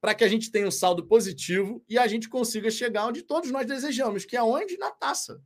[0.00, 3.50] para que a gente tenha um saldo positivo e a gente consiga chegar onde todos
[3.50, 4.78] nós desejamos, que é onde?
[4.78, 5.42] Na taça.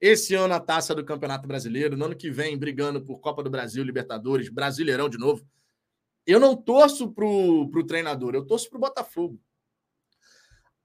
[0.00, 3.50] Esse ano a taça do Campeonato Brasileiro, no ano que vem brigando por Copa do
[3.50, 5.48] Brasil, Libertadores, Brasileirão de novo.
[6.26, 9.40] Eu não torço para o treinador, eu torço para o Botafogo.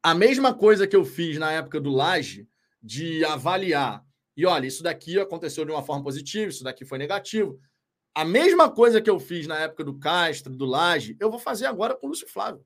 [0.04, 2.48] A mesma coisa que eu fiz na época do Laje,
[2.82, 4.04] de avaliar.
[4.36, 7.60] E olha, isso daqui aconteceu de uma forma positiva, isso daqui foi negativo.
[8.14, 11.66] A mesma coisa que eu fiz na época do Castro, do Laje, eu vou fazer
[11.66, 12.66] agora com o Lúcio Flávio.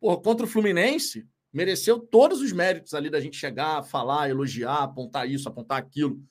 [0.00, 5.28] Porra, contra o Fluminense, mereceu todos os méritos ali da gente chegar, falar, elogiar, apontar
[5.28, 6.22] isso, apontar aquilo.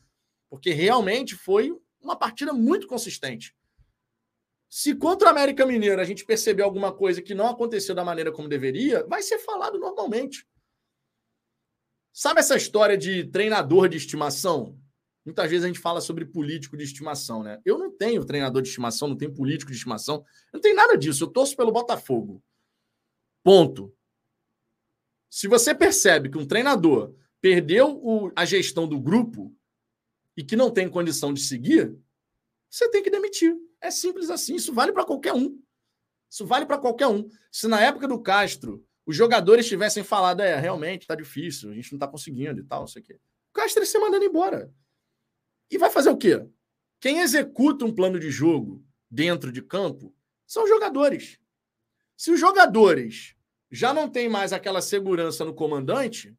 [0.50, 3.56] Porque realmente foi uma partida muito consistente.
[4.70, 8.32] Se contra o América Mineiro a gente perceber alguma coisa que não aconteceu da maneira
[8.32, 10.48] como deveria, vai ser falado normalmente.
[12.14, 14.78] Sabe essa história de treinador de estimação?
[15.24, 17.62] Muitas vezes a gente fala sobre político de estimação, né?
[17.64, 21.24] Eu não tenho treinador de estimação, não tenho político de estimação, não tenho nada disso.
[21.24, 22.44] Eu torço pelo Botafogo.
[23.44, 23.96] Ponto.
[25.30, 29.56] Se você percebe que um treinador perdeu o, a gestão do grupo
[30.36, 31.96] e que não tem condição de seguir,
[32.70, 33.56] você tem que demitir.
[33.80, 34.56] É simples assim.
[34.56, 35.62] Isso vale para qualquer um.
[36.30, 37.30] Isso vale para qualquer um.
[37.52, 41.92] Se na época do Castro os jogadores tivessem falado, é, realmente tá difícil, a gente
[41.92, 43.20] não tá conseguindo e tal, não sei o quê.
[43.50, 44.74] O Castro ser mandando embora.
[45.70, 46.46] E vai fazer o quê?
[47.00, 50.16] Quem executa um plano de jogo dentro de campo
[50.46, 51.40] são os jogadores.
[52.16, 53.36] Se os jogadores
[53.72, 56.38] já não têm mais aquela segurança no comandante,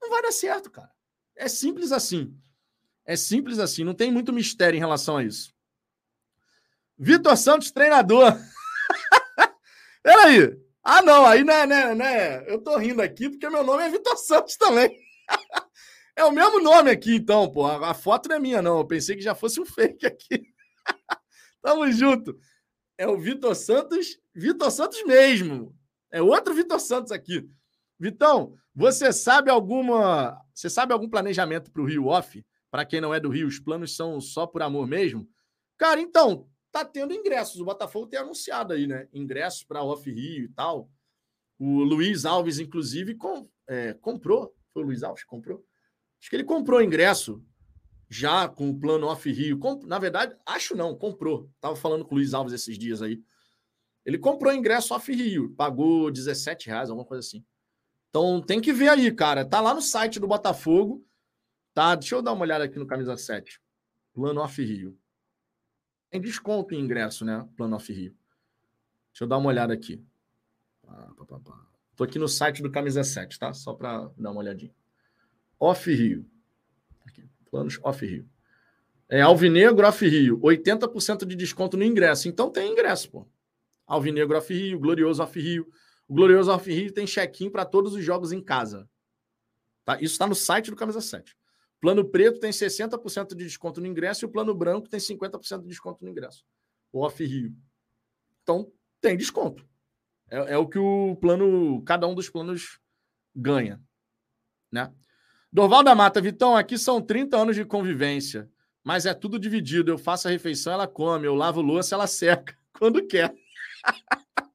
[0.00, 0.90] não vai dar certo, cara.
[1.36, 2.36] É simples assim.
[3.04, 5.54] É simples assim, não tem muito mistério em relação a isso.
[6.96, 8.32] Vitor Santos, treinador.
[10.02, 12.44] Peraí, ah, não, aí não é, né, né?
[12.46, 14.94] Eu tô rindo aqui porque meu nome é Vitor Santos também.
[16.16, 17.66] É o mesmo nome aqui, então, pô.
[17.66, 18.78] A foto não é minha, não.
[18.78, 20.46] Eu pensei que já fosse um fake aqui.
[21.60, 22.38] Tamo junto.
[22.96, 25.76] É o Vitor Santos, Vitor Santos mesmo.
[26.12, 27.50] É outro Vitor Santos aqui.
[27.98, 30.40] Vitão, você sabe alguma.
[30.54, 32.46] Você sabe algum planejamento para o Rio Off?
[32.70, 35.28] Para quem não é do Rio, os planos são só por amor mesmo?
[35.76, 37.60] Cara, então, tá tendo ingressos.
[37.60, 39.06] O Botafogo tem anunciado aí, né?
[39.12, 40.90] Ingressos para Off Rio e tal.
[41.56, 44.52] O Luiz Alves, inclusive, com, é, comprou.
[44.72, 45.64] Foi o Luiz Alves que comprou?
[46.20, 47.40] Acho que ele comprou ingresso
[48.10, 49.60] já com o plano Off Rio.
[49.84, 51.48] Na verdade, acho não, comprou.
[51.60, 53.22] Tava falando com o Luiz Alves esses dias aí.
[54.04, 57.44] Ele comprou ingresso Off Rio, pagou 17 reais, alguma coisa assim.
[58.10, 59.44] Então tem que ver aí, cara.
[59.44, 61.06] Tá lá no site do Botafogo.
[61.72, 61.94] Tá?
[61.94, 63.60] Deixa eu dar uma olhada aqui no camisa 7.
[64.12, 64.98] Plano Off Rio.
[66.14, 67.44] Tem desconto em ingresso, né?
[67.56, 68.16] Plano Off Rio.
[69.10, 70.00] Deixa eu dar uma olhada aqui.
[71.96, 73.52] Tô aqui no site do camisa 7, tá?
[73.52, 74.72] Só para dar uma olhadinha.
[75.58, 76.24] Off Rio.
[77.04, 78.30] Aqui, planos Off Rio.
[79.08, 80.38] É Alvinegro Off Rio.
[80.38, 82.28] 80% de desconto no ingresso.
[82.28, 83.26] Então tem ingresso, pô.
[83.84, 85.68] Alvinegro Off Rio, Glorioso Off Rio.
[86.06, 88.88] O Glorioso Off Rio tem check-in para todos os jogos em casa.
[89.84, 89.96] Tá?
[89.96, 91.36] Isso está no site do Camisa 7.
[91.84, 95.68] Plano preto tem 60% de desconto no ingresso e o plano branco tem 50% de
[95.68, 96.42] desconto no ingresso.
[96.90, 97.54] O Off Rio.
[98.42, 99.68] Então, tem desconto.
[100.30, 102.80] É, é, o que o plano, cada um dos planos
[103.36, 103.82] ganha.
[104.72, 104.90] Né?
[105.52, 108.50] Dorval da Mata, Vitão, aqui são 30 anos de convivência,
[108.82, 109.90] mas é tudo dividido.
[109.90, 113.34] Eu faço a refeição, ela come, eu lavo louça, ela seca, quando quer.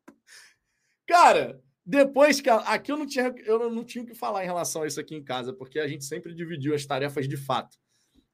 [1.05, 2.49] Cara, depois que.
[2.49, 5.15] Aqui eu não, tinha, eu não tinha o que falar em relação a isso aqui
[5.15, 7.79] em casa, porque a gente sempre dividiu as tarefas de fato.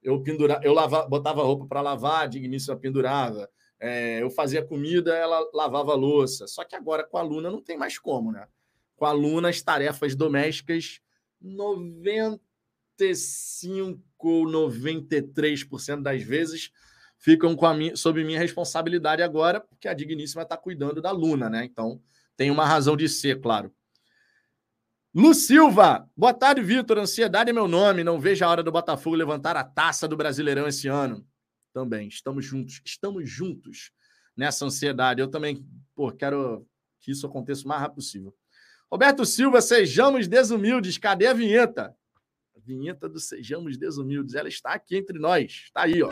[0.03, 3.49] Eu pendura, eu lava, botava roupa para lavar, a Digníssima pendurava.
[3.79, 6.47] É, eu fazia comida, ela lavava louça.
[6.47, 8.45] Só que agora com a Luna não tem mais como, né?
[8.97, 10.99] Com a Luna, as tarefas domésticas,
[11.39, 16.71] 95 ou 93% das vezes
[17.17, 21.49] ficam com a minha, sob minha responsabilidade agora, porque a Digníssima está cuidando da Luna,
[21.49, 21.63] né?
[21.63, 22.01] Então,
[22.37, 23.73] tem uma razão de ser, claro.
[25.13, 26.97] Lu Silva, boa tarde, Vitor.
[26.97, 28.03] Ansiedade é meu nome.
[28.03, 31.25] Não vejo a hora do Botafogo levantar a taça do Brasileirão esse ano.
[31.73, 32.81] Também, estamos juntos.
[32.83, 33.91] Estamos juntos
[34.35, 35.21] nessa ansiedade.
[35.21, 36.67] Eu também, pô, quero
[36.99, 38.35] que isso aconteça o mais rápido possível.
[38.91, 40.97] Roberto Silva, sejamos desumildes.
[40.97, 41.95] Cadê a vinheta?
[42.55, 44.35] A vinheta do Sejamos Desumildes.
[44.35, 45.63] Ela está aqui entre nós.
[45.65, 46.09] Está aí, ó.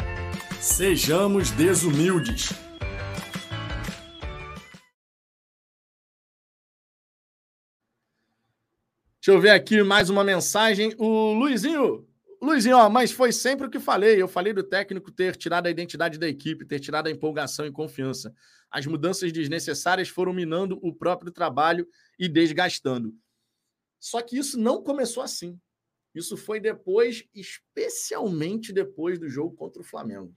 [0.62, 2.73] Sejamos desumildes.
[9.26, 10.94] Deixa eu ver aqui mais uma mensagem.
[10.98, 12.06] O Luizinho.
[12.42, 14.22] Luizinho, ó, mas foi sempre o que falei.
[14.22, 17.72] Eu falei do técnico ter tirado a identidade da equipe, ter tirado a empolgação e
[17.72, 18.36] confiança.
[18.70, 21.88] As mudanças desnecessárias foram minando o próprio trabalho
[22.20, 23.16] e desgastando.
[23.98, 25.58] Só que isso não começou assim.
[26.14, 30.36] Isso foi depois, especialmente depois do jogo contra o Flamengo.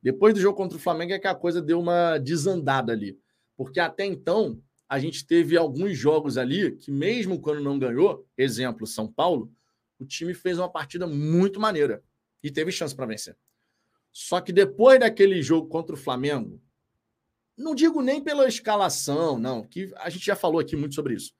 [0.00, 3.18] Depois do jogo contra o Flamengo é que a coisa deu uma desandada ali.
[3.56, 4.62] Porque até então,
[4.92, 9.50] a gente teve alguns jogos ali que, mesmo quando não ganhou, exemplo, São Paulo,
[9.98, 12.04] o time fez uma partida muito maneira
[12.42, 13.34] e teve chance para vencer.
[14.12, 16.60] Só que depois daquele jogo contra o Flamengo,
[17.56, 21.32] não digo nem pela escalação, não, que a gente já falou aqui muito sobre isso.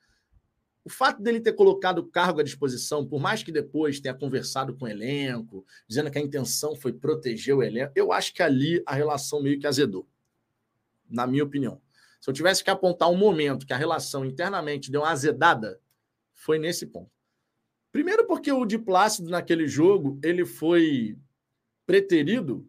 [0.83, 4.75] O fato dele ter colocado o cargo à disposição, por mais que depois tenha conversado
[4.75, 8.83] com o elenco, dizendo que a intenção foi proteger o elenco, eu acho que ali
[8.87, 10.09] a relação meio que azedou,
[11.07, 11.83] na minha opinião.
[12.23, 15.81] Se eu tivesse que apontar um momento que a relação internamente deu uma azedada,
[16.33, 17.11] foi nesse ponto.
[17.91, 21.19] Primeiro porque o de Plácido naquele jogo, ele foi
[21.85, 22.65] preterido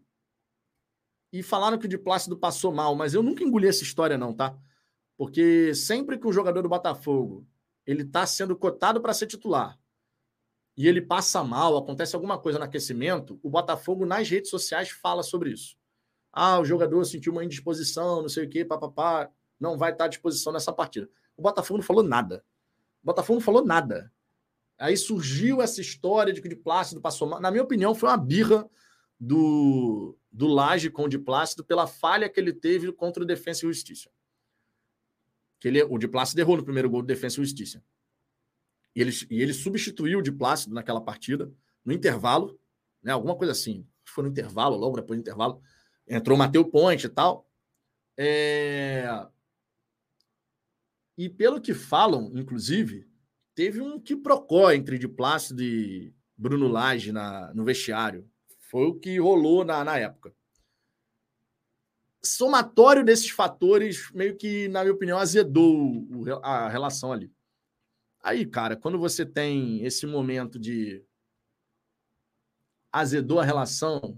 [1.32, 4.34] e falaram que o de Plácido passou mal, mas eu nunca engoli essa história não,
[4.34, 4.58] tá?
[5.16, 7.46] Porque sempre que um jogador do Botafogo
[7.86, 9.80] ele está sendo cotado para ser titular
[10.76, 15.22] e ele passa mal, acontece alguma coisa no aquecimento, o Botafogo nas redes sociais fala
[15.22, 15.78] sobre isso.
[16.32, 20.08] Ah, o jogador sentiu uma indisposição, não sei o quê, papapá, não vai estar à
[20.08, 21.10] disposição nessa partida.
[21.36, 22.44] O Botafogo não falou nada.
[23.02, 24.12] O Botafogo não falou nada.
[24.78, 27.40] Aí surgiu essa história de que o de Plácido passou mal.
[27.40, 28.70] Na minha opinião, foi uma birra
[29.20, 33.66] do, do Laje com o de Plácido pela falha que ele teve contra o Defensa
[33.66, 34.10] e Justiça
[35.64, 37.82] que ele, o de Plácido errou no primeiro gol do Defensa e Justiça.
[38.94, 41.50] E ele, e ele substituiu o de Plácido naquela partida,
[41.86, 42.60] no intervalo,
[43.02, 43.88] né, alguma coisa assim.
[44.04, 45.62] Foi no intervalo, logo depois do intervalo.
[46.06, 47.50] Entrou o Matheus Ponte e tal.
[48.18, 49.06] É...
[51.18, 53.07] E pelo que falam, inclusive,
[53.53, 58.27] teve um que procó entre de Plácido e Bruno Lage na, no vestiário.
[58.69, 60.34] Foi o que rolou na, na época
[62.23, 66.07] somatório desses fatores meio que, na minha opinião, azedou
[66.41, 67.31] a relação ali.
[68.22, 71.03] Aí, cara, quando você tem esse momento de
[72.91, 74.18] azedou a relação,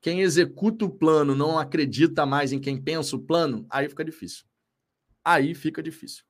[0.00, 4.46] quem executa o plano não acredita mais em quem pensa o plano, aí fica difícil.
[5.24, 6.24] Aí fica difícil.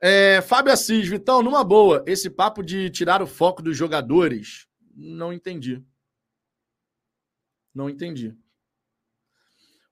[0.00, 5.32] É, Fábio Assis, Vitão, numa boa, esse papo de tirar o foco dos jogadores, não
[5.32, 5.84] entendi.
[7.74, 8.36] Não entendi.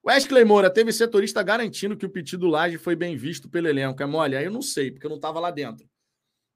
[0.07, 4.01] Wesley Moura, teve setorista garantindo que o pedido Laje foi bem visto pelo elenco.
[4.01, 4.37] É mole?
[4.37, 5.89] Aí eu não sei, porque eu não estava lá dentro.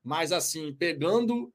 [0.05, 1.53] Mas assim, pegando.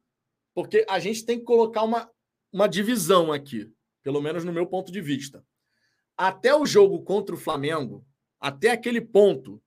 [0.53, 2.09] Porque a gente tem que colocar uma,
[2.51, 3.71] uma divisão aqui,
[4.03, 5.45] pelo menos no meu ponto de vista.
[6.17, 8.05] Até o jogo contra o Flamengo,
[8.39, 9.61] até aquele ponto,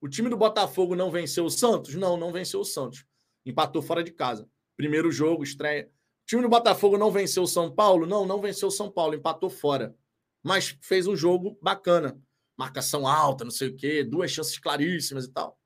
[0.00, 1.94] o time do Botafogo não venceu o Santos?
[1.94, 3.04] Não, não venceu o Santos.
[3.44, 4.48] Empatou fora de casa.
[4.76, 5.90] Primeiro jogo, estreia.
[6.22, 8.06] O time do Botafogo não venceu o São Paulo?
[8.06, 9.96] Não, não venceu o São Paulo, empatou fora
[10.42, 12.20] mas fez um jogo bacana.
[12.56, 15.58] Marcação alta, não sei o quê, duas chances claríssimas e tal.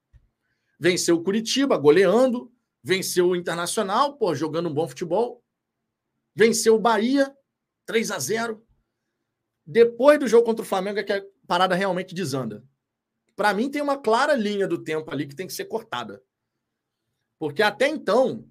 [0.78, 2.52] Venceu o Curitiba, goleando.
[2.82, 5.42] Venceu o Internacional, pô, jogando um bom futebol.
[6.34, 7.34] Venceu o Bahia,
[7.86, 8.66] 3 a 0
[9.64, 12.64] Depois do jogo contra o Flamengo é que a parada realmente desanda.
[13.34, 16.22] Para mim, tem uma clara linha do tempo ali que tem que ser cortada.
[17.38, 18.48] Porque até então,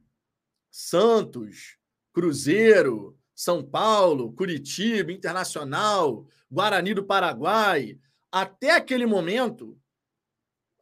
[0.69, 1.77] Santos,
[2.13, 7.97] Cruzeiro, são Paulo, Curitiba, Internacional, Guarani do Paraguai.
[8.31, 9.79] Até aquele momento,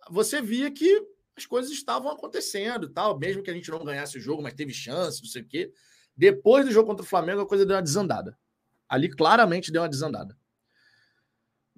[0.10, 1.06] você via que
[1.36, 4.74] as coisas estavam acontecendo, tal, mesmo que a gente não ganhasse o jogo, mas teve
[4.74, 5.72] chance, não sei o quê.
[6.16, 8.38] Depois do jogo contra o Flamengo, a coisa deu uma desandada.
[8.88, 10.38] Ali claramente deu uma desandada.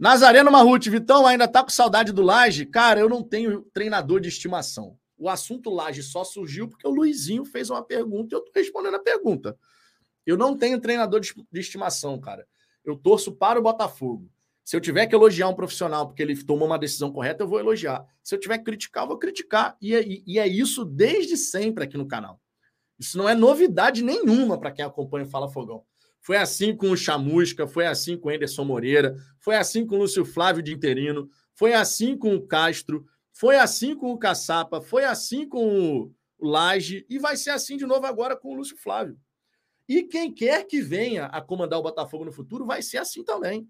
[0.01, 2.65] Nazareno Marruti, Vitão, ainda tá com saudade do Laje?
[2.65, 4.97] Cara, eu não tenho treinador de estimação.
[5.15, 8.95] O assunto Laje só surgiu porque o Luizinho fez uma pergunta e eu tô respondendo
[8.95, 9.55] a pergunta.
[10.25, 12.47] Eu não tenho treinador de, estimação, cara.
[12.83, 14.27] Eu torço para o Botafogo.
[14.63, 17.59] Se eu tiver que elogiar um profissional porque ele tomou uma decisão correta, eu vou
[17.59, 18.03] elogiar.
[18.23, 19.77] Se eu tiver que criticar, eu vou criticar.
[19.79, 22.41] E é, e é isso desde sempre aqui no canal.
[22.97, 25.85] Isso não é novidade nenhuma para quem acompanha o Fala Fogão.
[26.22, 29.99] Foi assim com o Chamusca, foi assim com o Anderson Moreira, foi assim com o
[29.99, 35.03] Lúcio Flávio de Interino, foi assim com o Castro, foi assim com o Caçapa, foi
[35.03, 39.18] assim com o Laje e vai ser assim de novo agora com o Lúcio Flávio.
[39.89, 43.68] E quem quer que venha a comandar o Botafogo no futuro vai ser assim também.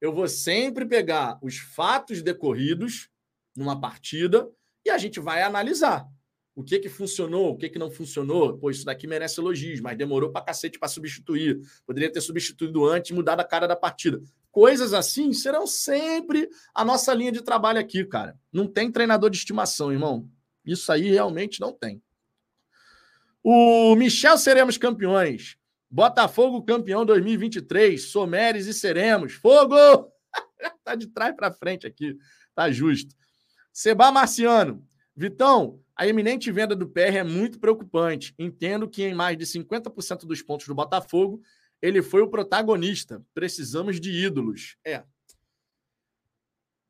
[0.00, 3.10] Eu vou sempre pegar os fatos decorridos
[3.54, 4.50] numa partida
[4.84, 6.08] e a gente vai analisar
[6.54, 8.58] o que que funcionou, o que que não funcionou.
[8.58, 11.60] Pô, isso daqui merece elogios, mas demorou para cacete para substituir.
[11.86, 14.20] Poderia ter substituído antes e mudado a cara da partida.
[14.50, 18.38] Coisas assim serão sempre a nossa linha de trabalho aqui, cara.
[18.52, 20.28] Não tem treinador de estimação, irmão.
[20.64, 22.02] Isso aí realmente não tem.
[23.42, 25.56] O Michel Seremos Campeões.
[25.90, 28.02] Botafogo campeão 2023.
[28.10, 29.32] Someres e Seremos.
[29.34, 29.76] Fogo!
[30.84, 32.16] tá de trás para frente aqui.
[32.54, 33.14] Tá justo.
[33.72, 34.86] Seba Marciano.
[35.14, 38.34] Vitão, a eminente venda do PR é muito preocupante.
[38.36, 41.40] Entendo que em mais de 50% dos pontos do Botafogo,
[41.80, 43.24] ele foi o protagonista.
[43.32, 44.76] Precisamos de ídolos.
[44.84, 45.04] É.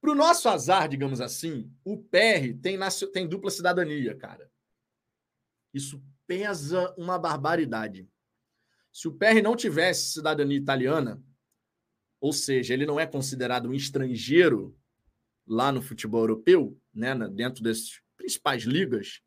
[0.01, 2.79] Para o nosso azar, digamos assim, o PR tem,
[3.13, 4.51] tem dupla cidadania, cara.
[5.75, 8.09] Isso pesa uma barbaridade.
[8.91, 11.23] Se o PR não tivesse cidadania italiana,
[12.19, 14.75] ou seja, ele não é considerado um estrangeiro
[15.47, 19.21] lá no futebol europeu, né, dentro das principais ligas,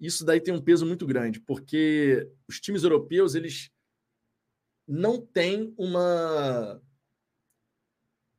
[0.00, 3.70] isso daí tem um peso muito grande, porque os times europeus eles
[4.88, 6.80] não têm uma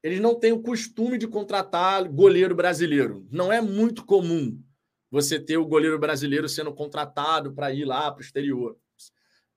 [0.02, 3.28] eles não têm o costume de contratar goleiro brasileiro.
[3.30, 4.64] Não é muito comum
[5.12, 8.78] você ter o goleiro brasileiro sendo contratado para ir lá para o exterior.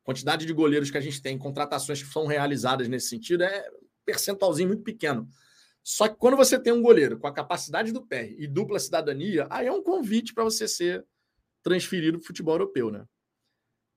[0.03, 3.71] A quantidade de goleiros que a gente tem, contratações que são realizadas nesse sentido, é
[3.71, 5.29] um percentualzinho muito pequeno.
[5.83, 9.47] Só que quando você tem um goleiro com a capacidade do pé e dupla cidadania,
[9.51, 11.05] aí é um convite para você ser
[11.63, 13.05] transferido para o futebol europeu, né?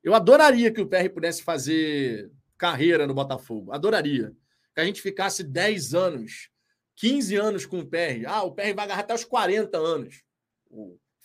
[0.04, 3.72] Eu adoraria que o PR pudesse fazer carreira no Botafogo.
[3.72, 4.36] Adoraria.
[4.74, 6.50] Que a gente ficasse 10 anos,
[6.96, 8.26] 15 anos com o PR.
[8.28, 10.24] Ah, o PR vai agarrar até os 40 anos.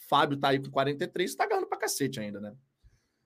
[0.09, 2.55] Fábio tá aí com 43 e tá ganhando pra cacete ainda, né?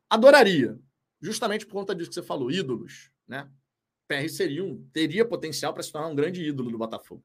[0.08, 0.78] Adoraria.
[1.20, 3.48] Justamente por conta disso que você falou, ídolos, né?
[4.08, 7.24] PR seria um, teria potencial para se tornar um grande ídolo do Botafogo.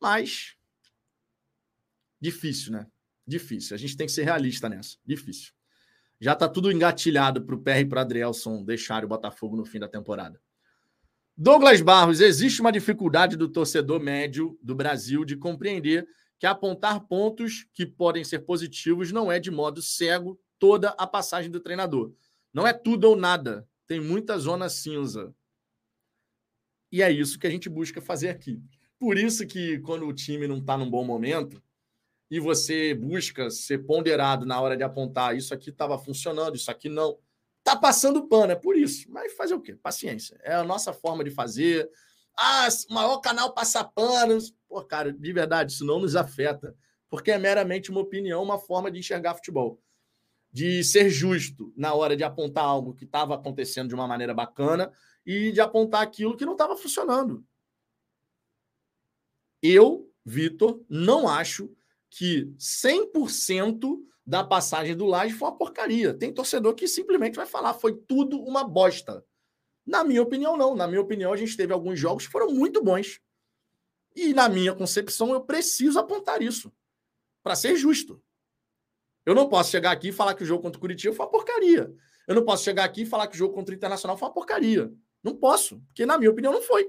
[0.00, 0.56] Mas
[2.20, 2.86] difícil, né?
[3.26, 3.74] Difícil.
[3.74, 4.96] A gente tem que ser realista nessa.
[5.04, 5.52] Difícil.
[6.20, 9.78] Já tá tudo engatilhado para o PR e para Adrielson deixarem o Botafogo no fim
[9.78, 10.40] da temporada.
[11.36, 16.06] Douglas Barros, existe uma dificuldade do torcedor médio do Brasil de compreender
[16.38, 21.50] que apontar pontos que podem ser positivos não é de modo cego toda a passagem
[21.50, 22.12] do treinador.
[22.52, 23.68] Não é tudo ou nada.
[23.86, 25.34] Tem muita zona cinza.
[26.94, 28.62] E é isso que a gente busca fazer aqui.
[29.00, 31.60] Por isso que quando o time não está num bom momento
[32.30, 36.88] e você busca ser ponderado na hora de apontar isso aqui estava funcionando, isso aqui
[36.88, 37.18] não.
[37.64, 39.10] tá passando pano, é por isso.
[39.10, 39.74] Mas fazer o quê?
[39.74, 40.38] Paciência.
[40.44, 41.90] É a nossa forma de fazer.
[42.38, 44.38] Ah, o maior canal passa pano.
[44.68, 46.76] Pô, cara, de verdade, isso não nos afeta.
[47.10, 49.82] Porque é meramente uma opinião, uma forma de enxergar futebol.
[50.52, 54.92] De ser justo na hora de apontar algo que estava acontecendo de uma maneira bacana
[55.24, 57.44] e de apontar aquilo que não estava funcionando.
[59.62, 61.74] Eu, Vitor, não acho
[62.10, 66.14] que 100% da passagem do Laje foi uma porcaria.
[66.14, 69.24] Tem torcedor que simplesmente vai falar, foi tudo uma bosta.
[69.86, 70.74] Na minha opinião, não.
[70.74, 73.20] Na minha opinião, a gente teve alguns jogos que foram muito bons.
[74.16, 76.72] E na minha concepção, eu preciso apontar isso.
[77.42, 78.22] Para ser justo.
[79.26, 81.32] Eu não posso chegar aqui e falar que o jogo contra o Curitiba foi uma
[81.32, 81.94] porcaria.
[82.26, 84.34] Eu não posso chegar aqui e falar que o jogo contra o Internacional foi uma
[84.34, 84.92] porcaria.
[85.24, 86.86] Não posso, porque na minha opinião não foi.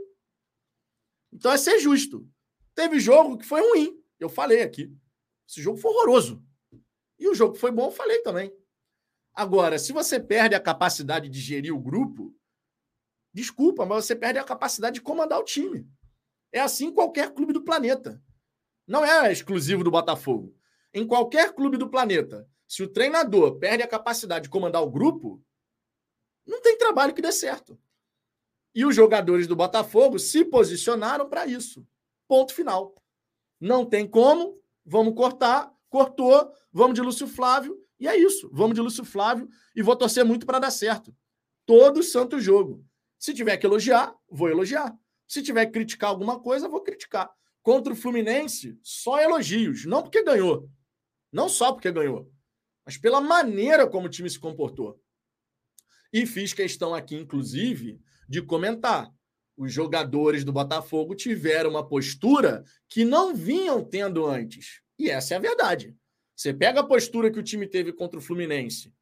[1.32, 2.30] Então é ser justo.
[2.76, 3.98] Teve jogo que foi ruim.
[4.20, 4.94] Eu falei aqui.
[5.48, 6.44] Esse jogo foi horroroso.
[7.18, 8.54] E o jogo que foi bom, eu falei também.
[9.34, 12.36] Agora, se você perde a capacidade de gerir o grupo,
[13.34, 15.90] desculpa, mas você perde a capacidade de comandar o time.
[16.52, 18.22] É assim em qualquer clube do planeta.
[18.86, 20.56] Não é exclusivo do Botafogo.
[20.94, 25.44] Em qualquer clube do planeta, se o treinador perde a capacidade de comandar o grupo,
[26.46, 27.80] não tem trabalho que dê certo.
[28.76, 31.88] E os jogadores do Botafogo se posicionaram para isso.
[32.28, 32.94] Ponto final.
[33.60, 38.50] Não tem como, vamos cortar, cortou, vamos de Lúcio Flávio, e é isso.
[38.52, 41.16] Vamos de Lúcio Flávio e vou torcer muito para dar certo.
[41.66, 42.86] Todo santo jogo.
[43.18, 44.94] Se tiver que elogiar, vou elogiar.
[45.26, 47.32] Se tiver que criticar alguma coisa, vou criticar.
[47.64, 49.86] Contra o Fluminense, só elogios.
[49.86, 50.70] Não porque ganhou.
[51.32, 52.30] Não só porque ganhou.
[52.86, 55.02] Mas pela maneira como o time se comportou.
[56.14, 59.12] E fiz questão aqui, inclusive, de comentar.
[59.58, 64.82] Os jogadores do Botafogo tiveram uma postura que não vinham tendo antes.
[65.00, 65.96] E essa é a verdade.
[66.36, 68.94] Você pega a postura que o time teve contra o Fluminense,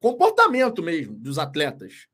[0.00, 2.06] comportamento mesmo dos atletas,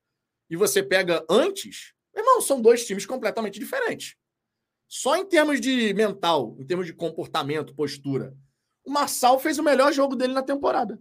[0.50, 4.16] e você pega antes, irmão, são dois times completamente diferentes.
[4.88, 8.36] Só em termos de mental, em termos de comportamento, postura.
[8.84, 11.00] O Marçal fez o melhor jogo dele na temporada.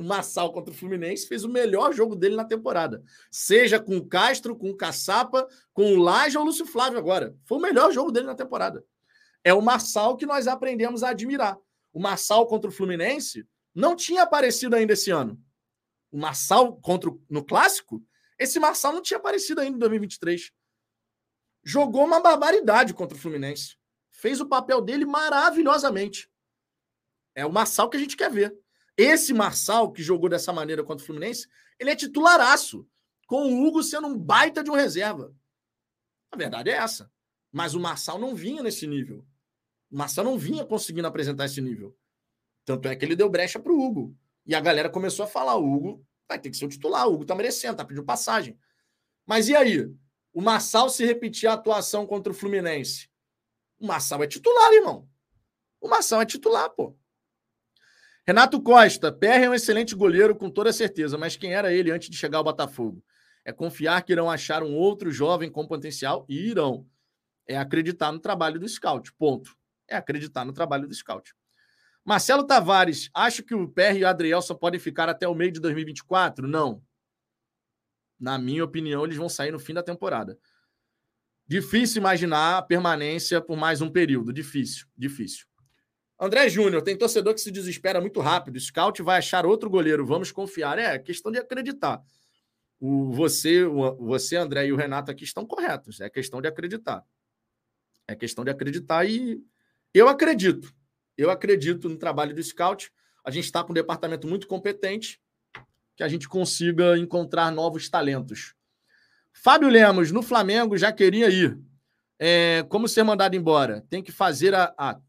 [0.00, 3.02] O Marçal contra o Fluminense fez o melhor jogo dele na temporada.
[3.30, 7.36] Seja com o Castro, com o Caçapa, com o Laje ou o Lúcio Flávio agora.
[7.44, 8.84] Foi o melhor jogo dele na temporada
[9.44, 11.58] é o Marçal que nós aprendemos a admirar.
[11.92, 15.42] O Marçal contra o Fluminense não tinha aparecido ainda esse ano.
[16.10, 18.02] O Marçal contra o, no clássico,
[18.38, 20.52] esse Marçal não tinha aparecido ainda em 2023.
[21.62, 23.76] Jogou uma barbaridade contra o Fluminense.
[24.10, 26.30] Fez o papel dele maravilhosamente.
[27.34, 28.56] É o Marçal que a gente quer ver.
[29.02, 31.48] Esse Marçal que jogou dessa maneira contra o Fluminense,
[31.78, 32.86] ele é titularaço,
[33.26, 35.34] com o Hugo sendo um baita de um reserva.
[36.30, 37.10] A verdade é essa.
[37.50, 39.24] Mas o Marçal não vinha nesse nível.
[39.90, 41.96] O Marçal não vinha conseguindo apresentar esse nível.
[42.62, 44.14] Tanto é que ele deu brecha para o Hugo.
[44.44, 47.14] E a galera começou a falar: o Hugo vai ter que ser o titular, o
[47.14, 48.58] Hugo tá merecendo, tá pedindo passagem.
[49.24, 49.90] Mas e aí?
[50.30, 53.08] O Marçal se repetir a atuação contra o Fluminense.
[53.78, 55.08] O Marçal é titular, irmão.
[55.80, 56.94] O Marçal é titular, pô.
[58.26, 62.10] Renato Costa, PR é um excelente goleiro, com toda certeza, mas quem era ele antes
[62.10, 63.02] de chegar ao Botafogo?
[63.44, 66.86] É confiar que irão achar um outro jovem com potencial e irão.
[67.46, 69.12] É acreditar no trabalho do scout.
[69.14, 69.56] Ponto.
[69.88, 71.34] É acreditar no trabalho do scout.
[72.04, 75.60] Marcelo Tavares, acho que o PR e o Adrielson podem ficar até o meio de
[75.60, 76.46] 2024?
[76.46, 76.82] Não.
[78.18, 80.38] Na minha opinião, eles vão sair no fim da temporada.
[81.46, 84.32] Difícil imaginar a permanência por mais um período.
[84.32, 85.49] Difícil, difícil.
[86.20, 88.56] André Júnior, tem torcedor que se desespera muito rápido.
[88.56, 90.04] O scout vai achar outro goleiro.
[90.04, 90.78] Vamos confiar.
[90.78, 92.02] É questão de acreditar.
[92.78, 96.00] O, você, o, você, André e o Renato aqui estão corretos.
[96.00, 97.02] É questão de acreditar.
[98.06, 99.42] É questão de acreditar e
[99.94, 100.72] eu acredito.
[101.16, 102.92] Eu acredito no trabalho do scout.
[103.24, 105.20] A gente está com um departamento muito competente
[105.96, 108.54] que a gente consiga encontrar novos talentos.
[109.32, 111.58] Fábio Lemos, no Flamengo, já queria ir.
[112.18, 113.84] É, como ser mandado embora?
[113.88, 115.00] Tem que fazer a, a.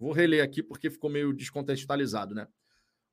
[0.00, 2.48] Vou reler aqui porque ficou meio descontextualizado, né?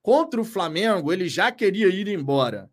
[0.02, 2.72] Contra o Flamengo, ele já queria ir embora.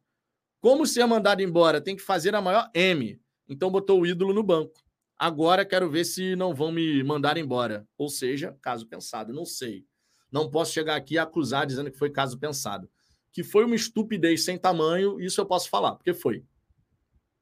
[0.61, 1.81] Como ser mandado embora?
[1.81, 3.21] Tem que fazer a maior M.
[3.49, 4.81] Então botou o ídolo no banco.
[5.19, 7.89] Agora quero ver se não vão me mandar embora.
[7.99, 9.33] Ou seja, caso pensado.
[9.33, 9.85] Não sei.
[10.31, 12.89] Não posso chegar aqui e acusar dizendo que foi caso pensado.
[13.33, 16.45] Que foi uma estupidez sem tamanho, isso eu posso falar, porque foi.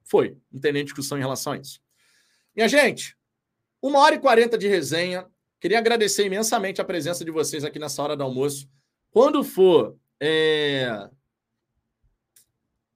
[0.04, 0.38] Foi.
[0.50, 1.80] Não tem nem discussão em relação a isso.
[2.56, 3.16] Minha gente,
[3.80, 5.26] uma hora e quarenta de resenha.
[5.62, 8.68] Queria agradecer imensamente a presença de vocês aqui nessa hora do almoço.
[9.12, 9.96] Quando for.
[10.20, 11.08] É...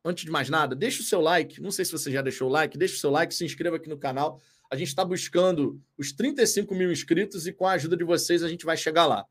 [0.05, 1.63] Antes de mais nada, deixa o seu like.
[1.63, 2.77] Não sei se você já deixou o like.
[2.77, 4.41] Deixa o seu like, se inscreva aqui no canal.
[4.69, 8.49] A gente está buscando os 35 mil inscritos e com a ajuda de vocês a
[8.49, 9.25] gente vai chegar lá.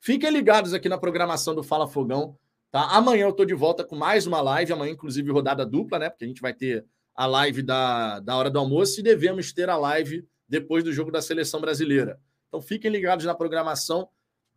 [0.00, 2.38] Fiquem ligados aqui na programação do Fala Fogão.
[2.70, 2.96] Tá?
[2.96, 6.08] Amanhã eu tô de volta com mais uma live, amanhã, inclusive, rodada dupla, né?
[6.08, 9.68] Porque a gente vai ter a live da, da hora do almoço e devemos ter
[9.68, 12.18] a live depois do jogo da seleção brasileira.
[12.48, 14.08] Então fiquem ligados na programação.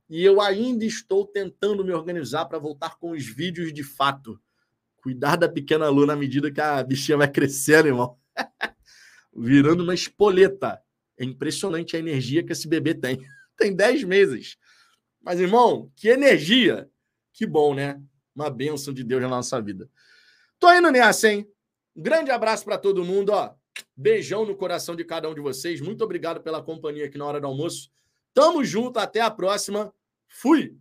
[0.09, 4.39] E eu ainda estou tentando me organizar para voltar com os vídeos de fato.
[4.97, 8.17] Cuidar da pequena Lu na medida que a bichinha vai crescendo, irmão.
[9.33, 10.81] Virando uma espoleta.
[11.17, 13.21] É impressionante a energia que esse bebê tem.
[13.57, 14.57] tem 10 meses.
[15.21, 16.89] Mas, irmão, que energia!
[17.31, 18.01] Que bom, né?
[18.35, 19.89] Uma bênção de Deus na nossa vida.
[20.59, 21.47] Tô indo nessa, hein?
[21.95, 23.53] Um grande abraço para todo mundo, ó.
[23.95, 25.81] Beijão no coração de cada um de vocês.
[25.81, 27.91] Muito obrigado pela companhia aqui na hora do almoço.
[28.33, 29.93] Tamo junto, até a próxima.
[30.27, 30.75] Fui!